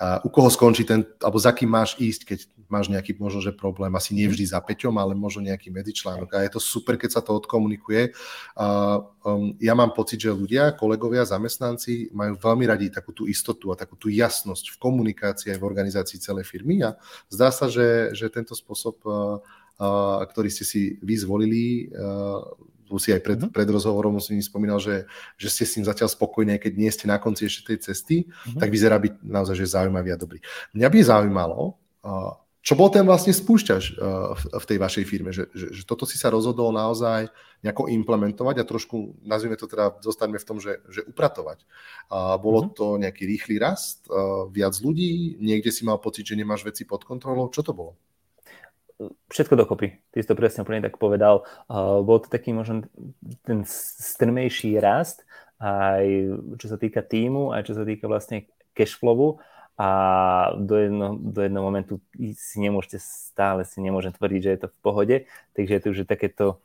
a 0.00 0.20
u 0.24 0.28
koho 0.28 0.50
skončí 0.50 0.82
ten, 0.82 1.06
alebo 1.22 1.38
za 1.38 1.54
kým 1.54 1.70
máš 1.70 1.94
ísť, 1.96 2.22
keď 2.26 2.38
máš 2.68 2.90
nejaký 2.90 3.16
možno, 3.20 3.44
že 3.44 3.54
problém, 3.54 3.92
asi 3.94 4.16
nie 4.16 4.26
vždy 4.26 4.50
za 4.50 4.58
Peťom, 4.58 4.96
ale 4.98 5.14
možno 5.14 5.44
nejaký 5.44 5.70
medzičlánok. 5.70 6.34
A 6.34 6.42
je 6.42 6.52
to 6.56 6.60
super, 6.60 6.96
keď 6.98 7.20
sa 7.20 7.22
to 7.22 7.36
odkomunikuje. 7.36 8.10
A, 8.56 8.98
um, 9.22 9.54
ja 9.60 9.76
mám 9.76 9.92
pocit, 9.92 10.18
že 10.18 10.34
ľudia, 10.34 10.74
kolegovia, 10.74 11.28
zamestnanci 11.28 12.10
majú 12.10 12.34
veľmi 12.40 12.64
radi 12.66 12.90
takú 12.90 13.12
tú 13.12 13.28
istotu 13.28 13.70
a 13.70 13.78
takú 13.78 13.94
tú 13.94 14.10
jasnosť 14.10 14.74
v 14.74 14.80
komunikácii 14.80 15.54
aj 15.54 15.58
v 15.60 15.68
organizácii 15.68 16.18
celej 16.18 16.48
firmy 16.48 16.82
a 16.82 16.96
zdá 17.28 17.52
sa, 17.54 17.70
že, 17.70 18.16
že 18.16 18.32
tento 18.32 18.56
spôsob 18.56 18.98
uh, 19.06 19.38
ktorý 20.30 20.48
ste 20.54 20.62
si 20.62 21.02
vy 21.02 21.14
zvolili, 21.18 21.90
tu 22.84 23.00
si 23.00 23.10
aj 23.10 23.20
pred, 23.24 23.38
uh-huh. 23.40 23.50
pred 23.50 23.66
rozhovorom 23.66 24.20
si 24.20 24.36
spomínal, 24.44 24.78
že, 24.78 25.08
že 25.40 25.48
ste 25.48 25.64
s 25.64 25.74
ním 25.80 25.88
zatiaľ 25.88 26.12
spokojní, 26.12 26.60
keď 26.60 26.72
nie 26.76 26.90
ste 26.92 27.08
na 27.08 27.16
konci 27.16 27.48
ešte 27.48 27.72
tej 27.72 27.78
cesty, 27.90 28.28
uh-huh. 28.28 28.60
tak 28.60 28.68
vyzerá 28.68 29.00
byť 29.00 29.24
naozaj 29.24 29.56
že 29.56 29.74
zaujímavý 29.74 30.12
a 30.12 30.20
dobrý. 30.20 30.38
Mňa 30.76 30.88
by 30.92 30.98
zaujímalo, 31.00 31.58
čo 32.64 32.72
bol 32.80 32.88
ten 32.88 33.04
vlastne 33.04 33.32
spúšťač 33.32 34.00
v 34.56 34.64
tej 34.64 34.78
vašej 34.80 35.04
firme, 35.04 35.36
že, 35.36 35.52
že, 35.52 35.68
že 35.72 35.82
toto 35.84 36.08
si 36.08 36.16
sa 36.16 36.32
rozhodol 36.32 36.72
naozaj 36.72 37.28
nejako 37.60 37.92
implementovať 37.92 38.56
a 38.60 38.68
trošku, 38.68 39.20
nazvime 39.20 39.56
to 39.56 39.68
teda, 39.68 40.00
zostaňme 40.00 40.40
v 40.40 40.48
tom, 40.48 40.56
že, 40.60 40.80
že 40.88 41.04
upratovať. 41.04 41.64
A 42.08 42.40
bolo 42.40 42.68
uh-huh. 42.68 42.76
to 42.76 42.86
nejaký 42.96 43.28
rýchly 43.28 43.60
rast, 43.60 44.08
viac 44.48 44.76
ľudí, 44.80 45.36
niekde 45.40 45.68
si 45.72 45.84
mal 45.84 46.00
pocit, 46.00 46.24
že 46.24 46.40
nemáš 46.40 46.64
veci 46.64 46.88
pod 46.88 47.04
kontrolou, 47.04 47.52
čo 47.52 47.60
to 47.60 47.76
bolo? 47.76 48.00
Všetko 49.30 49.54
dokopy. 49.58 49.98
Ty 50.14 50.16
si 50.22 50.28
to 50.28 50.38
presne 50.38 50.62
úplne 50.62 50.84
tak 50.84 50.98
povedal. 51.02 51.42
Bol 51.68 52.18
to 52.22 52.30
taký 52.30 52.54
možno 52.54 52.86
ten 53.42 53.66
strmejší 53.66 54.78
rast, 54.78 55.26
aj 55.58 56.04
čo 56.58 56.66
sa 56.70 56.78
týka 56.78 57.02
týmu, 57.02 57.50
aj 57.54 57.66
čo 57.66 57.74
sa 57.74 57.82
týka 57.82 58.06
vlastne 58.06 58.46
cashflowu 58.74 59.38
a 59.74 59.88
do, 60.54 60.78
jedno, 60.78 61.18
do 61.18 61.42
jednoho 61.42 61.66
momentu 61.66 61.98
si 62.14 62.62
nemôžete 62.62 63.02
stále 63.02 63.66
si 63.66 63.82
nemôžem 63.82 64.14
tvrdiť, 64.14 64.40
že 64.42 64.52
je 64.54 64.60
to 64.62 64.68
v 64.70 64.78
pohode, 64.86 65.16
takže 65.58 65.72
je 65.74 65.82
to 65.82 65.88
už 65.90 65.98
takéto 66.06 66.62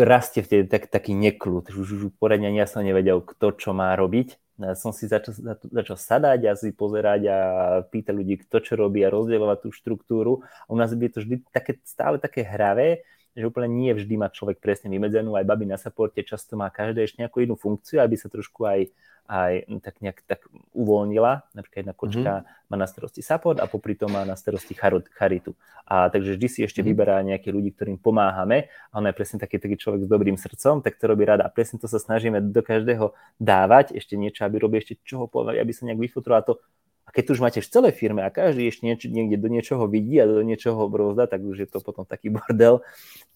rastie 0.00 0.40
vtedy 0.40 0.64
tak, 0.64 0.88
taký 0.88 1.12
neklud, 1.12 1.68
už, 1.68 1.88
už 1.92 2.02
poradne 2.16 2.48
ani 2.48 2.64
ja 2.64 2.64
som 2.64 2.80
nevedel, 2.80 3.20
kto 3.20 3.52
čo 3.52 3.76
má 3.76 3.92
robiť 3.92 4.40
som 4.76 4.88
si 4.92 5.04
začal, 5.04 5.36
začal 5.68 5.96
sadať 6.00 6.40
a 6.48 6.52
si 6.56 6.72
pozerať 6.72 7.20
a 7.28 7.38
pýtať 7.84 8.14
ľudí, 8.16 8.34
kto 8.48 8.56
čo 8.64 8.72
robí 8.80 9.04
a 9.04 9.12
rozdielovať 9.12 9.58
tú 9.64 9.68
štruktúru. 9.68 10.40
A 10.64 10.72
u 10.72 10.76
nás 10.80 10.92
je 10.96 11.10
to 11.12 11.20
vždy 11.20 11.44
také, 11.52 11.76
stále 11.84 12.16
také 12.16 12.40
hravé, 12.40 13.04
že 13.36 13.44
úplne 13.44 13.68
nie 13.68 13.92
vždy 13.92 14.16
má 14.16 14.32
človek 14.32 14.56
presne 14.64 14.88
vymedzenú. 14.88 15.36
Aj 15.36 15.44
baby 15.44 15.68
na 15.68 15.76
supporte 15.76 16.24
často 16.24 16.56
má 16.56 16.72
každé 16.72 17.04
ešte 17.04 17.20
nejakú 17.20 17.44
inú 17.44 17.60
funkciu, 17.60 18.00
aby 18.00 18.16
sa 18.16 18.32
trošku 18.32 18.64
aj 18.64 18.88
aj 19.26 19.66
tak 19.82 19.98
nejak 20.00 20.22
tak 20.24 20.46
uvoľnila. 20.72 21.46
Napríklad 21.52 21.80
jedna 21.82 21.94
kočka 21.94 22.32
mm-hmm. 22.40 22.70
má 22.70 22.76
na 22.78 22.86
starosti 22.86 23.22
support 23.22 23.58
a 23.58 23.66
popri 23.66 23.98
tom 23.98 24.14
má 24.14 24.22
na 24.22 24.38
starosti 24.38 24.72
charitu. 24.78 25.52
A 25.86 26.10
takže 26.10 26.34
vždy 26.34 26.46
si 26.50 26.60
ešte 26.66 26.82
mm-hmm. 26.82 26.88
vyberá 26.90 27.14
nejakých 27.22 27.54
ľudí, 27.54 27.70
ktorým 27.74 27.98
pomáhame. 27.98 28.70
A 28.90 28.98
on 28.98 29.06
je 29.06 29.14
presne 29.14 29.38
taký, 29.38 29.62
taký 29.62 29.78
človek 29.78 30.06
s 30.06 30.08
dobrým 30.10 30.34
srdcom, 30.34 30.82
tak 30.82 30.98
to 30.98 31.04
robí 31.06 31.22
rada. 31.22 31.46
A 31.46 31.50
presne 31.50 31.78
to 31.78 31.86
sa 31.86 32.02
snažíme 32.02 32.42
do 32.42 32.62
každého 32.62 33.14
dávať, 33.38 33.94
ešte 33.94 34.18
niečo, 34.18 34.42
aby 34.46 34.58
robil 34.58 34.82
ešte 34.82 34.98
čoho 35.06 35.30
povedať, 35.30 35.62
aby 35.62 35.72
sa 35.74 35.86
nejak 35.86 36.00
vyfutroval 36.02 36.42
to. 36.42 36.58
A 37.06 37.14
keď 37.14 37.38
už 37.38 37.38
máte 37.38 37.62
v 37.62 37.70
celej 37.70 37.94
firme 37.94 38.26
a 38.26 38.34
každý 38.34 38.66
ešte 38.66 38.82
nieč, 38.82 39.06
niekde 39.06 39.38
do 39.38 39.46
niečoho 39.46 39.86
vidí 39.86 40.18
a 40.18 40.26
do 40.26 40.42
niečoho 40.42 40.90
brozda, 40.90 41.30
tak 41.30 41.38
už 41.38 41.62
je 41.62 41.68
to 41.70 41.78
potom 41.78 42.02
taký 42.02 42.30
bordel. 42.34 42.82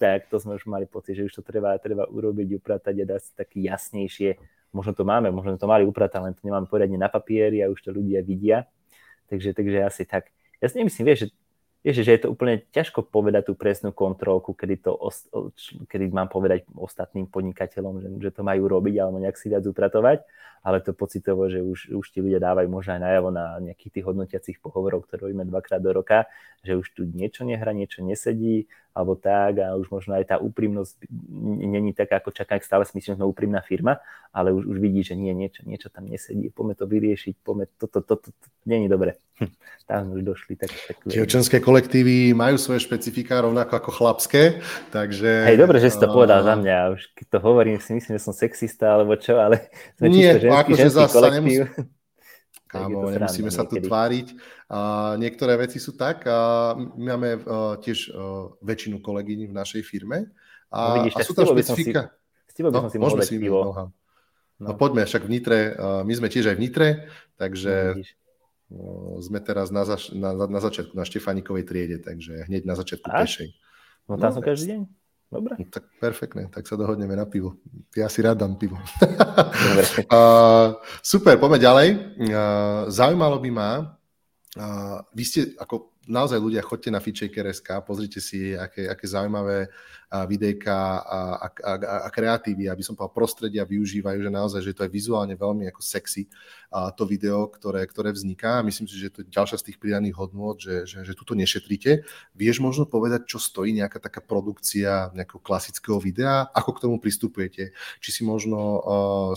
Tak 0.03 0.27
to 0.27 0.43
sme 0.43 0.59
už 0.59 0.67
mali 0.67 0.91
pocit, 0.91 1.15
že 1.15 1.31
už 1.31 1.39
to 1.39 1.43
treba, 1.47 1.79
treba 1.79 2.11
urobiť, 2.11 2.59
upratať 2.59 2.95
a 2.99 3.05
dať 3.15 3.21
si 3.23 3.33
taký 3.39 3.59
jasnejšie 3.71 4.59
možno 4.71 4.93
to 4.95 5.03
máme, 5.03 5.31
možno 5.31 5.59
to 5.59 5.67
mali 5.67 5.83
upratať, 5.87 6.21
len 6.23 6.33
to 6.35 6.43
nemáme 6.47 6.67
poriadne 6.71 6.99
na 6.99 7.11
papieri 7.11 7.63
a 7.63 7.71
už 7.71 7.81
to 7.83 7.91
ľudia 7.91 8.23
vidia. 8.23 8.67
Takže, 9.31 9.55
takže 9.55 9.79
asi 9.87 10.03
tak. 10.07 10.31
Ja 10.59 10.67
si 10.67 10.79
nemyslím, 10.83 11.07
vieš, 11.07 11.19
že, 11.25 11.29
vieš, 11.81 12.05
že 12.05 12.13
je 12.17 12.23
to 12.25 12.33
úplne 12.33 12.61
ťažko 12.73 13.09
povedať 13.09 13.51
tú 13.51 13.55
presnú 13.57 13.91
kontrolku, 13.91 14.53
kedy, 14.53 14.85
to, 14.85 14.97
kedy 15.89 16.13
mám 16.13 16.29
povedať 16.29 16.69
ostatným 16.77 17.29
podnikateľom, 17.29 17.95
že, 18.01 18.09
že 18.29 18.31
to 18.31 18.43
majú 18.45 18.69
robiť 18.69 18.95
alebo 19.01 19.21
nejak 19.21 19.37
si 19.37 19.49
viac 19.49 19.65
upratovať 19.65 20.25
ale 20.61 20.81
to 20.85 20.93
pocitovo, 20.93 21.49
že 21.49 21.65
už, 21.65 21.97
už 21.97 22.07
ti 22.13 22.21
ľudia 22.21 22.37
dávajú 22.37 22.69
možno 22.69 23.01
aj 23.01 23.01
najavo 23.01 23.29
na 23.33 23.57
nejakých 23.65 24.01
tých 24.01 24.05
hodnotiacich 24.05 24.57
pohovorov, 24.61 25.09
ktoré 25.09 25.29
robíme 25.29 25.49
dvakrát 25.49 25.81
do 25.81 25.93
roka, 25.93 26.29
že 26.61 26.77
už 26.77 26.87
tu 26.93 27.09
niečo 27.09 27.49
nehra, 27.49 27.73
niečo 27.73 28.05
nesedí, 28.05 28.69
alebo 28.93 29.17
tak 29.17 29.63
a 29.65 29.73
už 29.79 29.89
možno 29.89 30.19
aj 30.21 30.35
tá 30.35 30.37
úprimnosť 30.37 31.09
není 31.65 31.97
taká, 31.97 32.21
ako 32.21 32.37
čaká, 32.37 32.61
stále 32.61 32.85
si 32.85 32.93
myslím, 32.99 33.17
že 33.17 33.19
sme 33.23 33.31
úprimná 33.33 33.65
firma, 33.65 34.05
ale 34.37 34.53
už, 34.53 34.69
už 34.69 34.77
vidí, 34.77 35.01
že 35.01 35.17
nie, 35.17 35.33
niečo, 35.33 35.65
niečo 35.65 35.89
tam 35.89 36.05
nesedí, 36.05 36.53
poďme 36.53 36.75
to 36.77 36.85
vyriešiť, 36.85 37.35
poďme 37.41 37.65
toto, 37.81 38.05
toto, 38.05 38.21
toto, 38.21 38.37
to, 38.37 38.47
není 38.69 38.91
dobre. 38.91 39.17
Hm, 39.41 39.53
tam 39.89 40.13
už 40.13 40.21
došli. 40.21 40.53
Tak, 40.61 40.69
tak... 40.69 40.97
Dievčenské 41.09 41.65
kolektívy 41.71 42.35
majú 42.35 42.59
svoje 42.59 42.83
špecifika 42.83 43.47
rovnako 43.47 43.79
ako 43.79 43.91
chlapské, 43.95 44.59
takže... 44.91 45.47
Hej, 45.47 45.59
dobre, 45.63 45.79
že 45.79 45.95
si 45.95 46.03
to 46.03 46.11
povedal 46.11 46.43
za 46.43 46.59
mňa, 46.59 46.99
už 46.99 47.01
keď 47.15 47.27
to 47.31 47.39
hovorím, 47.39 47.79
si 47.79 47.95
myslím, 47.95 48.19
že 48.19 48.23
som 48.27 48.35
sexista, 48.35 48.99
alebo 48.99 49.15
čo, 49.15 49.39
ale 49.39 49.71
sme 49.95 50.11
nie, 50.11 50.27
čisto 50.27 50.51
ženský, 50.51 50.59
akože 50.59 50.83
ženský 50.83 51.07
kolektív. 51.15 51.61
Nemus... 51.71 51.99
Kámo, 52.71 53.11
nemusíme 53.11 53.51
sa 53.51 53.67
tu 53.67 53.83
tváriť. 53.83 54.31
A 54.71 54.79
niektoré 55.19 55.59
veci 55.59 55.83
sú 55.83 55.99
tak. 55.99 56.23
A 56.31 56.71
my 56.79 57.19
máme 57.19 57.31
uh, 57.43 57.75
tiež 57.83 58.15
uh, 58.15 58.55
väčšinu 58.63 59.03
kolegyň 59.03 59.51
v 59.51 59.55
našej 59.59 59.83
firme. 59.83 60.31
A, 60.71 60.79
no 60.79 60.95
vidíš, 61.03 61.19
a 61.19 61.27
sú 61.27 61.35
tam 61.35 61.51
špecifika. 61.51 62.15
S 62.47 62.55
tebou 62.55 62.71
by 62.71 62.87
som 62.87 62.91
si, 62.95 62.99
no, 62.99 63.03
mohol 63.03 63.19
dať 63.19 63.31
pivo. 63.35 63.61
No. 63.75 63.85
no 64.63 64.71
poďme, 64.79 65.03
však 65.03 65.27
v 65.27 65.31
Nitre, 65.35 65.61
uh, 65.75 66.07
my 66.07 66.15
sme 66.15 66.31
tiež 66.31 66.55
aj 66.55 66.57
v 66.57 66.63
Nitre, 66.63 66.89
takže 67.35 67.99
no, 67.99 68.07
sme 69.21 69.43
teraz 69.43 69.75
na, 69.75 69.83
zaš- 69.83 70.15
na, 70.15 70.33
na 70.35 70.61
začiatku, 70.63 70.95
na 70.95 71.03
Štefanikovej 71.03 71.67
triede, 71.67 71.99
takže 71.99 72.47
hneď 72.47 72.63
na 72.63 72.75
začiatku 72.79 73.11
pešej. 73.11 73.51
No 74.07 74.15
tam 74.17 74.31
no, 74.31 74.37
som 74.39 74.43
každý 74.43 74.67
deň. 74.75 74.81
Dobre. 75.31 75.55
No, 75.63 75.67
tak 75.71 75.87
perfektne, 76.03 76.51
tak 76.51 76.67
sa 76.67 76.75
dohodneme 76.75 77.15
na 77.15 77.23
pivo. 77.23 77.55
Ja 77.95 78.11
si 78.11 78.19
rád 78.19 78.43
dám 78.43 78.59
pivo. 78.59 78.75
uh, 80.11 80.75
super, 81.07 81.39
poďme 81.39 81.59
ďalej. 81.63 81.89
Uh, 82.19 82.91
zaujímalo 82.91 83.39
by 83.39 83.51
ma, 83.55 83.71
uh, 84.59 84.99
vy 85.15 85.23
ste 85.23 85.41
ako 85.55 85.90
naozaj 86.09 86.41
ľudia, 86.41 86.65
chodte 86.65 86.89
na 86.89 87.03
FeatureSK, 87.03 87.85
pozrite 87.85 88.21
si, 88.23 88.57
aké, 88.57 88.89
aké 88.89 89.05
zaujímavé 89.05 89.69
videjka 90.11 90.75
a, 91.07 91.21
a, 91.39 91.47
a, 91.47 91.73
a 92.07 92.09
kreatívy, 92.11 92.67
aby 92.67 92.83
som 92.83 92.99
povedal 92.99 93.15
prostredia 93.15 93.63
využívajú, 93.63 94.19
že 94.19 94.31
naozaj, 94.31 94.61
že 94.67 94.75
to 94.75 94.83
je 94.83 94.91
vizuálne 94.91 95.39
veľmi 95.39 95.71
ako 95.71 95.79
sexy 95.79 96.27
a 96.67 96.91
to 96.91 97.07
video, 97.07 97.47
ktoré, 97.47 97.87
ktoré 97.87 98.11
vzniká. 98.11 98.59
Myslím 98.67 98.91
si, 98.91 98.99
že 98.99 99.15
to 99.15 99.23
je 99.23 99.31
ďalšia 99.31 99.63
z 99.63 99.67
tých 99.71 99.79
pridaných 99.79 100.19
hodnôt, 100.19 100.59
že, 100.59 100.83
že, 100.83 101.07
že 101.07 101.15
tuto 101.15 101.39
nešetríte. 101.39 102.03
Vieš 102.35 102.59
možno 102.59 102.91
povedať, 102.91 103.31
čo 103.31 103.39
stojí 103.39 103.71
nejaká 103.71 104.03
taká 104.03 104.19
produkcia 104.19 105.15
nejakého 105.15 105.39
klasického 105.39 106.03
videa? 106.03 106.51
Ako 106.59 106.75
k 106.75 106.83
tomu 106.91 106.99
pristupujete? 106.99 107.71
Či 108.03 108.11
si 108.11 108.23
možno 108.27 108.59
uh, 108.59 108.81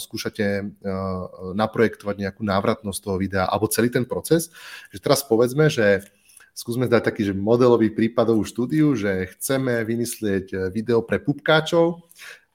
skúšate 0.02 0.46
uh, 0.66 1.54
naprojektovať 1.54 2.18
nejakú 2.18 2.42
návratnosť 2.42 2.98
toho 2.98 3.22
videa 3.22 3.46
alebo 3.46 3.70
celý 3.70 3.94
ten 3.94 4.10
proces? 4.10 4.50
Že 4.90 5.06
teraz 5.06 5.22
povedzme, 5.22 5.70
že 5.70 6.02
skúsme 6.54 6.86
dať 6.86 7.02
taký 7.02 7.22
že 7.28 7.34
modelový 7.34 7.90
prípadovú 7.90 8.46
štúdiu, 8.46 8.94
že 8.94 9.30
chceme 9.38 9.82
vymyslieť 9.84 10.46
eh, 10.54 10.60
video 10.70 11.02
pre 11.02 11.18
pupkáčov, 11.20 12.06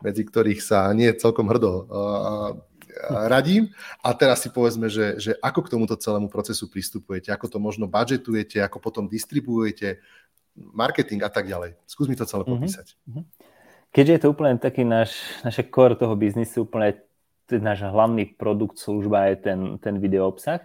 medzi 0.01 0.23
ktorých 0.23 0.63
sa 0.63 0.89
nie 0.95 1.11
celkom 1.19 1.51
hrdo 1.51 1.73
uh, 1.91 2.55
radím. 3.27 3.75
A 4.03 4.15
teraz 4.15 4.47
si 4.47 4.49
povedzme, 4.51 4.87
že, 4.87 5.19
že 5.19 5.35
ako 5.43 5.67
k 5.67 5.73
tomuto 5.75 5.99
celému 5.99 6.31
procesu 6.31 6.71
pristupujete, 6.71 7.35
ako 7.35 7.47
to 7.51 7.59
možno 7.59 7.91
budžetujete, 7.91 8.63
ako 8.63 8.79
potom 8.79 9.11
distribuujete, 9.11 9.99
marketing 10.55 11.23
a 11.23 11.31
tak 11.31 11.47
ďalej. 11.47 11.79
Skús 11.87 12.11
mi 12.11 12.19
to 12.19 12.27
celé 12.27 12.47
mhm. 12.47 12.51
popísať. 12.55 12.87
Mm-hmm. 13.07 13.25
Keďže 13.89 14.13
je 14.13 14.21
to 14.21 14.29
úplne 14.31 14.61
taký 14.61 14.85
náš, 14.85 15.17
naše 15.41 15.65
core 15.65 15.97
toho 15.97 16.13
biznisu, 16.13 16.69
úplne 16.69 17.01
náš 17.49 17.89
hlavný 17.89 18.37
produkt, 18.37 18.77
služba 18.77 19.33
je 19.33 19.37
ten, 19.41 19.61
ten 19.81 19.97
video 19.97 20.29
obsah, 20.29 20.61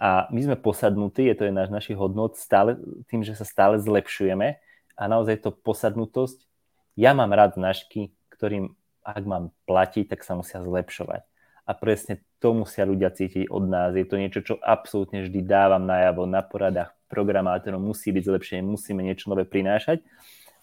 a 0.00 0.30
my 0.30 0.40
sme 0.42 0.56
posadnutí, 0.58 1.26
je 1.30 1.36
to 1.38 1.44
je 1.48 1.52
náš 1.54 1.70
našich 1.70 1.98
hodnot, 1.98 2.36
stále, 2.36 2.78
tým, 3.08 3.22
že 3.22 3.38
sa 3.38 3.46
stále 3.46 3.78
zlepšujeme 3.78 4.58
a 4.94 5.02
naozaj 5.06 5.42
to 5.42 5.50
posadnutosť, 5.54 6.46
ja 6.94 7.10
mám 7.10 7.34
rád 7.34 7.58
značky, 7.58 8.14
ktorým 8.30 8.74
ak 9.04 9.24
mám 9.28 9.52
platiť, 9.68 10.08
tak 10.08 10.24
sa 10.24 10.32
musia 10.32 10.64
zlepšovať. 10.64 11.22
A 11.68 11.72
presne 11.76 12.24
to 12.40 12.56
musia 12.56 12.88
ľudia 12.88 13.12
cítiť 13.12 13.52
od 13.52 13.64
nás. 13.68 13.92
Je 13.92 14.08
to 14.08 14.16
niečo, 14.16 14.40
čo 14.40 14.54
absolútne 14.60 15.24
vždy 15.24 15.44
dávam 15.44 15.84
najavo 15.84 16.24
na 16.24 16.40
poradách 16.40 16.92
programátorov. 17.08 17.80
Musí 17.80 18.12
byť 18.12 18.24
zlepšenie, 18.24 18.62
musíme 18.64 19.04
niečo 19.04 19.28
nové 19.28 19.44
prinášať. 19.44 20.00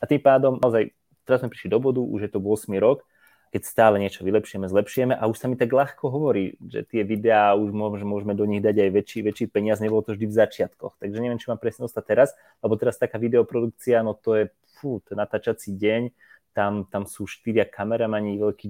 A 0.01 0.09
tým 0.09 0.21
pádom, 0.21 0.57
naozaj, 0.57 0.93
teraz 1.25 1.45
sme 1.45 1.53
prišli 1.53 1.69
do 1.69 1.77
bodu, 1.77 2.01
už 2.01 2.29
je 2.29 2.31
to 2.33 2.41
8 2.41 2.73
rok, 2.81 3.05
keď 3.51 3.61
stále 3.67 3.99
niečo 3.99 4.23
vylepšujeme, 4.23 4.63
zlepšujeme 4.71 5.11
a 5.11 5.27
už 5.27 5.35
sa 5.35 5.51
mi 5.51 5.59
tak 5.59 5.75
ľahko 5.75 6.07
hovorí, 6.07 6.55
že 6.63 6.87
tie 6.87 7.03
videá 7.03 7.51
už 7.59 7.75
môžeme, 7.75 8.07
môžeme 8.07 8.31
do 8.31 8.47
nich 8.47 8.63
dať 8.63 8.87
aj 8.87 8.89
väčší, 8.95 9.19
väčší 9.27 9.45
peniaz, 9.51 9.83
nebolo 9.83 9.99
to 10.07 10.15
vždy 10.15 10.31
v 10.31 10.37
začiatkoch. 10.39 10.95
Takže 10.95 11.19
neviem, 11.19 11.35
či 11.35 11.51
mám 11.51 11.59
presne 11.59 11.83
ostať 11.83 12.03
teraz, 12.07 12.29
lebo 12.63 12.79
teraz 12.79 12.95
taká 12.95 13.19
videoprodukcia, 13.19 14.07
no 14.07 14.15
to 14.15 14.39
je 14.39 14.45
fú, 14.79 15.03
to 15.03 15.19
natáčací 15.19 15.75
deň, 15.75 16.15
tam, 16.55 16.87
tam 16.87 17.03
sú 17.03 17.27
štyria 17.27 17.67
kameramani, 17.67 18.39
veľký, 18.39 18.67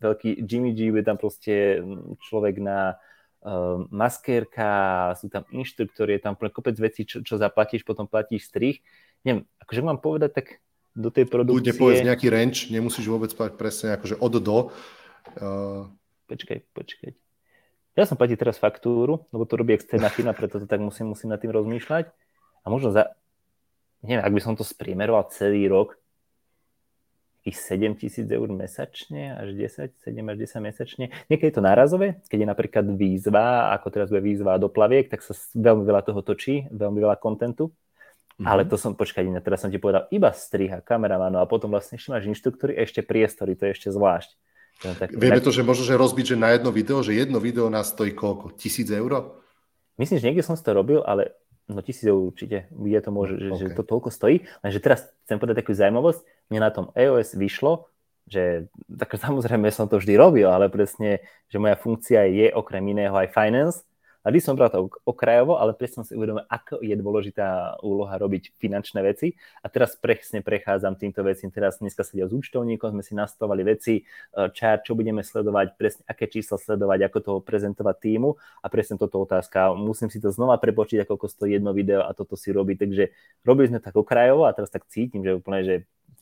veľký 0.00 0.30
Jimmy 0.48 0.72
G, 0.72 0.96
je 0.96 1.04
tam 1.04 1.20
proste 1.20 1.84
človek 2.24 2.56
na 2.56 2.96
uh, 3.44 3.84
maskérka, 3.92 5.12
sú 5.20 5.28
tam 5.28 5.44
inštruktory, 5.52 6.16
je 6.16 6.24
tam 6.24 6.40
kopec 6.40 6.76
vecí, 6.80 7.04
čo, 7.04 7.20
čo 7.20 7.36
zaplatíš, 7.36 7.84
potom 7.84 8.08
platíš 8.08 8.48
strich. 8.48 8.80
Neviem, 9.28 9.44
akože 9.60 9.80
mám 9.84 10.00
povedať, 10.00 10.40
tak 10.40 10.46
do 10.96 11.12
tej 11.12 11.28
produkcie... 11.28 11.60
Kľudne 11.60 11.76
povedz 11.76 12.00
nejaký 12.00 12.26
range, 12.32 12.72
nemusíš 12.72 13.04
vôbec 13.06 13.28
povedať 13.36 13.54
presne 13.60 13.94
akože 14.00 14.16
od 14.16 14.34
do. 14.40 14.58
Uh... 15.36 15.92
Počkaj, 16.26 16.58
počkaj. 16.72 17.12
Ja 17.96 18.04
som 18.08 18.16
platí 18.16 18.36
teraz 18.36 18.56
faktúru, 18.56 19.28
lebo 19.32 19.44
to 19.44 19.60
robí 19.60 19.76
externá 19.76 20.08
firma, 20.08 20.32
preto 20.32 20.60
to 20.60 20.66
tak 20.68 20.80
musím, 20.80 21.12
musím 21.12 21.32
nad 21.32 21.40
tým 21.40 21.52
rozmýšľať. 21.52 22.08
A 22.64 22.66
možno 22.68 22.92
za, 22.92 23.14
neviem, 24.04 24.24
ak 24.24 24.32
by 24.32 24.40
som 24.42 24.56
to 24.56 24.64
spriemeroval 24.64 25.28
celý 25.32 25.68
rok, 25.68 25.96
ich 27.46 27.54
7 27.54 27.94
tisíc 27.94 28.26
eur 28.26 28.50
mesačne, 28.50 29.38
až 29.38 29.54
10, 29.54 30.02
7 30.02 30.18
až 30.18 30.36
10 30.50 30.66
mesačne. 30.66 31.04
Niekedy 31.30 31.54
je 31.54 31.56
to 31.56 31.62
nárazové, 31.62 32.18
keď 32.26 32.42
je 32.42 32.48
napríklad 32.50 32.84
výzva, 32.98 33.70
ako 33.70 33.86
teraz 33.94 34.10
bude 34.10 34.26
výzva 34.26 34.58
do 34.58 34.66
plaviek, 34.66 35.06
tak 35.06 35.22
sa 35.22 35.30
veľmi 35.54 35.86
veľa 35.86 36.02
toho 36.02 36.26
točí, 36.26 36.66
veľmi 36.74 36.98
veľa 36.98 37.22
kontentu. 37.22 37.70
Mm-hmm. 38.36 38.52
Ale 38.52 38.68
to 38.68 38.76
som, 38.76 38.92
počkaj, 38.92 39.24
teraz 39.40 39.64
som 39.64 39.72
ti 39.72 39.80
povedal 39.80 40.04
iba 40.12 40.28
striha, 40.28 40.84
kameramanov 40.84 41.40
a 41.40 41.48
potom 41.48 41.72
vlastne 41.72 41.96
ešte 41.96 42.12
máš 42.12 42.28
inštruktory, 42.28 42.76
ešte 42.76 43.00
priestory, 43.00 43.56
to 43.56 43.64
je 43.64 43.72
ešte 43.72 43.88
zvlášť. 43.88 44.30
tak, 45.00 45.08
Vieme 45.16 45.40
tak... 45.40 45.48
to, 45.48 45.56
že 45.56 45.64
že 45.64 45.96
rozbiť, 45.96 46.24
že 46.32 46.36
na 46.36 46.52
jedno 46.52 46.68
video, 46.68 47.00
že 47.00 47.16
jedno 47.16 47.40
video 47.40 47.72
nás 47.72 47.96
stojí 47.96 48.12
koľko? 48.12 48.52
Tisíc 48.60 48.92
eur? 48.92 49.40
Myslím, 49.96 50.20
že 50.20 50.26
niekde 50.28 50.44
som 50.44 50.52
to 50.52 50.76
robil, 50.76 51.00
ale 51.00 51.32
no 51.64 51.80
tisíc 51.80 52.04
eur 52.04 52.28
určite. 52.28 52.68
Je 52.68 53.00
to 53.00 53.08
môže, 53.08 53.40
že, 53.40 53.48
okay. 53.48 53.72
že 53.72 53.76
to 53.80 53.88
toľko 53.88 54.12
stojí. 54.12 54.44
Lenže 54.60 54.84
teraz 54.84 55.08
chcem 55.24 55.40
povedať 55.40 55.64
takú 55.64 55.72
zaujímavosť. 55.72 56.20
Mne 56.52 56.60
na 56.60 56.68
tom 56.68 56.92
EOS 56.92 57.40
vyšlo, 57.40 57.88
že 58.28 58.68
tak 58.84 59.16
samozrejme 59.24 59.72
som 59.72 59.88
to 59.88 59.96
vždy 59.96 60.12
robil, 60.12 60.52
ale 60.52 60.68
presne, 60.68 61.24
že 61.48 61.56
moja 61.56 61.80
funkcia 61.80 62.28
je 62.28 62.52
okrem 62.52 62.84
iného 62.84 63.16
aj 63.16 63.32
finance, 63.32 63.80
a 64.26 64.34
vždy 64.34 64.42
som 64.42 64.58
bral 64.58 64.66
to 64.74 64.90
okrajovo, 65.06 65.54
ale 65.54 65.70
presne 65.70 66.02
som 66.02 66.06
si 66.10 66.18
uvedomil, 66.18 66.42
ako 66.50 66.82
je 66.82 66.98
dôležitá 66.98 67.78
úloha 67.78 68.10
robiť 68.18 68.58
finančné 68.58 68.98
veci. 69.06 69.38
A 69.62 69.70
teraz 69.70 69.94
presne 69.94 70.42
prechádzam 70.42 70.98
týmto 70.98 71.22
vecím. 71.22 71.54
Teraz 71.54 71.78
dneska 71.78 72.02
sedia 72.02 72.26
s 72.26 72.34
účtovníkom, 72.34 72.90
sme 72.90 73.06
si 73.06 73.14
nastavovali 73.14 73.62
veci, 73.62 74.02
čár, 74.34 74.82
e, 74.82 74.82
čo 74.82 74.98
budeme 74.98 75.22
sledovať, 75.22 75.78
presne 75.78 76.02
aké 76.10 76.26
čísla 76.26 76.58
sledovať, 76.58 77.06
ako 77.06 77.18
to 77.22 77.32
prezentovať 77.38 77.96
týmu. 78.02 78.34
A 78.34 78.66
presne 78.66 78.98
toto 78.98 79.22
otázka. 79.22 79.70
Musím 79.78 80.10
si 80.10 80.18
to 80.18 80.34
znova 80.34 80.58
prepočiť, 80.58 81.06
ako 81.06 81.30
stojí 81.30 81.62
jedno 81.62 81.70
video 81.70 82.02
a 82.02 82.10
toto 82.10 82.34
si 82.34 82.50
robiť. 82.50 82.82
Takže 82.82 83.04
robili 83.46 83.70
sme 83.70 83.78
tak 83.78 83.94
okrajovo 83.94 84.50
a 84.50 84.50
teraz 84.50 84.74
tak 84.74 84.90
cítim, 84.90 85.22
že 85.22 85.38
úplne, 85.38 85.62
že 85.62 85.74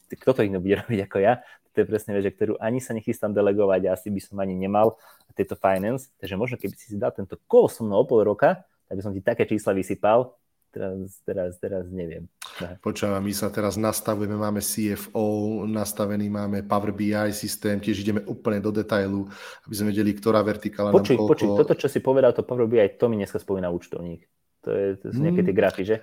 kto 0.06 0.30
to 0.36 0.40
iný 0.44 0.60
bude 0.60 0.78
robiť 0.84 1.00
ako 1.08 1.18
ja 1.20 1.40
to 1.74 1.82
je 1.82 1.90
presne 1.90 2.14
vec, 2.14 2.22
ktorú 2.30 2.54
ani 2.62 2.78
sa 2.78 2.94
nechystám 2.94 3.34
delegovať 3.34 3.90
a 3.90 3.98
asi 3.98 4.08
by 4.08 4.22
som 4.22 4.38
ani 4.38 4.54
nemal 4.54 4.94
tieto 5.34 5.58
finance. 5.58 6.14
Takže 6.22 6.38
možno 6.38 6.54
keby 6.54 6.78
si 6.78 6.94
si 6.94 6.96
dal 6.96 7.10
tento 7.10 7.34
kol 7.50 7.66
so 7.66 7.82
mnou 7.82 8.06
o 8.06 8.06
pol 8.06 8.22
roka, 8.22 8.62
tak 8.86 8.94
by 8.94 9.02
som 9.02 9.10
ti 9.10 9.18
také 9.18 9.42
čísla 9.42 9.74
vysypal, 9.74 10.38
teraz, 10.70 11.18
teraz, 11.26 11.58
teraz 11.58 11.90
neviem. 11.90 12.30
Počúvam, 12.78 13.18
my 13.18 13.34
sa 13.34 13.50
teraz 13.50 13.74
nastavujeme, 13.74 14.38
máme 14.38 14.62
CFO 14.62 15.66
nastavený, 15.66 16.30
máme 16.30 16.62
Power 16.62 16.94
BI 16.94 17.34
systém, 17.34 17.82
tiež 17.82 18.06
ideme 18.06 18.22
úplne 18.30 18.62
do 18.62 18.70
detailu, 18.70 19.26
aby 19.66 19.74
sme 19.74 19.90
vedeli, 19.90 20.14
ktorá 20.14 20.38
vertikála 20.46 20.94
počuj, 20.94 21.18
nám 21.18 21.26
koľko... 21.26 21.32
Počuj, 21.34 21.48
toto, 21.58 21.74
čo 21.74 21.90
si 21.90 21.98
povedal, 21.98 22.30
to 22.30 22.46
Power 22.46 22.70
BI, 22.70 22.86
to 22.94 23.10
mi 23.10 23.18
dneska 23.18 23.42
spomína 23.42 23.74
účtovník. 23.74 24.22
To, 24.62 24.70
je, 24.70 24.86
to 25.02 25.10
sú 25.10 25.18
nejaké 25.18 25.42
tie 25.42 25.54
grafy, 25.58 25.82
že? 25.82 25.96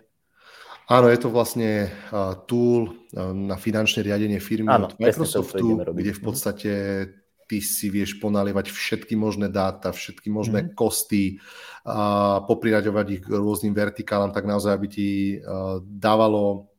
Áno, 0.91 1.07
je 1.07 1.19
to 1.23 1.31
vlastne 1.31 1.87
tool 2.51 2.91
na 3.15 3.55
finančné 3.55 4.03
riadenie 4.03 4.43
firmy 4.43 4.67
Áno, 4.67 4.91
od 4.91 4.99
Microsoftu, 4.99 5.87
to, 5.87 5.95
kde 5.95 6.11
v 6.11 6.19
mhm. 6.19 6.25
podstate 6.27 6.71
ty 7.47 7.59
si 7.59 7.91
vieš 7.91 8.19
ponalievať 8.19 8.71
všetky 8.71 9.15
možné 9.19 9.51
dáta, 9.51 9.91
všetky 9.91 10.31
možné 10.31 10.63
mm-hmm. 10.63 10.75
kosty, 10.75 11.35
a 11.83 12.39
popriraďovať 12.47 13.07
ich 13.11 13.21
k 13.27 13.35
rôznym 13.35 13.75
vertikálam, 13.75 14.31
tak 14.31 14.47
naozaj, 14.47 14.71
aby 14.71 14.87
ti 14.87 15.09
dávalo 15.83 16.71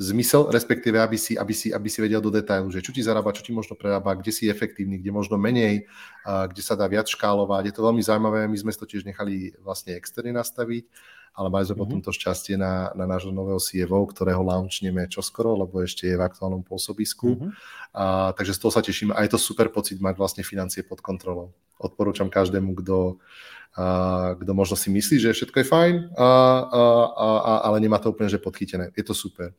zmysel, 0.00 0.50
respektíve 0.50 0.98
aby 0.98 1.14
si, 1.14 1.38
aby, 1.38 1.54
si, 1.54 1.70
aby 1.70 1.86
si 1.86 2.02
vedel 2.02 2.18
do 2.18 2.34
detailu, 2.34 2.74
že 2.74 2.82
čo 2.82 2.90
ti 2.90 3.06
zarába, 3.06 3.36
čo 3.36 3.46
ti 3.46 3.54
možno 3.54 3.78
prerába, 3.78 4.18
kde 4.18 4.34
si 4.34 4.50
efektívny, 4.50 4.98
kde 4.98 5.14
možno 5.14 5.38
menej, 5.38 5.86
kde 6.26 6.62
sa 6.64 6.74
dá 6.74 6.90
viac 6.90 7.06
škálovať. 7.06 7.70
Je 7.70 7.74
to 7.78 7.86
veľmi 7.86 8.02
zaujímavé, 8.02 8.50
my 8.50 8.58
sme 8.58 8.74
to 8.74 8.90
tiež 8.90 9.06
nechali 9.06 9.54
vlastne 9.62 9.94
externe 9.94 10.34
nastaviť 10.34 10.90
ale 11.40 11.48
mali 11.48 11.64
sme 11.64 11.72
mm-hmm. 11.72 11.88
potom 11.88 11.98
to 12.04 12.12
šťastie 12.12 12.60
na, 12.60 12.92
na 12.92 13.08
nášho 13.08 13.32
nového 13.32 13.56
CFO, 13.56 14.12
ktorého 14.12 14.44
launchneme 14.44 15.08
čoskoro, 15.08 15.56
lebo 15.56 15.80
ešte 15.80 16.04
je 16.04 16.20
v 16.20 16.26
aktuálnom 16.28 16.60
pôsobisku. 16.60 17.40
Mm-hmm. 17.40 17.50
A, 17.96 18.36
takže 18.36 18.52
z 18.52 18.60
toho 18.60 18.72
sa 18.76 18.84
teším 18.84 19.16
a 19.16 19.24
je 19.24 19.32
to 19.32 19.40
super 19.40 19.72
pocit 19.72 19.96
mať 19.96 20.20
vlastne 20.20 20.44
financie 20.44 20.84
pod 20.84 21.00
kontrolou. 21.00 21.56
Odporúčam 21.80 22.28
každému, 22.28 22.76
kto 22.84 23.16
a, 23.72 24.36
kto 24.36 24.52
možno 24.52 24.76
si 24.76 24.92
myslí, 24.92 25.16
že 25.16 25.32
všetko 25.32 25.64
je 25.64 25.66
fajn, 25.72 25.94
a, 26.12 26.28
a, 26.28 26.82
a, 27.08 27.28
a, 27.40 27.52
ale 27.72 27.80
nemá 27.80 27.96
to 27.96 28.12
úplne 28.12 28.28
že 28.28 28.36
podchytené. 28.36 28.92
Je 28.92 29.00
to 29.00 29.16
super. 29.16 29.56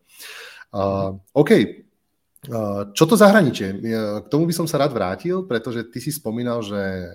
A, 0.70 1.18
OK, 1.34 1.82
čo 2.94 3.04
to 3.06 3.14
zahraničie? 3.14 3.78
K 4.26 4.30
tomu 4.30 4.50
by 4.50 4.54
som 4.54 4.66
sa 4.66 4.82
rád 4.82 4.98
vrátil, 4.98 5.46
pretože 5.46 5.86
ty 5.94 6.02
si 6.02 6.10
spomínal, 6.10 6.66
že 6.66 7.06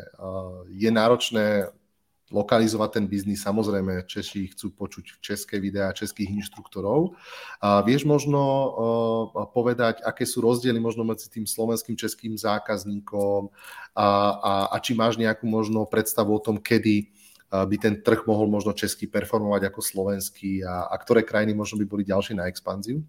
je 0.70 0.86
náročné 0.86 1.66
lokalizovať 2.30 2.98
ten 2.98 3.04
biznis. 3.06 3.46
Samozrejme, 3.46 4.06
Češi 4.06 4.54
chcú 4.54 4.74
počuť 4.74 5.22
české 5.22 5.62
videá 5.62 5.94
českých 5.94 6.42
inštruktorov. 6.42 7.14
A 7.62 7.82
vieš 7.86 8.02
možno 8.02 8.42
uh, 8.42 8.70
povedať, 9.50 10.02
aké 10.02 10.26
sú 10.26 10.42
rozdiely 10.42 10.82
možno 10.82 11.06
medzi 11.06 11.30
tým 11.30 11.46
slovenským, 11.46 11.94
českým 11.94 12.34
zákazníkom 12.34 13.54
a, 13.94 14.08
a, 14.36 14.52
a 14.74 14.76
či 14.82 14.98
máš 14.98 15.18
nejakú 15.18 15.46
možno 15.46 15.86
predstavu 15.86 16.34
o 16.34 16.42
tom, 16.42 16.58
kedy 16.58 17.14
by 17.46 17.76
ten 17.78 18.02
trh 18.02 18.26
mohol 18.26 18.50
možno 18.50 18.74
český 18.74 19.06
performovať 19.06 19.70
ako 19.70 19.78
slovenský 19.78 20.66
a, 20.66 20.90
a 20.90 20.94
ktoré 20.98 21.22
krajiny 21.22 21.54
možno 21.54 21.78
by 21.78 21.86
boli 21.86 22.02
ďalšie 22.02 22.34
na 22.34 22.50
expanziu? 22.50 23.06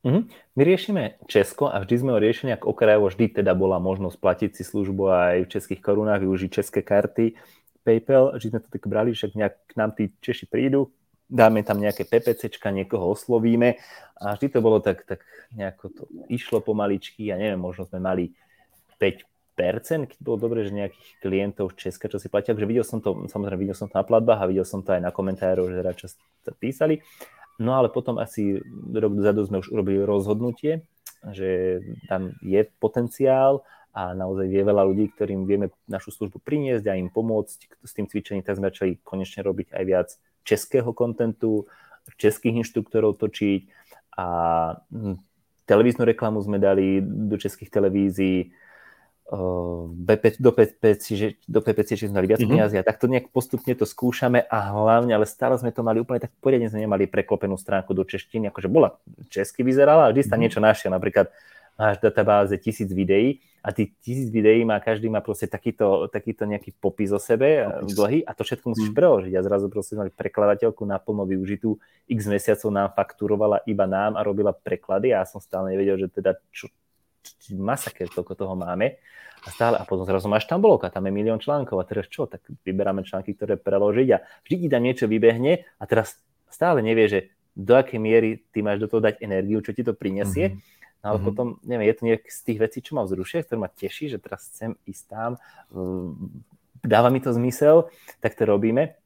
Mm-hmm. 0.00 0.22
My 0.56 0.62
riešime 0.64 1.02
Česko 1.28 1.68
a 1.68 1.82
vždy 1.82 1.94
sme 2.00 2.14
ho 2.14 2.22
riešili 2.22 2.56
ako 2.56 2.72
okrajovo, 2.72 3.12
vždy 3.12 3.42
teda 3.42 3.52
bola 3.52 3.76
možnosť 3.76 4.16
platiť 4.16 4.50
si 4.56 4.62
službu 4.64 5.02
aj 5.12 5.36
v 5.44 5.50
českých 5.52 5.82
korunách, 5.82 6.24
využiť 6.24 6.50
české 6.62 6.80
karty, 6.80 7.36
PayPal, 7.82 8.36
vždy 8.36 8.48
sme 8.52 8.60
to 8.60 8.68
tak 8.68 8.84
brali, 8.86 9.10
však 9.12 9.36
nejak 9.36 9.54
k 9.68 9.72
nám 9.76 9.90
tí 9.96 10.12
Češi 10.20 10.46
prídu, 10.46 10.92
dáme 11.30 11.62
tam 11.62 11.78
nejaké 11.78 12.04
PPCčka, 12.04 12.74
niekoho 12.74 13.14
oslovíme. 13.14 13.78
A 14.18 14.34
vždy 14.34 14.46
to 14.50 14.58
bolo 14.60 14.82
tak, 14.82 15.06
tak 15.06 15.22
nejako 15.54 15.86
to 15.94 16.02
išlo 16.26 16.58
pomaličky. 16.60 17.30
A 17.30 17.38
neviem, 17.38 17.62
možno 17.62 17.86
sme 17.86 18.02
mali 18.02 18.34
5 18.98 19.24
keď 20.08 20.18
bolo 20.24 20.40
dobre, 20.40 20.64
že 20.64 20.72
nejakých 20.72 21.20
klientov 21.20 21.76
z 21.76 21.88
Česka, 21.88 22.08
čo 22.08 22.16
si 22.16 22.32
platia, 22.32 22.56
takže 22.56 22.64
videl 22.64 22.80
som 22.80 23.04
to, 23.04 23.28
samozrejme 23.28 23.68
videl 23.68 23.76
som 23.76 23.92
to 23.92 24.00
na 24.00 24.08
platbách 24.08 24.40
a 24.40 24.48
videl 24.48 24.64
som 24.64 24.80
to 24.80 24.96
aj 24.96 25.04
na 25.04 25.12
komentároch, 25.12 25.68
že 25.68 25.84
teda 25.84 25.92
často 25.92 26.20
písali. 26.56 27.04
No 27.60 27.76
ale 27.76 27.92
potom 27.92 28.16
asi 28.16 28.56
rok 28.88 29.12
dozadu 29.20 29.44
sme 29.44 29.60
už 29.60 29.68
urobili 29.68 30.00
rozhodnutie, 30.00 30.88
že 31.36 31.80
tam 32.08 32.32
je 32.40 32.64
potenciál 32.80 33.60
a 33.90 34.14
naozaj 34.14 34.46
je 34.46 34.62
veľa 34.62 34.82
ľudí, 34.86 35.10
ktorým 35.10 35.44
vieme 35.44 35.74
našu 35.90 36.14
službu 36.14 36.38
priniesť 36.42 36.86
a 36.90 36.98
im 36.98 37.10
pomôcť 37.10 37.58
s 37.82 37.92
tým 37.94 38.06
cvičením, 38.06 38.46
tak 38.46 38.58
sme 38.58 38.70
začali 38.70 39.02
konečne 39.02 39.42
robiť 39.42 39.74
aj 39.74 39.84
viac 39.86 40.08
českého 40.46 40.90
kontentu, 40.94 41.66
českých 42.16 42.64
inštruktorov 42.66 43.18
točiť 43.18 43.60
a 44.18 44.26
hm, 44.90 45.16
televíznu 45.66 46.02
reklamu 46.06 46.42
sme 46.42 46.58
dali 46.58 47.02
do 47.02 47.38
českých 47.38 47.70
televízií, 47.70 48.50
do 50.42 50.50
PPC, 50.50 51.04
že, 51.14 51.28
do 51.46 51.62
PPC, 51.62 51.94
že 51.94 52.10
sme 52.10 52.18
dali 52.18 52.34
viac 52.34 52.42
mm-hmm. 52.42 52.50
peniazy 52.50 52.76
a 52.82 52.82
takto 52.82 53.06
nejak 53.06 53.30
postupne 53.30 53.70
to 53.78 53.86
skúšame 53.86 54.42
a 54.42 54.58
hlavne, 54.74 55.14
ale 55.14 55.22
stále 55.22 55.54
sme 55.54 55.70
to 55.70 55.86
mali 55.86 56.02
úplne 56.02 56.18
tak 56.18 56.34
poriadne, 56.42 56.66
sme 56.66 56.82
nemali 56.82 57.06
preklopenú 57.06 57.54
stránku 57.54 57.94
do 57.94 58.02
češtiny, 58.02 58.50
akože 58.50 58.66
bola 58.66 58.98
česky 59.30 59.62
vyzerala 59.62 60.10
vždy 60.10 60.26
sa 60.26 60.34
mm-hmm. 60.34 60.42
niečo 60.42 60.58
našiel, 60.58 60.90
napríklad 60.90 61.30
máš 61.80 61.96
databáze 62.04 62.60
tisíc 62.60 62.92
videí 62.92 63.40
a 63.64 63.72
tých 63.72 63.96
tisíc 64.04 64.28
videí 64.28 64.60
má, 64.68 64.76
každý 64.84 65.08
má 65.08 65.24
proste 65.24 65.48
takýto, 65.48 66.12
takýto 66.12 66.44
nejaký 66.44 66.76
popis 66.76 67.08
o 67.08 67.16
sebe 67.16 67.64
popis. 67.64 67.96
dlhý 67.96 68.20
a 68.28 68.36
to 68.36 68.44
všetko 68.44 68.76
musíš 68.76 68.92
mm. 68.92 68.96
preložiť 68.96 69.32
a 69.32 69.40
zrazu 69.40 69.72
proste 69.72 69.96
mali 69.96 70.12
prekladateľku 70.12 70.84
naplno 70.84 71.24
využitú 71.24 71.80
x 72.04 72.20
mesiacov 72.28 72.68
nám 72.68 72.88
fakturovala 72.92 73.64
iba 73.64 73.88
nám 73.88 74.20
a 74.20 74.20
robila 74.20 74.52
preklady 74.52 75.16
a 75.16 75.24
ja 75.24 75.26
som 75.28 75.40
stále 75.40 75.72
nevedel, 75.72 75.96
že 75.96 76.12
teda 76.12 76.36
čo, 76.52 76.68
masaker 77.56 78.12
toľko 78.12 78.32
toho 78.36 78.54
máme. 78.56 79.00
A 79.40 79.48
stále, 79.48 79.80
a 79.80 79.88
potom 79.88 80.04
zrazu 80.04 80.28
máš 80.28 80.44
tam 80.44 80.60
blok 80.60 80.84
a 80.84 80.92
tam 80.92 81.08
je 81.08 81.16
milión 81.16 81.40
článkov 81.40 81.80
a 81.80 81.88
teraz 81.88 82.12
čo, 82.12 82.28
tak 82.28 82.44
vyberáme 82.60 83.08
články, 83.08 83.32
ktoré 83.32 83.56
preložiť 83.56 84.08
a 84.12 84.20
vždy 84.44 84.56
ti 84.60 84.68
tam 84.68 84.84
niečo 84.84 85.08
vybehne 85.08 85.64
a 85.80 85.84
teraz 85.88 86.20
stále 86.52 86.84
nevie, 86.84 87.08
že 87.08 87.20
do 87.56 87.72
akej 87.72 87.96
miery 87.96 88.44
ty 88.52 88.60
máš 88.60 88.84
do 88.84 88.88
toho 88.92 89.00
dať 89.00 89.24
energiu, 89.24 89.64
čo 89.64 89.72
ti 89.72 89.80
to 89.80 89.96
prinesie. 89.96 90.52
Mm-hmm. 90.52 90.79
No 91.00 91.06
ale 91.10 91.18
mm-hmm. 91.18 91.28
potom, 91.32 91.46
neviem, 91.64 91.88
je 91.88 91.96
to 91.96 92.06
nejak 92.06 92.22
z 92.28 92.40
tých 92.44 92.58
vecí, 92.60 92.78
čo 92.84 92.92
ma 92.92 93.02
vzrušuje, 93.08 93.48
ktoré 93.48 93.58
ma 93.60 93.72
teší, 93.72 94.12
že 94.12 94.18
teraz 94.20 94.52
chcem 94.52 94.76
ísť 94.84 95.04
tam, 95.08 95.30
dáva 96.84 97.08
mi 97.08 97.20
to 97.24 97.32
zmysel, 97.32 97.88
tak 98.20 98.36
to 98.36 98.44
robíme 98.44 99.00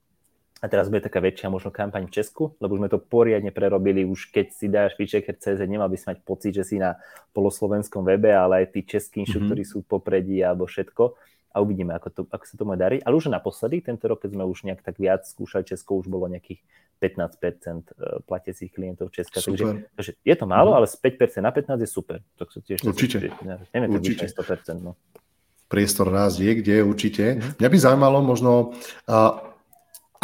a 0.62 0.66
teraz 0.70 0.88
bude 0.88 1.04
taká 1.04 1.20
väčšia 1.20 1.52
možno 1.52 1.68
kampaň 1.68 2.08
v 2.08 2.14
Česku, 2.16 2.56
lebo 2.56 2.72
už 2.72 2.80
sme 2.80 2.88
to 2.88 2.96
poriadne 2.96 3.52
prerobili, 3.52 4.08
už 4.08 4.32
keď 4.32 4.46
si 4.48 4.66
dáš 4.72 4.96
CZ, 4.96 5.60
nemal 5.68 5.92
by 5.92 5.96
si 6.00 6.08
mať 6.08 6.18
pocit, 6.24 6.56
že 6.56 6.64
si 6.64 6.76
na 6.80 6.96
poloslovenskom 7.36 8.00
webe, 8.00 8.32
ale 8.32 8.64
aj 8.64 8.66
tí 8.72 8.80
českí 8.88 9.20
mhm. 9.20 9.24
inštruktori 9.28 9.62
mm-hmm. 9.62 9.82
sú 9.84 9.86
popredí 9.86 10.40
alebo 10.40 10.64
všetko 10.64 11.33
a 11.54 11.62
uvidíme, 11.62 11.94
ako, 11.94 12.08
to, 12.10 12.22
ako 12.34 12.44
sa 12.50 12.54
tomu 12.58 12.74
darí. 12.74 12.98
Ale 12.98 13.14
už 13.14 13.30
naposledy, 13.30 13.78
tento 13.78 14.10
rok, 14.10 14.26
keď 14.26 14.34
sme 14.34 14.42
už 14.42 14.66
nejak 14.66 14.82
tak 14.82 14.98
viac 14.98 15.22
skúšali 15.22 15.62
Česko, 15.62 16.02
už 16.02 16.10
bolo 16.10 16.26
nejakých 16.26 16.58
15% 16.98 17.94
e, 17.94 18.18
platiacich 18.26 18.74
klientov 18.74 19.14
Česka. 19.14 19.38
Takže, 19.38 19.86
takže 19.94 20.12
je 20.18 20.34
to 20.34 20.46
málo, 20.50 20.74
mm-hmm. 20.74 20.78
ale 20.82 20.86
z 20.90 21.38
5% 21.38 21.46
na 21.46 21.54
15 21.54 21.78
je 21.78 21.88
super. 21.88 22.18
Tak 22.34 22.50
sa 22.50 22.58
tiež, 22.58 22.82
určite. 22.82 23.30
Neviem, 23.70 23.90
určite. 23.94 24.26
100%. 24.26 24.82
No. 24.82 24.98
Priestor 25.70 26.10
nás 26.10 26.34
je, 26.42 26.50
kde 26.58 26.82
určite. 26.82 27.38
Mm-hmm. 27.38 27.62
Mňa 27.62 27.68
by 27.70 27.78
zaujímalo 27.78 28.18
možno, 28.18 28.74
uh, 29.06 29.53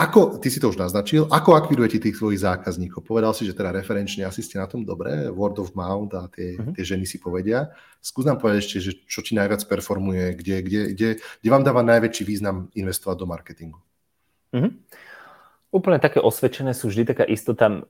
ako, 0.00 0.40
ty 0.40 0.48
si 0.48 0.56
to 0.56 0.72
už 0.72 0.80
naznačil, 0.80 1.28
ako 1.28 1.60
akvirujete 1.60 2.00
tých 2.00 2.16
svojich 2.16 2.40
zákazníkov? 2.40 3.04
Povedal 3.04 3.36
si, 3.36 3.44
že 3.44 3.52
teda 3.52 3.76
referenčne 3.76 4.24
asi 4.24 4.40
ste 4.40 4.56
na 4.56 4.64
tom 4.64 4.88
dobré, 4.88 5.28
word 5.28 5.60
of 5.60 5.76
mouth 5.76 6.08
a 6.16 6.24
tie, 6.32 6.56
uh-huh. 6.56 6.72
tie 6.72 6.84
ženy 6.96 7.04
si 7.04 7.20
povedia. 7.20 7.68
Skús 8.00 8.24
nám 8.24 8.40
povedať 8.40 8.64
ešte, 8.64 8.76
že 8.80 8.92
čo 9.04 9.20
ti 9.20 9.36
najviac 9.36 9.60
performuje, 9.68 10.40
kde, 10.40 10.56
kde, 10.64 10.80
kde, 10.96 11.08
kde 11.20 11.48
vám 11.52 11.60
dáva 11.60 11.84
najväčší 11.84 12.24
význam 12.24 12.72
investovať 12.72 13.16
do 13.20 13.26
marketingu? 13.28 13.78
Uh-huh. 14.56 14.72
Úplne 15.68 16.00
také 16.00 16.24
osvedčené 16.24 16.72
sú 16.72 16.88
vždy 16.88 17.12
taká 17.12 17.28
istota, 17.28 17.84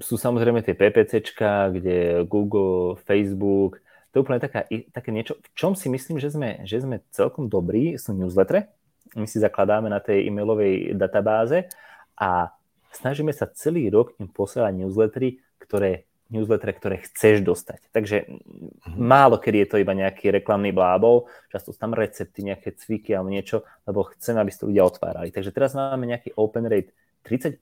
sú 0.00 0.16
samozrejme 0.16 0.64
tie 0.64 0.72
PPCčka, 0.72 1.76
kde 1.76 2.24
Google, 2.24 2.96
Facebook, 3.04 3.84
to 4.14 4.22
je 4.22 4.24
úplne 4.24 4.38
taká, 4.38 4.64
také 4.94 5.10
niečo, 5.10 5.36
v 5.42 5.48
čom 5.58 5.74
si 5.74 5.90
myslím, 5.90 6.22
že 6.22 6.30
sme, 6.30 6.62
že 6.62 6.78
sme 6.78 7.02
celkom 7.10 7.50
dobrí, 7.50 7.98
sú 7.98 8.14
newslettere, 8.14 8.70
my 9.12 9.26
si 9.28 9.38
zakladáme 9.38 9.92
na 9.92 10.00
tej 10.00 10.26
e-mailovej 10.26 10.96
databáze 10.96 11.68
a 12.16 12.50
snažíme 12.94 13.30
sa 13.30 13.50
celý 13.50 13.92
rok 13.92 14.16
im 14.16 14.30
posielať 14.30 14.72
newslettery, 14.74 15.38
ktoré 15.60 16.08
newsletter, 16.32 16.72
ktoré 16.74 16.96
chceš 17.04 17.44
dostať. 17.44 17.92
Takže 17.92 18.16
mm-hmm. 18.24 18.96
málo 18.96 19.36
kedy 19.36 19.64
je 19.64 19.68
to 19.68 19.76
iba 19.78 19.92
nejaký 19.92 20.32
reklamný 20.32 20.72
blábol, 20.72 21.28
často 21.52 21.70
sú 21.70 21.78
tam 21.78 21.92
recepty, 21.92 22.42
nejaké 22.42 22.74
cviky 22.74 23.12
alebo 23.12 23.28
niečo, 23.28 23.62
lebo 23.84 24.08
chceme, 24.16 24.40
aby 24.40 24.50
ste 24.50 24.66
ľudia 24.66 24.82
otvárali. 24.88 25.28
Takže 25.30 25.52
teraz 25.52 25.76
máme 25.76 26.08
nejaký 26.08 26.34
open 26.34 26.66
rate 26.66 26.90
30% 27.28 27.60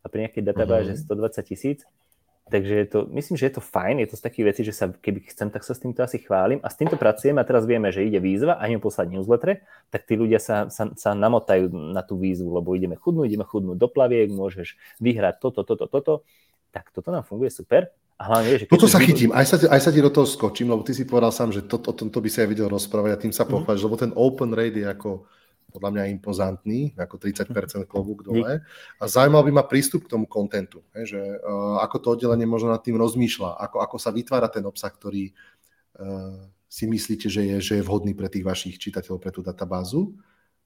a 0.00 0.06
pri 0.06 0.18
nejakej 0.28 0.42
databáze 0.44 0.92
mm-hmm. 0.94 1.42
120 1.42 1.50
tisíc 1.50 1.78
Takže 2.50 2.74
je 2.74 2.86
to, 2.90 2.98
myslím, 3.14 3.38
že 3.38 3.46
je 3.46 3.54
to 3.54 3.62
fajn, 3.62 4.02
je 4.02 4.08
to 4.10 4.16
z 4.18 4.22
takých 4.26 4.46
vecí, 4.50 4.60
že 4.66 4.74
sa, 4.74 4.90
keby 4.90 5.22
chcem, 5.30 5.54
tak 5.54 5.62
sa 5.62 5.70
s 5.70 5.78
týmto 5.78 6.02
asi 6.02 6.18
chválim. 6.18 6.58
A 6.66 6.68
s 6.68 6.74
týmto 6.74 6.98
pracujem 6.98 7.38
a 7.38 7.46
teraz 7.46 7.62
vieme, 7.62 7.94
že 7.94 8.02
ide 8.02 8.18
výzva 8.18 8.58
a 8.58 8.66
ideme 8.66 8.82
poslať 8.82 9.06
newsletter, 9.06 9.62
tak 9.94 10.02
tí 10.02 10.18
ľudia 10.18 10.42
sa, 10.42 10.66
sa, 10.66 10.90
sa 10.98 11.14
namotajú 11.14 11.70
na 11.70 12.02
tú 12.02 12.18
výzvu, 12.18 12.50
lebo 12.58 12.74
ideme 12.74 12.98
chudnúť, 12.98 13.30
ideme 13.30 13.46
chudnúť 13.46 13.78
do 13.78 13.86
plaviek, 13.86 14.34
môžeš 14.34 14.74
vyhrať 14.98 15.38
toto, 15.38 15.62
toto, 15.62 15.86
toto. 15.86 16.12
Tak 16.74 16.90
toto 16.90 17.14
nám 17.14 17.22
funguje 17.22 17.54
super. 17.54 17.94
A 18.20 18.28
hlavne, 18.28 18.60
že 18.60 18.68
toto 18.68 18.84
sa 18.84 19.00
chytím, 19.00 19.32
aj 19.32 19.46
sa, 19.48 19.56
aj 19.56 19.80
sa 19.80 19.90
ti 19.94 20.04
do 20.04 20.12
toho 20.12 20.28
skočím, 20.28 20.68
lebo 20.68 20.84
ty 20.84 20.92
si 20.92 21.08
povedal 21.08 21.32
sám, 21.32 21.56
že 21.56 21.64
to, 21.64 21.80
o 21.80 21.94
tomto 21.94 22.20
by 22.20 22.28
sa 22.28 22.44
aj 22.44 22.48
vedel 22.52 22.68
rozprávať 22.68 23.10
a 23.16 23.20
tým 23.22 23.32
sa 23.32 23.48
mhm. 23.48 23.50
pochváliš, 23.56 23.80
mm. 23.80 23.86
lebo 23.88 23.96
ten 23.96 24.12
open 24.12 24.50
rate 24.52 24.76
je 24.76 24.86
ako 24.90 25.24
podľa 25.70 25.90
mňa 25.94 26.12
impozantný, 26.18 26.92
ako 26.98 27.16
30% 27.16 27.86
klobúk 27.86 28.26
dole. 28.26 28.60
A 28.98 29.02
zaujímal 29.06 29.46
by 29.46 29.52
ma 29.56 29.64
prístup 29.64 30.04
k 30.04 30.12
tomu 30.18 30.26
kontentu, 30.26 30.82
že 30.92 31.18
uh, 31.18 31.80
ako 31.80 31.96
to 32.02 32.08
oddelenie 32.18 32.44
možno 32.44 32.74
nad 32.74 32.82
tým 32.82 32.98
rozmýšľa, 32.98 33.56
ako, 33.70 33.76
ako 33.80 33.96
sa 33.96 34.10
vytvára 34.10 34.50
ten 34.50 34.66
obsah, 34.66 34.90
ktorý 34.90 35.30
uh, 35.96 36.44
si 36.70 36.86
myslíte, 36.86 37.26
že 37.26 37.42
je, 37.42 37.56
že 37.58 37.72
je 37.80 37.86
vhodný 37.86 38.14
pre 38.14 38.30
tých 38.30 38.46
vašich 38.46 38.78
čitateľov, 38.78 39.18
pre 39.18 39.34
tú 39.34 39.42
databázu. 39.42 40.14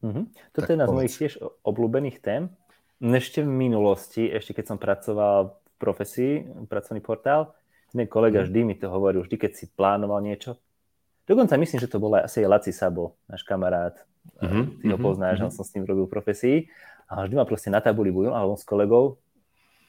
Mm-hmm. 0.05 0.25
Toto 0.53 0.65
tak 0.65 0.69
je 0.69 0.75
jedna 0.77 0.87
z 0.89 0.97
mojich 0.97 1.15
tiež 1.17 1.33
obľúbených 1.65 2.19
tém. 2.21 2.53
Ešte 3.01 3.41
v 3.41 3.49
minulosti, 3.49 4.29
ešte 4.29 4.53
keď 4.53 4.65
som 4.75 4.79
pracoval 4.81 5.57
v 5.57 5.75
profesii, 5.81 6.33
pracovný 6.69 7.01
portál, 7.01 7.57
ten 7.95 8.11
kolega 8.11 8.43
mm. 8.43 8.47
vždy 8.51 8.61
mi 8.67 8.75
to 8.77 8.91
hovoril, 8.91 9.23
vždy 9.23 9.37
keď 9.39 9.53
si 9.55 9.65
plánoval 9.71 10.19
niečo. 10.19 10.59
Dokonca 11.25 11.57
myslím, 11.57 11.81
že 11.81 11.89
to 11.89 12.03
bol 12.03 12.13
asi 12.21 12.45
Laci 12.45 12.75
Sabo, 12.75 13.17
náš 13.31 13.47
kamarát, 13.49 13.97
Uh-huh, 14.41 14.65
Ty 14.83 14.87
ho 14.93 14.99
mhm, 14.99 15.05
poznáš, 15.05 15.37
uh-huh. 15.41 15.55
som 15.55 15.65
s 15.65 15.73
ním 15.77 15.89
robil 15.89 16.09
profesii. 16.11 16.69
A 17.09 17.25
vždy 17.25 17.37
ma 17.37 17.45
proste 17.45 17.69
na 17.69 17.85
tabuli 17.85 18.09
budú, 18.09 18.33
alebo 18.33 18.57
s 18.57 18.65
kolegou, 18.65 19.21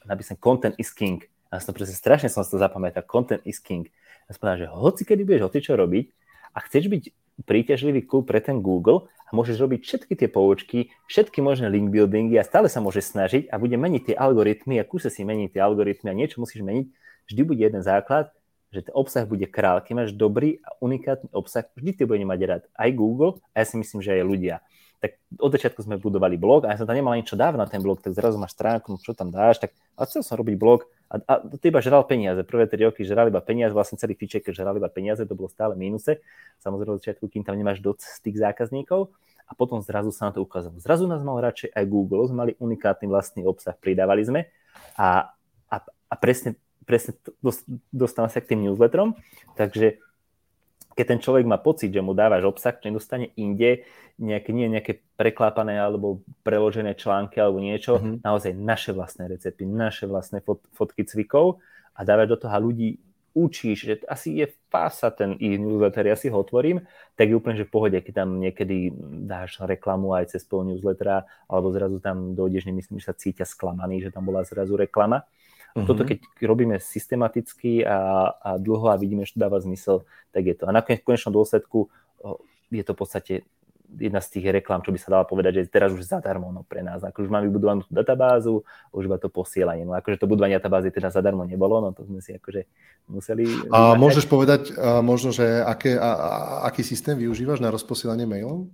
napísam 0.04 0.36
content 0.36 0.76
is 0.76 0.92
king. 0.92 1.24
A 1.48 1.58
som 1.58 1.72
proste 1.72 1.96
strašne 1.96 2.28
som 2.28 2.44
si 2.44 2.52
to 2.52 2.60
zapamätal, 2.60 3.02
content 3.04 3.40
is 3.48 3.58
king. 3.58 3.88
A 4.28 4.34
som 4.34 4.46
povedal, 4.46 4.66
že 4.66 4.68
hoci 4.70 5.02
kedy 5.06 5.22
budeš 5.24 5.42
hoci 5.48 5.58
čo 5.62 5.78
robiť 5.78 6.04
a 6.52 6.58
chceš 6.64 6.84
byť 6.92 7.02
príťažlivý 7.44 8.08
klub 8.08 8.24
pre 8.24 8.40
ten 8.40 8.64
Google 8.64 9.12
a 9.28 9.30
môžeš 9.36 9.60
robiť 9.60 9.80
všetky 9.84 10.12
tie 10.16 10.28
poučky, 10.30 10.78
všetky 11.10 11.44
možné 11.44 11.68
link 11.68 11.92
buildingy 11.92 12.40
a 12.40 12.46
stále 12.46 12.72
sa 12.72 12.80
môžeš 12.80 13.12
snažiť 13.12 13.42
a 13.52 13.60
bude 13.60 13.76
meniť 13.76 14.12
tie 14.12 14.16
algoritmy 14.16 14.80
a 14.80 14.88
kúse 14.88 15.12
si 15.12 15.26
meniť 15.26 15.58
tie 15.58 15.60
algoritmy 15.60 16.08
a 16.10 16.16
niečo 16.16 16.40
musíš 16.40 16.64
meniť, 16.64 16.86
vždy 17.28 17.40
bude 17.44 17.60
jeden 17.60 17.82
základ 17.84 18.32
že 18.74 18.86
ten 18.86 18.94
obsah 18.94 19.24
bude 19.24 19.46
král. 19.46 19.80
Keď 19.80 19.92
máš 19.94 20.10
dobrý 20.12 20.58
a 20.62 20.74
unikátny 20.82 21.30
obsah, 21.32 21.66
vždy 21.74 21.90
ty 21.92 22.02
bude 22.04 22.22
mať 22.26 22.40
rád 22.44 22.62
aj 22.74 22.90
Google 22.94 23.38
a 23.54 23.62
ja 23.62 23.64
si 23.64 23.78
myslím, 23.78 24.02
že 24.02 24.18
aj 24.18 24.26
ľudia. 24.26 24.56
Tak 24.96 25.20
od 25.38 25.52
začiatku 25.52 25.84
sme 25.84 26.00
budovali 26.00 26.40
blog 26.40 26.64
a 26.64 26.72
ja 26.72 26.80
som 26.80 26.88
tam 26.88 26.96
nemal 26.96 27.12
niečo 27.14 27.36
dávno 27.36 27.60
na 27.60 27.68
ten 27.68 27.84
blog, 27.84 28.00
tak 28.00 28.16
zrazu 28.16 28.40
máš 28.40 28.56
stránku, 28.56 28.96
no 28.96 28.98
čo 28.98 29.12
tam 29.12 29.28
dáš, 29.28 29.60
tak 29.60 29.76
a 29.94 30.08
chcel 30.08 30.24
som 30.24 30.40
robiť 30.40 30.56
blog 30.56 30.88
a, 31.12 31.20
a 31.20 31.32
to 31.44 31.62
iba 31.68 31.84
žral 31.84 32.02
peniaze. 32.08 32.40
Prvé 32.42 32.64
tri 32.64 32.82
roky 32.82 33.04
žral 33.04 33.28
iba 33.28 33.38
peniaze, 33.44 33.76
vlastne 33.76 34.00
celý 34.00 34.16
fiček 34.16 34.48
žral 34.50 34.74
iba 34.80 34.88
peniaze, 34.88 35.22
to 35.28 35.36
bolo 35.36 35.52
stále 35.52 35.76
mínuse. 35.76 36.24
Samozrejme 36.64 36.96
od 36.96 37.00
začiatku, 37.04 37.28
kým 37.28 37.44
tam 37.44 37.60
nemáš 37.60 37.84
dosť 37.84 38.24
tých 38.24 38.40
zákazníkov. 38.40 39.12
a 39.46 39.52
potom 39.54 39.78
zrazu 39.78 40.10
sa 40.10 40.28
na 40.28 40.32
to 40.34 40.42
ukázalo. 40.42 40.74
Zrazu 40.82 41.06
nás 41.06 41.22
mal 41.22 41.38
radšej 41.38 41.70
aj 41.70 41.84
Google, 41.86 42.26
sme 42.26 42.38
mali 42.42 42.52
unikátny 42.58 43.06
vlastný 43.06 43.46
obsah, 43.46 43.78
pridávali 43.78 44.26
sme 44.26 44.40
a, 44.98 45.30
a, 45.70 45.76
a 45.86 46.14
presne, 46.18 46.58
presne 46.86 47.18
dostávam 47.90 48.30
sa 48.30 48.38
k 48.38 48.54
tým 48.54 48.62
newsletterom, 48.70 49.18
takže 49.58 49.98
keď 50.96 51.04
ten 51.12 51.20
človek 51.20 51.44
má 51.44 51.60
pocit, 51.60 51.92
že 51.92 52.00
mu 52.00 52.16
dávaš 52.16 52.48
obsah, 52.48 52.72
čo 52.72 52.88
nedostane 52.88 53.28
inde, 53.36 53.84
nejaké, 54.16 54.48
nie 54.56 54.72
nejaké 54.72 55.04
preklápané 55.20 55.76
alebo 55.76 56.24
preložené 56.40 56.96
články 56.96 57.36
alebo 57.36 57.60
niečo, 57.60 58.00
mm-hmm. 58.00 58.24
naozaj 58.24 58.56
naše 58.56 58.96
vlastné 58.96 59.28
recepty, 59.28 59.68
naše 59.68 60.08
vlastné 60.08 60.40
fot, 60.40 60.64
fotky 60.72 61.04
cvikov 61.04 61.60
a 61.92 62.00
dávať 62.00 62.26
do 62.32 62.36
toho 62.40 62.52
a 62.56 62.64
ľudí 62.64 62.96
učíš, 63.36 63.78
že 63.84 63.94
asi 64.08 64.40
je 64.40 64.48
fása 64.72 65.12
ten 65.12 65.36
ich 65.36 65.60
newsletter, 65.60 66.08
ja 66.08 66.16
si 66.16 66.32
ho 66.32 66.40
otvorím, 66.40 66.88
tak 67.12 67.28
je 67.28 67.36
úplne, 67.36 67.60
že 67.60 67.68
v 67.68 67.74
pohode, 67.76 67.98
keď 68.00 68.24
tam 68.24 68.40
niekedy 68.40 68.88
dáš 69.28 69.60
reklamu 69.60 70.16
aj 70.16 70.32
cez 70.32 70.48
pol 70.48 70.64
newslettera, 70.64 71.28
alebo 71.44 71.68
zrazu 71.76 72.00
tam 72.00 72.32
dojdeš, 72.32 72.72
nemyslím, 72.72 72.96
že 72.96 73.12
sa 73.12 73.12
cítia 73.12 73.44
sklamaný, 73.44 74.00
že 74.00 74.08
tam 74.08 74.24
bola 74.24 74.40
zrazu 74.48 74.80
reklama. 74.80 75.28
Uh-huh. 75.76 75.84
Toto 75.84 76.08
keď 76.08 76.24
robíme 76.40 76.80
systematicky 76.80 77.84
a, 77.84 78.32
a 78.32 78.50
dlho 78.56 78.88
a 78.88 78.96
vidíme, 78.96 79.28
že 79.28 79.36
to 79.36 79.44
dáva 79.44 79.60
zmysel, 79.60 80.08
tak 80.32 80.48
je 80.48 80.56
to. 80.56 80.64
A 80.64 80.72
nakoniec 80.72 81.04
v 81.04 81.12
konečnom 81.12 81.36
dôsledku 81.36 81.92
je 82.72 82.82
to 82.82 82.96
v 82.96 82.98
podstate 82.98 83.34
jedna 83.86 84.18
z 84.18 84.28
tých 84.38 84.50
reklám, 84.50 84.82
čo 84.82 84.90
by 84.90 84.98
sa 84.98 85.08
dala 85.14 85.24
povedať, 85.24 85.62
že 85.62 85.70
teraz 85.70 85.94
už 85.94 86.02
zadarmo 86.02 86.50
no, 86.50 86.66
pre 86.66 86.82
nás. 86.82 87.06
Ako 87.06 87.22
už 87.22 87.30
máme 87.30 87.46
vybudovanú 87.46 87.86
databázu, 87.86 88.66
už 88.90 89.06
iba 89.06 89.14
to 89.14 89.30
posielanie. 89.30 89.86
No 89.86 89.94
akože 89.94 90.18
to 90.18 90.26
budovanie 90.26 90.58
databázy 90.58 90.90
teda 90.90 91.14
zadarmo 91.14 91.46
nebolo, 91.46 91.78
no 91.78 91.94
to 91.94 92.02
sme 92.02 92.18
si 92.18 92.34
akože 92.34 92.66
museli... 93.06 93.46
A 93.70 93.94
vymáhať. 93.94 94.00
môžeš 94.02 94.24
povedať 94.26 94.62
a 94.74 95.00
možno, 95.06 95.30
že 95.30 95.62
aké, 95.62 95.94
a, 95.94 96.10
a, 96.18 96.30
aký 96.66 96.82
systém 96.82 97.14
využívaš 97.14 97.62
na 97.62 97.70
rozposielanie 97.70 98.26
mailov? 98.26 98.66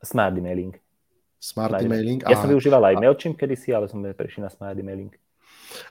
Smart 0.00 0.38
emailing. 0.38 0.78
Smart, 1.40 1.74
Smart 1.74 1.84
emailing. 1.84 2.20
Ja 2.24 2.38
a... 2.38 2.40
som 2.40 2.52
využíval 2.52 2.94
aj 2.94 2.94
MailChimp 3.00 3.36
kedysi, 3.36 3.74
ale 3.74 3.90
sme 3.90 4.14
prešli 4.14 4.44
na 4.44 4.52
Smart 4.52 4.78
emailing. 4.78 5.10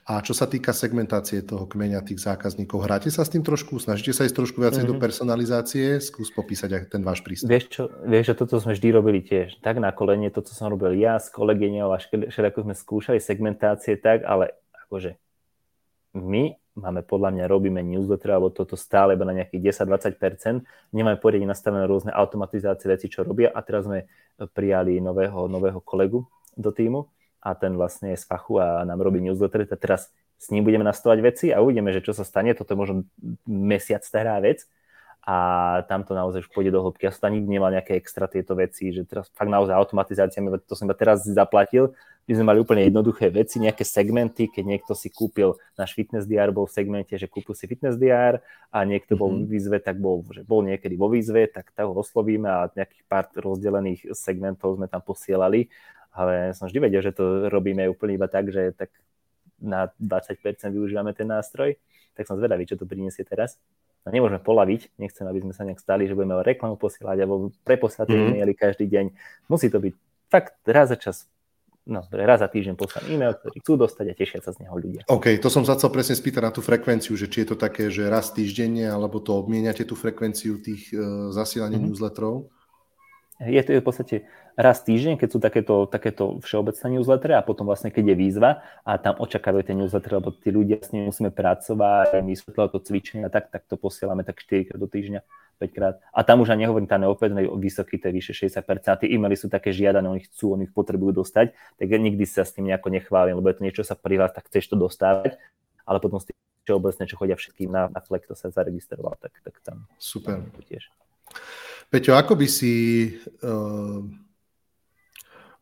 A 0.07 0.19
čo 0.19 0.33
sa 0.37 0.45
týka 0.49 0.73
segmentácie 0.73 1.45
toho 1.45 1.69
kmeňa 1.69 2.01
tých 2.05 2.21
zákazníkov, 2.21 2.85
hráte 2.85 3.09
sa 3.13 3.25
s 3.25 3.33
tým 3.33 3.45
trošku? 3.45 3.77
Snažíte 3.77 4.15
sa 4.15 4.25
ísť 4.25 4.35
trošku 4.35 4.61
viacej 4.61 4.83
mm-hmm. 4.83 4.91
do 4.91 4.95
mhm. 4.97 5.03
personalizácie? 5.03 5.85
Skús 6.01 6.33
popísať 6.33 6.69
aj 6.75 6.81
ten 6.93 7.01
váš 7.05 7.21
prístup. 7.21 7.49
Vieš, 7.49 7.65
čo, 7.69 7.83
vieš, 8.05 8.33
že 8.33 8.35
toto 8.37 8.59
sme 8.61 8.73
vždy 8.77 8.87
robili 8.93 9.19
tiež. 9.23 9.61
Tak 9.61 9.81
na 9.81 9.93
kolenie, 9.93 10.29
toto 10.33 10.51
som 10.51 10.69
robil 10.71 10.97
ja 10.97 11.17
s 11.17 11.31
kolegyňou 11.31 11.93
a 11.93 11.97
všetko 12.01 12.65
sme 12.65 12.75
skúšali 12.75 13.19
segmentácie 13.21 13.97
tak, 13.97 14.25
ale 14.25 14.57
akože 14.87 15.17
my 16.17 16.57
máme 16.79 17.03
podľa 17.03 17.35
mňa, 17.35 17.51
robíme 17.51 17.83
newsletter, 17.83 18.31
alebo 18.31 18.49
toto 18.49 18.79
stále 18.79 19.13
iba 19.19 19.27
na 19.27 19.35
nejakých 19.35 19.83
10-20%, 19.83 20.63
nemáme 20.95 21.19
poriadne 21.19 21.51
nastavené 21.51 21.83
rôzne 21.85 22.15
automatizácie 22.15 22.87
veci, 22.87 23.11
čo 23.11 23.27
robia 23.27 23.51
a 23.51 23.59
teraz 23.59 23.85
sme 23.85 24.07
prijali 24.55 25.03
nového, 25.03 25.51
nového 25.51 25.83
kolegu 25.83 26.23
do 26.55 26.71
týmu, 26.71 27.11
a 27.39 27.55
ten 27.55 27.75
vlastne 27.75 28.11
je 28.13 28.19
z 28.19 28.25
fachu 28.27 28.59
a 28.59 28.83
nám 28.83 28.99
robí 28.99 29.23
newsletter, 29.23 29.63
tak 29.67 29.79
teraz 29.79 30.11
s 30.39 30.51
ním 30.51 30.63
budeme 30.63 30.87
nastavať 30.87 31.19
veci 31.19 31.45
a 31.51 31.59
uvidíme, 31.59 31.91
že 31.91 32.03
čo 32.03 32.15
sa 32.15 32.23
stane. 32.23 32.55
Toto 32.55 32.71
je 32.71 32.79
možno 32.79 32.95
mesiac 33.47 34.03
stará 34.03 34.39
vec 34.39 34.63
a 35.27 35.37
tam 35.91 36.07
to 36.07 36.15
naozaj 36.15 36.47
už 36.47 36.49
pôjde 36.49 36.71
do 36.71 36.79
hĺbky. 36.79 37.05
Ja 37.05 37.11
som 37.11 37.27
tam 37.27 37.35
nikdy 37.35 37.59
nemal 37.59 37.75
nejaké 37.75 37.99
extra 37.99 38.25
tieto 38.31 38.55
veci, 38.55 38.95
že 38.95 39.03
teraz 39.03 39.27
fakt 39.35 39.51
naozaj 39.51 39.75
automatizácia, 39.75 40.39
to 40.63 40.73
som 40.79 40.87
iba 40.87 40.95
teraz 40.95 41.27
zaplatil, 41.27 41.91
my 42.29 42.37
sme 42.37 42.45
mali 42.45 42.59
úplne 42.61 42.85
jednoduché 42.85 43.33
veci, 43.33 43.57
nejaké 43.57 43.81
segmenty, 43.81 44.53
keď 44.53 44.61
niekto 44.61 44.93
si 44.93 45.09
kúpil 45.09 45.57
náš 45.73 45.97
fitness 45.97 46.29
DR, 46.29 46.53
bol 46.53 46.69
v 46.69 46.77
segmente, 46.77 47.17
že 47.17 47.25
kúpil 47.25 47.57
si 47.57 47.65
fitness 47.65 47.97
DR 47.97 48.37
a 48.69 48.85
niekto 48.85 49.17
bol 49.17 49.33
mm-hmm. 49.33 49.49
v 49.49 49.53
výzve, 49.57 49.77
tak 49.81 49.97
bol, 49.97 50.21
že 50.29 50.45
bol 50.45 50.61
niekedy 50.61 50.93
vo 50.93 51.09
výzve, 51.09 51.49
tak 51.49 51.73
ho 51.73 51.89
oslovíme 51.89 52.45
a 52.45 52.69
nejakých 52.69 53.03
pár 53.09 53.33
rozdelených 53.33 54.13
segmentov 54.13 54.77
sme 54.77 54.85
tam 54.85 55.01
posielali 55.01 55.73
ale 56.13 56.57
som 56.57 56.65
vždy 56.65 56.79
vedel, 56.81 57.01
že 57.05 57.15
to 57.15 57.49
robíme 57.49 57.85
úplne 57.89 58.17
iba 58.17 58.27
tak, 58.27 58.49
že 58.49 58.73
tak 58.73 58.89
na 59.59 59.91
20% 59.99 60.39
využívame 60.71 61.11
ten 61.11 61.27
nástroj, 61.27 61.75
tak 62.15 62.25
som 62.25 62.39
zvedavý, 62.39 62.63
čo 62.65 62.79
to 62.79 62.87
priniesie 62.87 63.27
teraz. 63.27 63.59
No 64.07 64.15
nemôžeme 64.15 64.39
polaviť, 64.39 64.95
nechcem, 64.95 65.27
aby 65.27 65.43
sme 65.43 65.53
sa 65.53 65.67
nejak 65.67 65.83
stali, 65.83 66.07
že 66.07 66.15
budeme 66.15 66.39
reklamu 66.39 66.79
posielať 66.79 67.17
alebo 67.19 67.51
preposielať 67.67 68.07
mm-hmm. 68.07 68.31
e-maily 68.31 68.53
každý 68.55 68.87
deň. 68.87 69.05
Musí 69.51 69.67
to 69.67 69.83
byť 69.83 69.93
fakt 70.31 70.55
raz 70.63 70.87
za 70.87 70.97
čas 70.97 71.27
no, 71.89 72.05
raz 72.13 72.39
za 72.39 72.47
týždeň 72.47 72.77
poslám 72.77 73.09
e-mail, 73.09 73.33
ktorý 73.33 73.57
chcú 73.65 73.73
dostať 73.81 74.05
a 74.11 74.13
tešia 74.13 74.39
sa 74.45 74.53
z 74.53 74.63
neho 74.63 74.77
ľudia. 74.77 75.01
OK, 75.09 75.41
to 75.41 75.49
som 75.49 75.65
sa 75.65 75.73
chcel 75.75 75.89
presne 75.89 76.15
spýtať 76.15 76.41
na 76.45 76.53
tú 76.53 76.61
frekvenciu, 76.61 77.17
že 77.17 77.25
či 77.25 77.43
je 77.43 77.47
to 77.51 77.57
také, 77.57 77.89
že 77.89 78.05
raz 78.05 78.29
týždenne, 78.29 78.85
alebo 78.85 79.17
to 79.17 79.33
obmieniate 79.33 79.83
tú 79.83 79.97
frekvenciu 79.97 80.61
tých 80.61 80.93
uh, 80.93 81.33
zasielaní 81.33 81.81
mm-hmm. 81.81 81.89
newsletterov? 81.89 82.47
Je 83.39 83.63
to 83.63 83.71
v 83.71 83.87
podstate 83.87 84.15
raz 84.59 84.83
týždeň, 84.83 85.15
keď 85.15 85.29
sú 85.31 85.39
takéto, 85.39 85.87
takéto 85.87 86.43
všeobecné 86.43 86.99
newslettery 86.99 87.39
a 87.39 87.45
potom 87.47 87.71
vlastne, 87.71 87.87
keď 87.87 88.11
je 88.11 88.15
výzva 88.19 88.67
a 88.83 88.99
tam 88.99 89.15
očakávajú 89.15 89.63
ten 89.63 89.79
newsletter, 89.79 90.19
lebo 90.19 90.35
tí 90.35 90.51
ľudia 90.51 90.83
s 90.83 90.91
nimi 90.91 91.07
musíme 91.07 91.31
pracovať, 91.31 92.19
vysvetľovať 92.19 92.69
to 92.75 92.79
cvičenie 92.83 93.23
a 93.23 93.31
tak, 93.31 93.47
tak 93.47 93.63
to 93.63 93.79
posielame 93.79 94.27
tak 94.27 94.43
4 94.43 94.67
krát 94.67 94.79
do 94.83 94.91
týždňa, 94.91 95.23
5 95.55 95.71
krát. 95.71 96.03
A 96.11 96.27
tam 96.27 96.43
už 96.43 96.51
ani 96.51 96.67
nehovorím, 96.67 96.91
tá 96.91 96.99
neopäť 96.99 97.31
vysoký, 97.55 97.95
to 97.95 98.11
je 98.11 98.13
vyše 98.19 98.33
60%. 98.35 98.59
A 98.91 98.99
tie 98.99 99.07
e-maily 99.07 99.39
sú 99.39 99.47
také 99.47 99.71
žiadané, 99.71 100.11
oni 100.11 100.27
chcú, 100.27 100.59
oni 100.59 100.67
ich 100.67 100.75
potrebujú 100.75 101.23
dostať, 101.23 101.55
tak 101.79 101.87
ja 101.87 101.95
nikdy 101.95 102.27
sa 102.27 102.43
s 102.43 102.51
tým 102.51 102.67
nejako 102.67 102.91
nechválim, 102.91 103.39
lebo 103.39 103.47
je 103.47 103.55
to 103.55 103.63
niečo 103.63 103.83
sa 103.87 103.95
pri 103.95 104.19
vás, 104.19 104.35
tak 104.35 104.51
chceš 104.51 104.67
to 104.67 104.75
dostávať, 104.75 105.39
ale 105.87 106.03
potom 106.03 106.19
z 106.19 106.35
všeobecné, 106.67 107.03
čo 107.07 107.15
chodia 107.15 107.39
všetkým 107.39 107.71
na, 107.71 107.87
na 107.87 108.03
Fleck, 108.03 108.27
to 108.27 108.35
sa 108.35 108.51
zaregistroval, 108.51 109.15
tak, 109.17 109.31
tak 109.41 109.55
tam. 109.63 109.87
Super. 109.95 110.43
Tam 110.43 110.61
tiež. 110.67 110.91
Peťo, 111.89 112.13
ako 112.13 112.37
by 112.37 112.47
si 112.47 112.73
uh, 113.41 114.05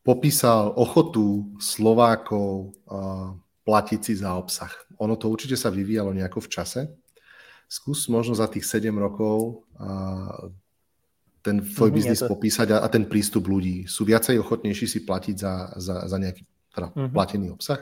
popísal 0.04 0.76
ochotu 0.76 1.56
Slovákov 1.56 2.76
uh, 2.84 3.32
platiť 3.64 4.00
si 4.04 4.14
za 4.20 4.36
obsah? 4.36 4.72
Ono 5.00 5.16
to 5.16 5.32
určite 5.32 5.56
sa 5.56 5.72
vyvíjalo 5.72 6.12
nejako 6.12 6.44
v 6.44 6.52
čase. 6.52 6.82
Skús 7.72 8.12
možno 8.12 8.36
za 8.36 8.52
tých 8.52 8.68
7 8.68 8.92
rokov 8.92 9.64
uh, 9.80 10.52
ten 11.48 11.64
tvoj 11.64 11.90
mm, 11.92 11.96
biznis 11.96 12.20
to... 12.20 12.28
popísať 12.28 12.76
a, 12.76 12.78
a 12.84 12.88
ten 12.92 13.08
prístup 13.08 13.48
ľudí. 13.48 13.88
Sú 13.88 14.04
viacej 14.04 14.36
ochotnejší 14.44 14.84
si 14.84 15.00
platiť 15.08 15.36
za, 15.40 15.80
za, 15.80 15.96
za 16.04 16.18
nejaký 16.20 16.44
teda, 16.76 16.92
mm-hmm. 16.92 17.14
platený 17.16 17.48
obsah? 17.56 17.80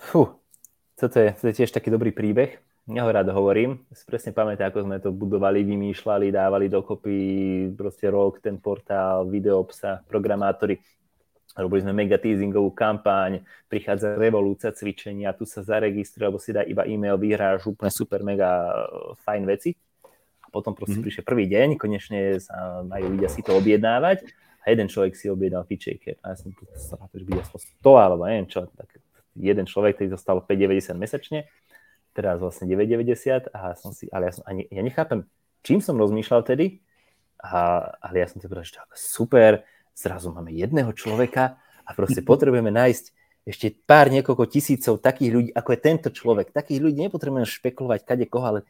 Fú, 0.00 0.40
toto 0.96 1.16
je, 1.20 1.36
to 1.36 1.44
je 1.52 1.54
tiež 1.60 1.70
taký 1.76 1.92
dobrý 1.92 2.16
príbeh. 2.16 2.56
Ja 2.86 3.02
ho 3.02 3.10
rád 3.10 3.26
hovorím. 3.34 3.82
Si 3.90 4.06
presne 4.06 4.30
pamätám, 4.30 4.70
ako 4.70 4.86
sme 4.86 5.02
to 5.02 5.10
budovali, 5.10 5.66
vymýšľali, 5.66 6.30
dávali 6.30 6.70
dokopy 6.70 7.18
proste 7.74 8.06
rok, 8.06 8.38
ten 8.38 8.62
portál, 8.62 9.26
video 9.26 9.58
obsah, 9.58 10.06
programátori. 10.06 10.78
Robili 11.58 11.82
sme 11.82 11.90
mega 11.90 12.14
teasingovú 12.14 12.70
kampaň, 12.70 13.42
prichádza 13.66 14.14
revolúcia 14.14 14.70
cvičenia, 14.70 15.34
tu 15.34 15.42
sa 15.42 15.66
zaregistruje, 15.66 16.30
alebo 16.30 16.38
si 16.38 16.54
dá 16.54 16.62
iba 16.62 16.86
e-mail, 16.86 17.18
vyhráš 17.18 17.66
úplne 17.66 17.90
super 17.90 18.22
mega 18.22 18.70
e, 18.70 19.18
fajn 19.18 19.42
veci. 19.50 19.74
A 20.46 20.54
potom 20.54 20.70
proste 20.70 21.02
mm-hmm. 21.02 21.06
prišiel 21.10 21.24
prvý 21.26 21.50
deň, 21.50 21.68
konečne 21.74 22.38
sa 22.38 22.86
majú 22.86 23.18
ľudia 23.18 23.26
si 23.26 23.42
to 23.42 23.58
objednávať 23.58 24.30
a 24.62 24.70
jeden 24.70 24.86
človek 24.86 25.18
si 25.18 25.26
objednal 25.26 25.66
pitchmaker. 25.66 26.22
A 26.22 26.36
ja 26.36 26.36
som 26.38 26.54
sa 26.78 26.94
že 27.02 27.26
bude 27.26 27.42
100 27.42 27.82
alebo 27.82 28.30
neviem 28.30 28.46
čo, 28.46 28.70
tak 28.78 28.94
jeden 29.34 29.66
človek, 29.66 29.98
ktorý 29.98 30.14
dostal 30.14 30.38
5,90 30.38 31.02
mesačne 31.02 31.50
teraz 32.16 32.40
vlastne 32.40 32.64
9,90 32.64 33.52
a 33.52 33.76
som 33.76 33.92
si, 33.92 34.08
ale 34.08 34.32
ja, 34.32 34.40
som, 34.40 34.44
ani, 34.48 34.64
ja 34.72 34.80
nechápem, 34.80 35.28
čím 35.60 35.84
som 35.84 36.00
rozmýšľal 36.00 36.40
tedy, 36.48 36.80
a, 37.36 37.84
ale 38.00 38.24
ja 38.24 38.26
som 38.32 38.40
si 38.40 38.48
povedal, 38.48 38.64
že 38.64 38.80
super, 38.96 39.68
zrazu 39.92 40.32
máme 40.32 40.56
jedného 40.56 40.96
človeka 40.96 41.60
a 41.84 41.90
proste 41.92 42.24
potrebujeme 42.32 42.72
nájsť 42.72 43.04
ešte 43.46 43.78
pár 43.86 44.10
niekoľko 44.10 44.44
tisícov 44.50 44.98
takých 44.98 45.30
ľudí, 45.30 45.50
ako 45.54 45.70
je 45.70 45.78
tento 45.78 46.08
človek. 46.10 46.50
Takých 46.50 46.82
ľudí 46.82 46.98
nepotrebujeme 47.06 47.46
špekulovať 47.46 48.00
kade 48.02 48.26
koho, 48.26 48.42
ale 48.42 48.60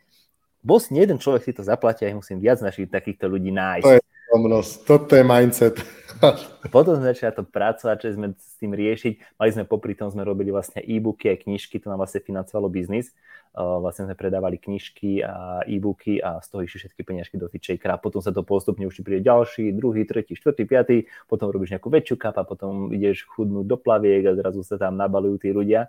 bol 0.60 0.76
si 0.76 0.92
jeden 0.92 1.16
človek 1.16 1.48
si 1.48 1.56
to 1.56 1.64
zaplatí 1.64 2.04
a 2.04 2.12
musím 2.12 2.44
viac 2.44 2.60
našich 2.60 2.92
takýchto 2.92 3.24
ľudí 3.24 3.54
nájsť. 3.56 3.86
To 3.88 3.96
je 3.96 4.04
Omnosť. 4.36 4.84
Toto 4.84 5.16
je 5.16 5.24
mindset. 5.24 5.80
Potom 6.74 7.00
sme 7.00 7.12
začali 7.12 7.32
to 7.32 7.44
pracovať, 7.44 7.96
že 8.04 8.20
sme 8.20 8.36
s 8.36 8.56
tým 8.60 8.76
riešiť. 8.76 9.40
Mali 9.40 9.50
sme 9.52 9.64
popri 9.64 9.96
tom, 9.96 10.12
sme 10.12 10.28
robili 10.28 10.52
vlastne 10.52 10.84
e-booky 10.84 11.32
a 11.32 11.40
knižky, 11.40 11.80
to 11.80 11.88
nám 11.88 12.04
vlastne 12.04 12.20
financovalo 12.20 12.68
biznis. 12.68 13.16
Vlastne 13.56 14.12
sme 14.12 14.16
predávali 14.16 14.60
knižky 14.60 15.24
a 15.24 15.64
e-booky 15.64 16.20
a 16.20 16.44
z 16.44 16.46
toho 16.52 16.60
išli 16.68 16.84
všetky 16.84 17.00
peniažky 17.00 17.40
do 17.40 17.48
Fitchakera. 17.48 17.96
Potom 17.96 18.20
sa 18.20 18.28
to 18.28 18.44
postupne 18.44 18.84
už 18.84 19.00
príde 19.00 19.24
ďalší, 19.24 19.72
druhý, 19.72 20.04
tretí, 20.04 20.36
štvrtý, 20.36 20.68
piatý, 20.68 20.96
potom 21.24 21.48
robíš 21.48 21.72
nejakú 21.72 21.88
väčšiu 21.88 22.20
kap 22.20 22.36
a 22.36 22.44
potom 22.44 22.92
ideš 22.92 23.24
chudnúť 23.32 23.64
do 23.64 23.76
plaviek 23.80 24.28
a 24.28 24.36
zrazu 24.36 24.60
sa 24.68 24.76
tam 24.76 25.00
nabalujú 25.00 25.40
tí 25.40 25.48
ľudia. 25.48 25.88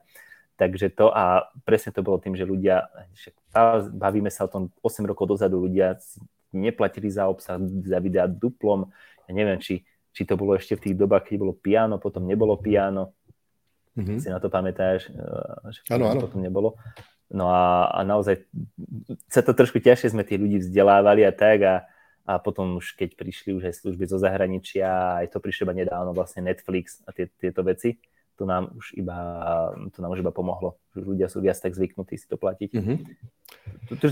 Takže 0.56 0.95
to 0.95 1.12
a 1.12 1.52
presne 1.68 1.91
to 1.91 2.00
bolo 2.00 2.18
tým, 2.18 2.39
že 2.39 2.48
ľudia, 2.48 2.88
bavíme 3.91 4.32
sa 4.32 4.48
o 4.48 4.52
tom 4.52 4.64
8 4.80 5.04
rokov 5.04 5.36
dozadu, 5.36 5.60
ľudia 5.60 6.00
neplatili 6.56 7.12
za 7.12 7.28
obsah, 7.28 7.60
za 7.62 7.98
videa 8.00 8.28
duplom. 8.28 8.88
Ja 9.28 9.32
neviem, 9.36 9.60
či, 9.60 9.84
či 10.16 10.24
to 10.24 10.39
bolo 10.39 10.56
ešte 10.56 10.80
v 10.80 10.84
tých 10.89 10.95
dobách, 10.95 11.28
keď 11.28 11.36
bolo 11.41 11.54
piano, 11.56 12.00
potom 12.00 12.24
nebolo 12.24 12.56
piano. 12.60 13.18
Mm-hmm. 13.98 14.20
Si 14.22 14.28
na 14.30 14.38
to 14.38 14.48
pamätáš? 14.48 15.10
Eh, 15.10 15.74
že 15.74 15.80
áno, 15.89 16.14
áno. 16.14 16.22
Potom 16.22 16.39
nebolo. 16.39 16.78
No 17.28 17.52
a, 17.52 17.91
a 17.91 18.08
naozaj 18.08 18.48
sa 19.28 19.43
to 19.43 19.52
trošku 19.52 19.84
ťažšie 19.84 20.16
sme 20.16 20.24
tých 20.24 20.39
ľudí 20.39 20.64
vzdelávali 20.64 21.28
a 21.28 21.36
tak 21.36 21.60
a, 21.68 21.76
a 22.24 22.39
potom 22.39 22.80
už 22.80 22.95
keď 22.95 23.20
prišli 23.20 23.52
už 23.52 23.68
aj 23.68 23.84
služby 23.84 24.08
zo 24.08 24.16
zahraničia, 24.16 25.20
aj 25.20 25.36
to 25.36 25.43
prišlo 25.43 25.76
nedávno 25.76 26.16
vlastne 26.16 26.48
Netflix 26.48 27.04
a 27.04 27.12
tie, 27.12 27.28
tieto 27.28 27.68
veci, 27.68 28.00
to 28.38 28.45
nám 28.45 28.69
už 28.77 28.93
iba, 28.93 29.17
to 29.89 29.99
nám 29.99 30.13
už 30.13 30.21
iba 30.21 30.29
pomohlo. 30.29 30.77
Ľudia 30.93 31.25
sú 31.25 31.41
viac 31.41 31.57
tak 31.57 31.73
zvyknutí 31.73 32.13
si 32.15 32.29
to 32.29 32.38
platiť. 32.38 32.69
Mm-hmm. 32.77 32.97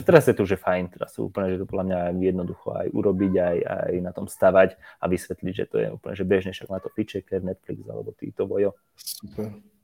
Teraz 0.02 0.26
je 0.26 0.34
to 0.34 0.50
už 0.50 0.58
fajn, 0.58 0.90
teraz 0.90 1.14
sú 1.14 1.30
úplne, 1.30 1.54
že 1.54 1.62
to 1.62 1.70
podľa 1.70 1.86
mňa 1.86 2.00
jednoducho 2.18 2.74
aj 2.74 2.88
urobiť, 2.90 3.34
aj, 3.38 3.58
aj 3.62 3.94
na 4.02 4.12
tom 4.12 4.26
stavať 4.26 4.80
a 4.98 5.06
vysvetliť, 5.06 5.54
že 5.54 5.66
to 5.70 5.76
je 5.78 5.88
úplne 5.94 6.16
že 6.18 6.26
bežne, 6.26 6.52
však 6.52 6.72
má 6.72 6.82
to 6.82 6.90
Pitchker, 6.90 7.46
Netflix 7.46 7.86
alebo 7.86 8.10
týto 8.18 8.50
vojo. 8.50 8.74
Super. 8.98 9.75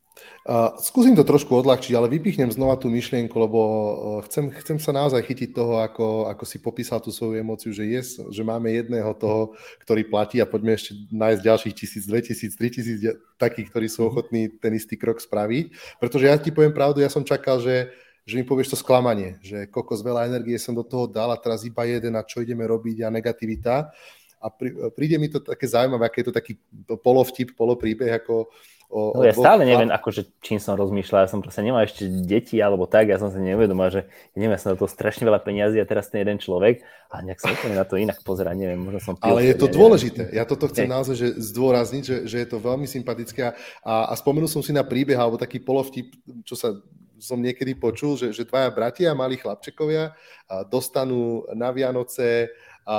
Uh, 0.42 0.74
skúsim 0.82 1.14
to 1.14 1.22
trošku 1.22 1.54
odľahčiť, 1.54 1.94
ale 1.94 2.10
vypichnem 2.10 2.50
znova 2.50 2.74
tú 2.74 2.90
myšlienku, 2.90 3.32
lebo 3.38 3.60
uh, 3.62 4.20
chcem, 4.26 4.50
chcem 4.50 4.82
sa 4.82 4.90
naozaj 4.90 5.22
chytiť 5.22 5.54
toho, 5.54 5.86
ako, 5.86 6.34
ako 6.34 6.44
si 6.50 6.58
popísal 6.58 6.98
tú 6.98 7.14
svoju 7.14 7.38
emóciu, 7.38 7.70
že, 7.70 7.86
yes, 7.86 8.18
že 8.18 8.42
máme 8.42 8.74
jedného 8.74 9.14
toho, 9.14 9.54
ktorý 9.86 10.02
platí 10.10 10.42
a 10.42 10.50
poďme 10.50 10.74
ešte 10.74 10.98
nájsť 11.14 11.42
ďalších 11.46 11.76
tisíc, 11.78 12.04
dve 12.10 12.20
tisíc, 12.26 12.58
tri 12.58 12.74
tisíc 12.74 13.06
takých, 13.38 13.70
ktorí 13.70 13.86
sú 13.86 14.02
mhm. 14.02 14.08
ochotní 14.10 14.42
ten 14.58 14.74
istý 14.74 14.98
krok 14.98 15.22
spraviť. 15.22 15.98
Pretože 16.02 16.26
ja 16.26 16.36
ti 16.42 16.50
poviem 16.50 16.74
pravdu, 16.74 17.06
ja 17.06 17.10
som 17.14 17.22
čakal, 17.22 17.62
že, 17.62 17.94
že 18.26 18.34
mi 18.34 18.42
povieš 18.42 18.74
to 18.74 18.82
sklamanie, 18.82 19.38
že 19.46 19.70
kokos 19.70 20.02
veľa 20.02 20.26
energie 20.26 20.58
som 20.58 20.74
do 20.74 20.82
toho 20.82 21.06
dal 21.06 21.30
a 21.30 21.38
teraz 21.38 21.62
iba 21.70 21.86
jeden 21.86 22.18
a 22.18 22.26
čo 22.26 22.42
ideme 22.42 22.66
robiť 22.66 23.06
a 23.06 23.14
negativita. 23.14 23.94
A 24.42 24.50
príde 24.98 25.22
mi 25.22 25.30
to 25.30 25.38
také 25.38 25.70
zaujímavé, 25.70 26.10
aké 26.10 26.26
je 26.26 26.34
to 26.34 26.36
taký 26.36 26.58
polovtip, 27.06 27.54
polopríbeh, 27.54 28.18
ako 28.18 28.50
O, 28.92 29.16
no 29.16 29.24
ja 29.24 29.32
stále 29.32 29.64
neviem, 29.64 29.88
akože, 29.88 30.44
čím 30.44 30.60
som 30.60 30.76
rozmýšľal, 30.76 31.24
ja 31.24 31.32
som 31.32 31.40
proste 31.40 31.64
nemal 31.64 31.88
ešte 31.88 32.12
deti 32.28 32.60
alebo 32.60 32.84
tak, 32.92 33.08
ja 33.08 33.16
som 33.16 33.32
si 33.32 33.40
neuvedomal, 33.40 33.88
že 33.88 34.04
ja 34.04 34.38
neviem, 34.38 34.60
ja 34.60 34.60
som 34.60 34.76
na 34.76 34.78
to 34.78 34.84
strašne 34.84 35.24
veľa 35.24 35.40
peniazy 35.40 35.80
a 35.80 35.88
teraz 35.88 36.12
ten 36.12 36.28
jeden 36.28 36.44
človek. 36.44 36.84
A 37.08 37.24
nejak 37.24 37.40
sa 37.40 37.56
úplne 37.56 37.80
na 37.80 37.88
to 37.88 37.96
inak 37.96 38.20
pozerá, 38.28 38.52
neviem, 38.52 38.84
možno 38.84 39.00
som... 39.00 39.16
Pil, 39.16 39.32
Ale 39.32 39.48
je 39.48 39.56
to 39.56 39.72
ja 39.72 39.76
dôležité, 39.80 40.22
neviem. 40.28 40.38
ja 40.38 40.44
toto 40.44 40.68
chcem 40.68 40.92
naozaj 40.92 41.16
že 41.16 41.28
zdôrazniť, 41.40 42.04
že, 42.04 42.18
že 42.28 42.38
je 42.44 42.48
to 42.52 42.60
veľmi 42.60 42.84
sympatické. 42.84 43.56
A, 43.80 44.12
a 44.12 44.14
spomenul 44.20 44.52
som 44.52 44.60
si 44.60 44.76
na 44.76 44.84
príbeh 44.84 45.16
alebo 45.16 45.40
taký 45.40 45.64
polovtip, 45.64 46.12
čo 46.44 46.60
sa 46.60 46.76
som 47.22 47.38
niekedy 47.38 47.78
počul, 47.78 48.18
že, 48.18 48.34
že 48.34 48.44
dvaja 48.50 48.74
bratia, 48.74 49.14
malí 49.14 49.38
chlapčekovia, 49.38 50.18
dostanú 50.68 51.46
na 51.54 51.70
Vianoce 51.70 52.50
a, 52.82 52.98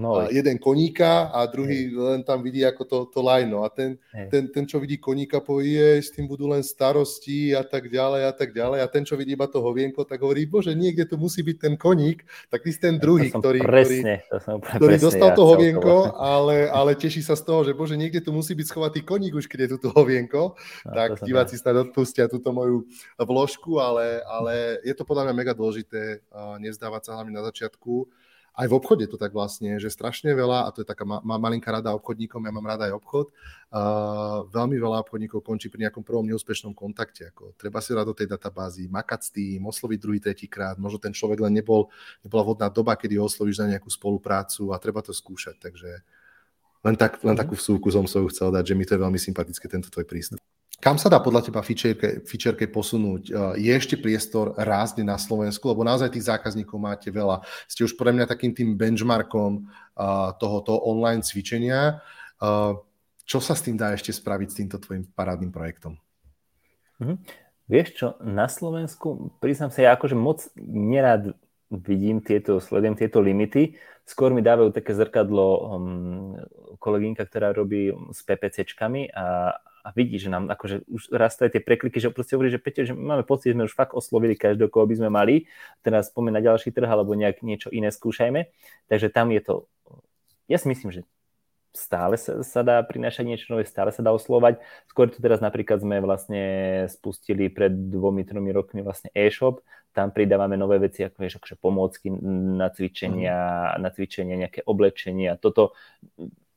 no, 0.00 0.24
a 0.24 0.32
jeden 0.32 0.56
koníka 0.56 1.28
a 1.28 1.44
druhý 1.44 1.92
hey. 1.92 1.96
len 1.96 2.20
tam 2.24 2.40
vidí 2.40 2.64
ako 2.64 2.82
to, 2.88 2.98
to 3.12 3.20
lajno. 3.20 3.62
A 3.64 3.68
ten, 3.68 4.00
hey. 4.16 4.32
ten, 4.32 4.48
ten, 4.48 4.64
čo 4.64 4.80
vidí 4.80 4.96
koníka, 4.96 5.44
povie, 5.44 6.00
s 6.00 6.08
tým 6.08 6.24
budú 6.24 6.48
len 6.48 6.64
starosti 6.64 7.52
a 7.52 7.60
tak 7.60 7.92
ďalej 7.92 8.22
a 8.24 8.32
tak 8.32 8.56
ďalej. 8.56 8.80
A 8.80 8.86
ten, 8.88 9.04
čo 9.04 9.20
vidí 9.20 9.36
iba 9.36 9.44
to 9.44 9.60
hovienko, 9.60 10.08
tak 10.08 10.24
hovorí, 10.24 10.48
bože, 10.48 10.72
niekde 10.72 11.04
tu 11.04 11.20
musí 11.20 11.44
byť 11.44 11.56
ten 11.60 11.74
koník. 11.76 12.24
Tak 12.48 12.64
ty 12.64 12.70
si 12.72 12.80
ten 12.80 12.96
druhý, 12.96 13.28
ktorý, 13.28 13.60
presne, 13.60 14.24
ktorý, 14.24 14.76
ktorý 14.80 14.96
dostal 14.96 15.30
ja 15.30 15.36
to 15.36 15.44
hovienko, 15.44 16.16
ale, 16.16 16.72
ale 16.72 16.96
teší 16.96 17.20
sa 17.20 17.36
z 17.36 17.44
toho, 17.44 17.60
že 17.68 17.76
bože, 17.76 18.00
niekde 18.00 18.24
tu 18.24 18.32
musí 18.32 18.56
byť 18.56 18.66
schovaný 18.72 19.04
koník 19.04 19.36
už, 19.36 19.44
keď 19.44 19.68
je 19.68 19.70
tu 19.76 19.78
to 19.84 19.88
hovienko. 19.92 20.56
No, 20.56 20.92
tak 20.96 21.20
diváci 21.22 21.60
snad 21.60 21.76
odpustia 21.76 22.24
túto 22.24 22.56
moju 22.56 22.88
vložku, 23.20 23.76
ale, 23.76 24.24
ale 24.24 24.80
je 24.80 24.96
to 24.96 25.04
podľa 25.04 25.28
mňa 25.28 25.34
mega 25.36 25.52
dôležité 25.52 26.24
nezdávať 26.56 27.02
sa 27.04 27.20
hlavne 27.20 27.36
na 27.36 27.44
začiatku 27.44 28.08
aj 28.56 28.66
v 28.66 28.76
obchode 28.76 29.04
to 29.06 29.16
tak 29.16 29.30
vlastne, 29.30 29.78
že 29.78 29.88
strašne 29.88 30.34
veľa, 30.34 30.66
a 30.66 30.68
to 30.74 30.82
je 30.82 30.88
taká 30.88 31.06
ma, 31.06 31.22
ma, 31.22 31.38
malinká 31.38 31.70
rada 31.70 31.94
obchodníkom, 31.94 32.42
ja 32.44 32.52
mám 32.52 32.66
rada 32.66 32.90
aj 32.90 32.98
obchod, 32.98 33.26
uh, 33.30 34.44
veľmi 34.50 34.76
veľa 34.76 35.06
obchodníkov 35.06 35.40
končí 35.40 35.70
pri 35.70 35.88
nejakom 35.88 36.02
prvom 36.02 36.26
neúspešnom 36.26 36.74
kontakte. 36.74 37.30
Ako, 37.30 37.54
treba 37.54 37.78
si 37.78 37.94
dať 37.94 38.06
do 38.06 38.14
tej 38.16 38.26
databázy, 38.26 38.90
makať 38.90 39.20
s 39.22 39.30
tým, 39.30 39.62
osloviť 39.64 39.98
druhý, 40.02 40.18
tretí 40.18 40.50
krát, 40.50 40.76
možno 40.76 40.98
ten 40.98 41.14
človek 41.14 41.40
len 41.46 41.54
nebol, 41.54 41.88
nebola 42.26 42.42
vhodná 42.42 42.68
doba, 42.68 42.98
kedy 42.98 43.16
ho 43.16 43.30
oslovíš 43.30 43.62
na 43.62 43.78
nejakú 43.78 43.88
spoluprácu 43.88 44.74
a 44.74 44.82
treba 44.82 45.00
to 45.00 45.14
skúšať. 45.14 45.56
Takže 45.62 45.90
len, 46.80 46.96
tak, 46.96 47.20
len 47.20 47.36
takú 47.36 47.54
vsúku 47.54 47.92
som 47.92 48.08
svoju 48.08 48.32
chcel 48.32 48.50
dať, 48.50 48.72
že 48.72 48.74
mi 48.74 48.88
to 48.88 48.96
je 48.96 49.04
veľmi 49.04 49.20
sympatické, 49.20 49.68
tento 49.68 49.92
tvoj 49.92 50.08
prístup. 50.08 50.40
Kam 50.80 50.96
sa 50.96 51.12
dá 51.12 51.20
podľa 51.20 51.52
teba 51.52 51.60
fičerke, 51.60 52.64
posunúť? 52.72 53.22
E, 53.28 53.32
je 53.60 53.72
ešte 53.76 54.00
priestor 54.00 54.56
rásť 54.56 55.04
na 55.04 55.20
Slovensku? 55.20 55.68
Lebo 55.68 55.84
naozaj 55.84 56.16
tých 56.16 56.32
zákazníkov 56.32 56.80
máte 56.80 57.12
veľa. 57.12 57.44
Ste 57.68 57.84
už 57.84 58.00
pre 58.00 58.16
mňa 58.16 58.24
takým 58.24 58.56
tým 58.56 58.80
benchmarkom 58.80 59.60
e, 59.60 59.62
tohoto 60.40 60.80
online 60.80 61.20
cvičenia. 61.20 62.00
E, 62.40 62.80
čo 63.28 63.38
sa 63.44 63.52
s 63.52 63.60
tým 63.60 63.76
dá 63.76 63.92
ešte 63.92 64.08
spraviť 64.08 64.48
s 64.48 64.56
týmto 64.56 64.80
tvojim 64.80 65.04
parádnym 65.12 65.52
projektom? 65.52 66.00
Mm-hmm. 66.96 67.16
Vieš 67.70 67.88
čo, 67.94 68.08
na 68.24 68.48
Slovensku, 68.48 69.36
priznám 69.38 69.70
sa, 69.70 69.84
ja 69.84 69.90
akože 69.94 70.16
moc 70.16 70.48
nerad 70.58 71.36
vidím 71.70 72.18
tieto, 72.18 72.58
sledujem 72.58 72.98
tieto 72.98 73.22
limity. 73.22 73.78
Skôr 74.02 74.34
mi 74.34 74.42
dávajú 74.42 74.74
také 74.74 74.90
zrkadlo 74.90 75.46
um, 75.46 76.34
kolegynka, 76.82 77.22
ktorá 77.22 77.54
robí 77.54 77.94
s 78.10 78.26
PPCčkami 78.26 79.14
a, 79.14 79.54
a 79.80 79.88
vidí, 79.96 80.20
že 80.20 80.28
nám 80.28 80.48
akože 80.52 80.84
už 80.88 81.12
rastajú 81.12 81.50
tie 81.52 81.62
prekliky, 81.64 81.98
že 81.98 82.12
proste 82.12 82.36
hovorí, 82.36 82.52
že 82.52 82.60
Peťo, 82.60 82.84
že 82.84 82.94
máme 82.94 83.24
pocit, 83.24 83.52
že 83.52 83.56
sme 83.56 83.66
už 83.66 83.74
fakt 83.74 83.96
oslovili 83.96 84.36
každého, 84.36 84.68
koho 84.68 84.84
by 84.84 84.96
sme 85.00 85.08
mali, 85.08 85.34
teraz 85.80 86.12
poďme 86.12 86.36
na 86.36 86.42
ďalší 86.44 86.70
trh 86.70 86.88
alebo 86.88 87.16
nejak 87.16 87.40
niečo 87.40 87.72
iné 87.72 87.88
skúšajme. 87.88 88.52
Takže 88.92 89.08
tam 89.08 89.32
je 89.32 89.40
to, 89.40 89.54
ja 90.50 90.58
si 90.60 90.66
myslím, 90.68 90.90
že 90.90 91.00
stále 91.70 92.18
sa, 92.18 92.42
sa 92.42 92.60
dá 92.66 92.82
prinášať 92.82 93.24
niečo 93.26 93.46
nové, 93.54 93.62
stále 93.62 93.94
sa 93.94 94.02
dá 94.02 94.10
oslovať. 94.10 94.58
Skôr 94.90 95.06
to 95.06 95.22
teraz 95.22 95.38
napríklad 95.38 95.78
sme 95.78 96.02
vlastne 96.02 96.42
spustili 96.90 97.46
pred 97.46 97.70
dvomi, 97.70 98.26
tromi 98.26 98.50
rokmi 98.50 98.82
vlastne 98.82 99.14
e-shop, 99.14 99.62
tam 99.94 100.10
pridávame 100.10 100.58
nové 100.58 100.82
veci, 100.82 101.02
ako 101.06 101.18
vieš, 101.18 101.38
akože 101.38 101.56
pomôcky 101.58 102.10
na 102.58 102.70
cvičenia, 102.70 103.38
mm. 103.74 103.78
na 103.82 103.88
cvičenia, 103.90 104.34
nejaké 104.38 104.60
oblečenie 104.66 105.30
a 105.30 105.38
toto 105.38 105.74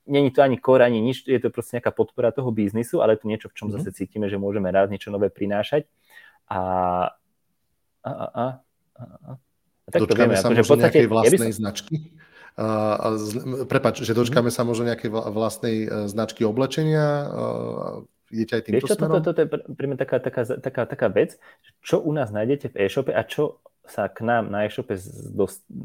není 0.06 0.30
to 0.30 0.42
ani 0.42 0.60
kor, 0.60 0.82
ani 0.82 1.00
nič, 1.00 1.24
je 1.24 1.40
to 1.40 1.48
proste 1.48 1.80
nejaká 1.80 1.90
podpora 1.90 2.32
toho 2.32 2.52
biznisu, 2.52 3.00
ale 3.00 3.16
to 3.16 3.28
niečo, 3.28 3.48
v 3.48 3.56
čom 3.56 3.66
mm-hmm. 3.68 3.84
zase 3.84 3.96
cítime, 3.96 4.28
že 4.28 4.36
môžeme 4.36 4.68
rád 4.68 4.92
niečo 4.92 5.08
nové 5.08 5.32
prinášať. 5.32 5.88
A, 6.48 6.60
a, 8.04 8.10
a, 8.10 8.24
a, 8.34 8.44
a, 8.96 9.30
a 9.84 9.88
tak 9.88 10.04
Dočkáme 10.04 10.08
to 10.08 10.14
vieme, 10.16 10.36
sa 10.36 10.48
akože 10.48 10.62
možno 10.64 10.74
podstate, 10.76 10.98
vlastnej 11.08 11.50
ja 11.50 11.56
som... 11.56 11.60
značky? 11.60 11.96
Uh, 12.54 13.66
prepač, 13.66 13.94
že 14.06 14.12
dočkáme 14.14 14.52
mm-hmm. 14.52 14.62
sa 14.62 14.68
možno 14.68 14.84
nejakej 14.86 15.10
vlastnej 15.10 15.76
uh, 15.84 16.06
značky 16.06 16.46
oblečenia? 16.46 17.06
Uh, 17.26 18.06
idete 18.30 18.60
aj 18.60 18.62
týmto 18.68 18.86
Vieš 18.86 18.90
smerom? 18.94 19.18
Toto, 19.18 19.34
toto 19.34 19.40
je 19.42 19.48
pre 19.74 19.86
mňa 19.90 19.98
taká, 19.98 20.16
taká, 20.22 20.42
taká, 20.46 20.82
taká 20.86 21.06
vec, 21.10 21.36
čo 21.82 21.98
u 21.98 22.12
nás 22.14 22.30
nájdete 22.30 22.70
v 22.70 22.86
e-shope 22.86 23.10
a 23.10 23.24
čo 23.26 23.64
sa 23.84 24.08
k 24.08 24.24
nám 24.24 24.48
na 24.48 24.64
e-shope, 24.64 24.96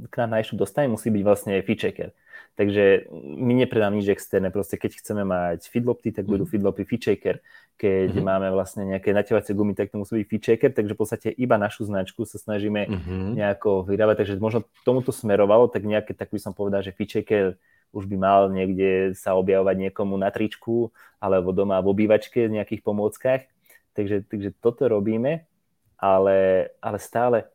k 0.08 0.16
nám 0.16 0.30
na 0.32 0.38
e-shop 0.40 0.60
dostane, 0.60 0.88
musí 0.88 1.12
byť 1.12 1.24
vlastne 1.24 1.60
feature 1.64 2.12
Takže 2.56 3.08
my 3.40 3.64
nepredám 3.64 3.96
nič 3.96 4.12
externé, 4.12 4.52
proste 4.52 4.76
keď 4.76 5.00
chceme 5.00 5.24
mať 5.24 5.72
feedlopty, 5.72 6.12
tak 6.12 6.28
budú 6.28 6.44
mm. 6.44 6.52
feedlopy 6.52 6.84
feature 6.84 7.40
keď 7.80 8.12
mm-hmm. 8.12 8.28
máme 8.28 8.48
vlastne 8.52 8.84
nejaké 8.84 9.16
naťahovacie 9.16 9.56
gumy, 9.56 9.72
tak 9.72 9.88
to 9.88 10.04
musí 10.04 10.20
byť 10.20 10.28
feature 10.28 10.60
takže 10.60 10.94
v 10.94 11.00
podstate 11.00 11.28
iba 11.32 11.56
našu 11.56 11.88
značku 11.88 12.28
sa 12.28 12.36
snažíme 12.36 12.92
mm-hmm. 12.92 13.40
nejako 13.40 13.88
vydávať, 13.88 14.28
takže 14.28 14.36
možno 14.44 14.68
tomuto 14.84 15.16
smerovalo, 15.16 15.72
tak 15.72 15.88
nejaké, 15.88 16.12
tak 16.12 16.36
by 16.36 16.40
som 16.44 16.52
povedal, 16.52 16.84
že 16.84 16.92
feature 16.92 17.56
už 17.96 18.04
by 18.06 18.18
mal 18.20 18.52
niekde 18.52 19.16
sa 19.16 19.34
objavovať 19.40 19.90
niekomu 19.90 20.20
na 20.20 20.28
tričku 20.28 20.92
alebo 21.24 21.56
doma 21.56 21.80
v 21.80 21.90
obývačke 21.90 22.52
v 22.52 22.60
nejakých 22.60 22.84
pomôckach. 22.84 23.48
Takže, 23.96 24.28
takže 24.28 24.54
toto 24.60 24.86
robíme, 24.92 25.48
ale, 25.96 26.70
ale 26.84 26.98
stále, 27.00 27.48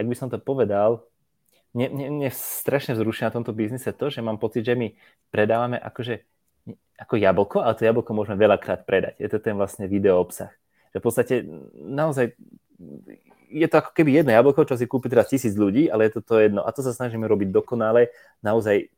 ak 0.00 0.08
by 0.08 0.16
som 0.16 0.32
to 0.32 0.40
povedal, 0.40 1.04
mne, 1.76 1.92
mne, 1.92 2.06
mne 2.16 2.30
strašne 2.32 2.96
vzrušuje 2.96 3.28
na 3.28 3.34
tomto 3.36 3.52
biznise 3.52 3.92
to, 3.92 4.08
že 4.08 4.24
mám 4.24 4.40
pocit, 4.40 4.64
že 4.64 4.74
my 4.74 4.96
predávame 5.28 5.76
akože 5.76 6.24
ako 6.98 7.14
jablko, 7.16 7.56
ale 7.60 7.76
to 7.76 7.86
jablko 7.86 8.10
môžeme 8.12 8.36
veľakrát 8.36 8.84
predať. 8.84 9.16
Je 9.20 9.28
to 9.28 9.38
ten 9.40 9.56
vlastne 9.56 9.88
video 9.88 10.20
obsah. 10.20 10.52
Že 10.92 10.98
v 10.98 11.04
podstate 11.04 11.34
naozaj 11.76 12.34
je 13.50 13.66
to 13.66 13.76
ako 13.82 13.90
keby 13.96 14.22
jedno 14.22 14.30
jablko, 14.34 14.62
čo 14.66 14.78
si 14.78 14.86
kúpi 14.86 15.10
teraz 15.10 15.30
tisíc 15.30 15.54
ľudí, 15.58 15.90
ale 15.90 16.08
je 16.08 16.18
to 16.18 16.20
to 16.22 16.34
jedno. 16.38 16.62
A 16.62 16.70
to 16.70 16.84
sa 16.84 16.94
snažíme 16.94 17.26
robiť 17.26 17.50
dokonale. 17.50 18.14
Naozaj 18.44 18.90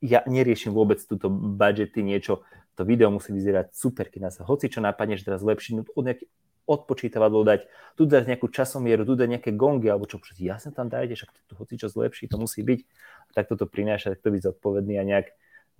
ja 0.00 0.24
neriešim 0.24 0.72
vôbec 0.72 1.02
túto 1.04 1.28
budžety, 1.28 2.00
niečo. 2.00 2.40
To 2.78 2.86
video 2.86 3.12
musí 3.12 3.34
vyzerať 3.34 3.76
super, 3.76 4.08
keď 4.08 4.20
nás 4.30 4.36
hoci 4.40 4.72
čo 4.72 4.80
napadne, 4.80 5.18
že 5.18 5.26
teraz 5.26 5.44
lepší, 5.44 5.76
no, 5.76 5.84
nejaký 5.84 6.24
odpočítavadlo 6.66 7.42
dať, 7.44 7.60
tu 7.96 8.06
dať 8.06 8.30
nejakú 8.30 8.48
časomieru, 8.48 9.02
tu 9.04 9.18
dať 9.18 9.28
nejaké 9.38 9.50
gongy, 9.54 9.90
alebo 9.90 10.06
čo, 10.06 10.20
ja 10.38 10.56
jasne 10.56 10.70
tam 10.72 10.88
dajte, 10.88 11.16
však 11.18 11.30
to 11.50 11.54
hoci 11.58 11.74
čo 11.80 11.88
zlepší, 11.90 12.30
to 12.30 12.36
musí 12.38 12.62
byť. 12.62 12.80
A 13.28 13.30
tak 13.34 13.50
toto 13.50 13.66
prináša, 13.66 14.14
tak 14.16 14.22
to 14.22 14.30
byť 14.30 14.42
zodpovedný 14.52 14.98
a 15.00 15.04
nejak, 15.04 15.28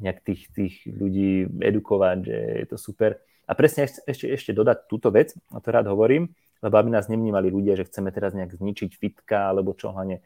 nejak 0.03 0.19
tých, 0.25 0.43
tých 0.53 0.75
ľudí 0.89 1.47
edukovať, 1.61 2.19
že 2.27 2.39
je 2.65 2.67
to 2.67 2.77
super. 2.77 3.21
A 3.47 3.53
presne 3.59 3.87
ešte, 3.87 4.31
ešte 4.31 4.51
dodať 4.55 4.87
túto 4.87 5.11
vec, 5.11 5.35
a 5.51 5.59
to 5.59 5.69
rád 5.75 5.91
hovorím, 5.91 6.31
lebo 6.61 6.75
aby 6.77 6.91
nás 6.93 7.09
nevnímali 7.09 7.49
ľudia, 7.49 7.75
že 7.75 7.89
chceme 7.89 8.13
teraz 8.13 8.37
nejak 8.37 8.53
zničiť 8.53 8.91
fitka, 8.95 9.51
alebo 9.51 9.73
čo 9.75 9.91
hlavne 9.91 10.21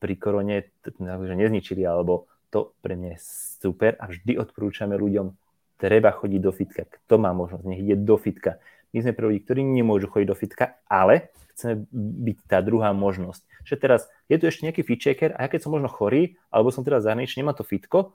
pri 0.00 0.14
korone, 0.16 0.72
že 0.82 1.34
nezničili, 1.36 1.84
alebo 1.84 2.28
to 2.50 2.72
pre 2.80 2.96
mňa 2.96 3.16
je 3.16 3.20
super 3.60 3.98
a 4.00 4.08
vždy 4.08 4.38
odporúčame 4.40 4.96
ľuďom, 4.96 5.34
treba 5.76 6.08
chodiť 6.12 6.40
do 6.40 6.52
fitka. 6.52 6.88
Kto 6.88 7.20
má 7.20 7.36
možnosť, 7.36 7.64
nech 7.68 7.84
ide 7.84 7.96
do 8.00 8.16
fitka 8.16 8.56
my 8.94 8.98
sme 9.02 9.12
pre 9.12 9.24
ľudí, 9.26 9.40
ktorí 9.42 9.60
nemôžu 9.64 10.06
chodiť 10.10 10.28
do 10.28 10.36
fitka, 10.36 10.78
ale 10.86 11.34
chceme 11.56 11.88
byť 11.92 12.36
tá 12.46 12.60
druhá 12.60 12.92
možnosť. 12.92 13.42
Že 13.64 13.74
teraz 13.80 14.00
je 14.28 14.36
tu 14.36 14.44
ešte 14.44 14.68
nejaký 14.68 14.82
fit 14.84 15.00
checker 15.00 15.30
a 15.34 15.44
ja 15.44 15.48
keď 15.48 15.64
som 15.64 15.72
možno 15.72 15.88
chorý, 15.88 16.36
alebo 16.52 16.68
som 16.68 16.84
teraz 16.84 17.08
zahraničný, 17.08 17.42
nemá 17.42 17.56
to 17.56 17.64
fitko, 17.64 18.14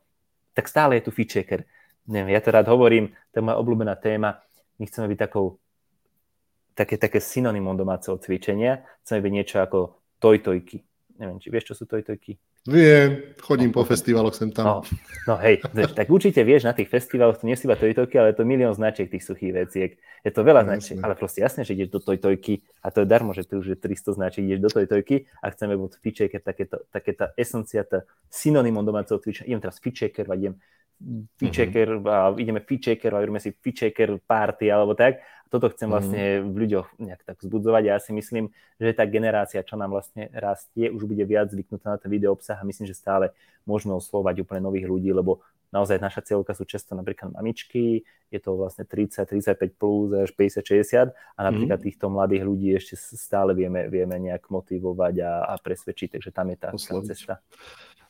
tak 0.54 0.70
stále 0.70 1.02
je 1.02 1.10
tu 1.10 1.12
fit 1.12 1.28
checker. 1.28 1.66
Neviem, 2.06 2.34
ja 2.34 2.42
to 2.42 2.54
rád 2.54 2.70
hovorím, 2.70 3.14
to 3.34 3.42
je 3.42 3.46
moja 3.46 3.58
obľúbená 3.58 3.98
téma, 3.98 4.42
my 4.78 4.86
chceme 4.90 5.10
byť 5.14 5.20
takou, 5.20 5.62
také, 6.74 6.98
také 6.98 7.22
synonymom 7.22 7.78
domáceho 7.78 8.18
cvičenia, 8.18 8.82
chceme 9.06 9.22
byť 9.22 9.32
niečo 9.34 9.58
ako 9.62 9.80
tojtojky. 10.18 10.82
Neviem, 11.22 11.38
či 11.38 11.48
vieš, 11.54 11.74
čo 11.74 11.76
sú 11.78 11.86
tojtojky? 11.86 12.38
Viem, 12.62 13.34
chodím 13.42 13.74
po 13.74 13.82
festivaloch 13.82 14.38
sem 14.38 14.54
tam. 14.54 14.66
No, 14.66 14.76
no 15.26 15.36
hej, 15.42 15.66
tak 15.98 16.06
určite 16.14 16.46
vieš, 16.46 16.70
na 16.70 16.78
tých 16.78 16.94
festivaloch 16.94 17.42
to 17.42 17.50
nie 17.50 17.58
sú 17.58 17.66
iba 17.66 17.74
tojtojky, 17.74 18.22
ale 18.22 18.32
je 18.32 18.38
to 18.38 18.46
milión 18.46 18.78
značiek 18.78 19.10
tých 19.10 19.26
suchých 19.26 19.66
veciek. 19.66 19.90
Je 20.22 20.30
to 20.30 20.46
veľa 20.46 20.62
no, 20.62 20.68
značiek, 20.70 21.02
ale 21.02 21.18
proste 21.18 21.42
jasné, 21.42 21.66
že 21.66 21.74
ideš 21.74 21.90
do 21.90 22.06
tojtojky 22.06 22.62
a 22.86 22.94
to 22.94 23.02
je 23.02 23.08
darmo, 23.10 23.34
že 23.34 23.50
tu 23.50 23.66
už 23.66 23.74
je 23.74 23.78
300 23.82 24.14
značiek, 24.14 24.46
ideš 24.46 24.62
do 24.62 24.70
tojtojky 24.78 25.26
a 25.42 25.50
chceme 25.50 25.74
byť 25.74 25.94
feature, 26.06 26.30
takéto, 26.38 26.86
takéto 26.94 27.34
esencia, 27.34 27.82
tá 27.82 28.06
synonymom 28.30 28.86
domáceho 28.86 29.18
cvičenia. 29.18 29.58
Idem 29.58 29.62
teraz 29.66 29.82
feature, 29.82 30.14
idem 30.14 30.54
feature 31.42 31.66
mm-hmm. 31.66 32.06
a 32.06 32.30
ideme 32.38 32.62
feature 32.62 33.02
a 33.02 33.10
robíme 33.10 33.42
si 33.42 33.58
feature 33.58 34.22
party 34.22 34.70
alebo 34.70 34.94
tak 34.94 35.18
toto 35.52 35.68
chcem 35.76 35.92
mhm. 35.92 35.94
vlastne 35.94 36.24
v 36.48 36.56
ľuďoch 36.64 36.88
nejak 36.96 37.22
tak 37.28 37.38
vzbudzovať. 37.44 37.84
Ja 37.84 38.00
si 38.00 38.16
myslím, 38.16 38.56
že 38.80 38.96
tá 38.96 39.04
generácia, 39.04 39.60
čo 39.60 39.76
nám 39.76 39.92
vlastne 39.92 40.32
rastie, 40.32 40.88
už 40.88 41.04
bude 41.04 41.28
viac 41.28 41.52
zvyknutá 41.52 41.92
na 41.92 42.00
ten 42.00 42.08
video 42.08 42.32
obsah 42.32 42.56
a 42.56 42.64
myslím, 42.64 42.88
že 42.88 42.96
stále 42.96 43.36
môžeme 43.68 43.92
oslovať 43.92 44.48
úplne 44.48 44.64
nových 44.64 44.88
ľudí, 44.88 45.12
lebo 45.12 45.44
naozaj 45.76 46.00
naša 46.00 46.24
cieľka 46.24 46.56
sú 46.56 46.68
často 46.68 46.96
napríklad 46.96 47.32
mamičky, 47.32 48.04
je 48.32 48.40
to 48.40 48.56
vlastne 48.56 48.84
30, 48.84 49.28
35 49.28 49.80
plus 49.80 50.12
až 50.16 50.32
50, 50.36 50.64
60 50.64 51.12
a 51.12 51.40
napríklad 51.40 51.80
mm. 51.80 51.86
týchto 51.88 52.06
mladých 52.12 52.44
ľudí 52.44 52.70
ešte 52.76 52.96
stále 53.00 53.56
vieme, 53.56 53.88
vieme 53.88 54.20
nejak 54.20 54.52
motivovať 54.52 55.16
a, 55.24 55.32
a 55.48 55.54
presvedčiť, 55.60 56.20
takže 56.20 56.32
tam 56.32 56.52
je 56.52 56.58
tá, 56.60 56.70
tá 56.76 56.96
cesta. 57.08 57.34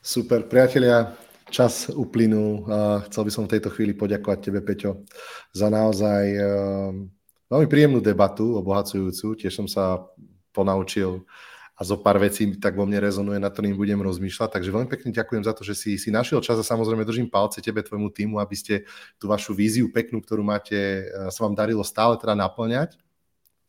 Super, 0.01 0.49
priatelia, 0.49 1.13
čas 1.53 1.93
uplynul. 1.93 2.65
Chcel 3.09 3.23
by 3.29 3.31
som 3.31 3.45
v 3.45 3.53
tejto 3.57 3.69
chvíli 3.69 3.93
poďakovať 3.93 4.39
tebe, 4.41 4.59
Peťo, 4.65 5.05
za 5.53 5.69
naozaj 5.69 6.23
ehm, 6.33 7.13
veľmi 7.51 7.67
príjemnú 7.67 7.99
debatu, 7.99 8.55
obohacujúcu. 8.55 9.35
Tiež 9.35 9.51
som 9.51 9.67
sa 9.67 10.07
ponaučil 10.55 11.27
a 11.75 11.81
zo 11.81 11.97
pár 11.97 12.21
vecí 12.21 12.45
tak 12.61 12.77
vo 12.77 12.85
mne 12.85 13.01
rezonuje, 13.01 13.41
na 13.41 13.49
ktorým 13.49 13.73
budem 13.73 13.97
rozmýšľať. 13.99 14.53
Takže 14.53 14.69
veľmi 14.69 14.89
pekne 14.89 15.09
ďakujem 15.11 15.43
za 15.43 15.53
to, 15.57 15.65
že 15.65 15.73
si, 15.73 15.91
si 15.97 16.13
našiel 16.13 16.39
čas 16.39 16.61
a 16.61 16.65
samozrejme 16.65 17.03
držím 17.03 17.27
palce 17.27 17.57
tebe, 17.57 17.81
tvojmu 17.81 18.13
týmu, 18.13 18.35
aby 18.37 18.55
ste 18.55 18.85
tú 19.17 19.25
vašu 19.25 19.57
víziu 19.57 19.89
peknú, 19.89 20.21
ktorú 20.21 20.45
máte, 20.45 20.77
eh, 20.77 21.33
sa 21.33 21.43
vám 21.43 21.57
darilo 21.57 21.81
stále 21.81 22.21
teda 22.21 22.37
naplňať. 22.37 23.01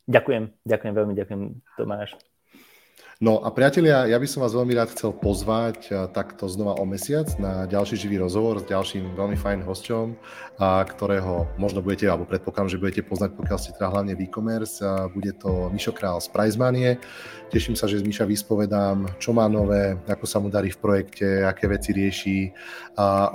Ďakujem, 0.05 0.51
ďakujem 0.67 0.93
veľmi, 0.93 1.13
ďakujem 1.15 1.41
Tomáš. 1.79 2.32
No 3.23 3.39
a 3.39 3.55
priatelia, 3.55 4.03
ja 4.03 4.19
by 4.19 4.27
som 4.27 4.43
vás 4.43 4.51
veľmi 4.51 4.75
rád 4.75 4.91
chcel 4.99 5.15
pozvať 5.15 5.87
eh, 5.87 6.11
takto 6.11 6.51
znova 6.51 6.75
o 6.75 6.83
mesiac 6.83 7.31
na 7.39 7.63
ďalší 7.63 7.95
živý 7.95 8.19
rozhovor 8.19 8.59
s 8.59 8.67
ďalším 8.67 9.15
veľmi 9.15 9.39
fajn 9.39 9.63
hosťom, 9.63 10.19
ktorého 10.59 11.47
možno 11.55 11.79
budete, 11.79 12.05
alebo 12.11 12.27
predpokladám, 12.27 12.75
že 12.75 12.81
budete 12.83 13.01
poznať, 13.07 13.33
pokiaľ 13.39 13.57
ste 13.57 13.71
teda 13.79 13.89
hlavne 13.89 14.13
v 14.13 14.27
e-commerce. 14.27 14.83
Bude 15.15 15.31
to 15.39 15.71
Mišo 15.71 15.95
Král 15.95 16.19
z 16.19 16.29
Prizmanie. 16.29 16.99
Teším 17.53 17.77
sa, 17.77 17.85
že 17.85 18.01
z 18.01 18.07
Miša 18.09 18.25
vyspovedám, 18.25 19.21
čo 19.21 19.29
má 19.29 19.45
nové, 19.45 19.93
ako 20.09 20.25
sa 20.25 20.41
mu 20.41 20.49
darí 20.49 20.73
v 20.73 20.81
projekte, 20.81 21.45
aké 21.45 21.69
veci 21.69 21.93
rieši, 21.93 22.49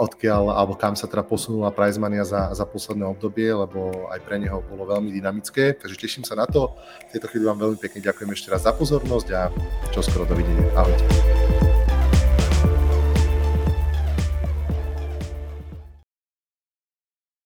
odkiaľ, 0.02 0.58
alebo 0.58 0.74
kam 0.74 0.98
sa 0.98 1.06
teda 1.06 1.22
posunula 1.22 1.70
Prizmania 1.70 2.26
za, 2.26 2.50
za 2.50 2.66
posledné 2.66 3.06
obdobie, 3.06 3.46
lebo 3.54 4.10
aj 4.10 4.18
pre 4.26 4.42
neho 4.42 4.58
bolo 4.66 4.90
veľmi 4.90 5.14
dynamické. 5.14 5.78
Takže 5.78 5.94
teším 5.94 6.26
sa 6.26 6.34
na 6.34 6.50
to. 6.50 6.74
V 7.06 7.14
tejto 7.14 7.30
chvíli 7.30 7.46
vám 7.46 7.62
veľmi 7.62 7.78
pekne 7.78 8.02
ďakujem 8.02 8.34
ešte 8.34 8.50
raz 8.50 8.66
za 8.66 8.74
pozornosť 8.74 9.28
a 9.38 9.54
čo 9.94 10.02
skoro 10.02 10.26
dovidenia. 10.26 10.66
Ahojte. 10.74 11.37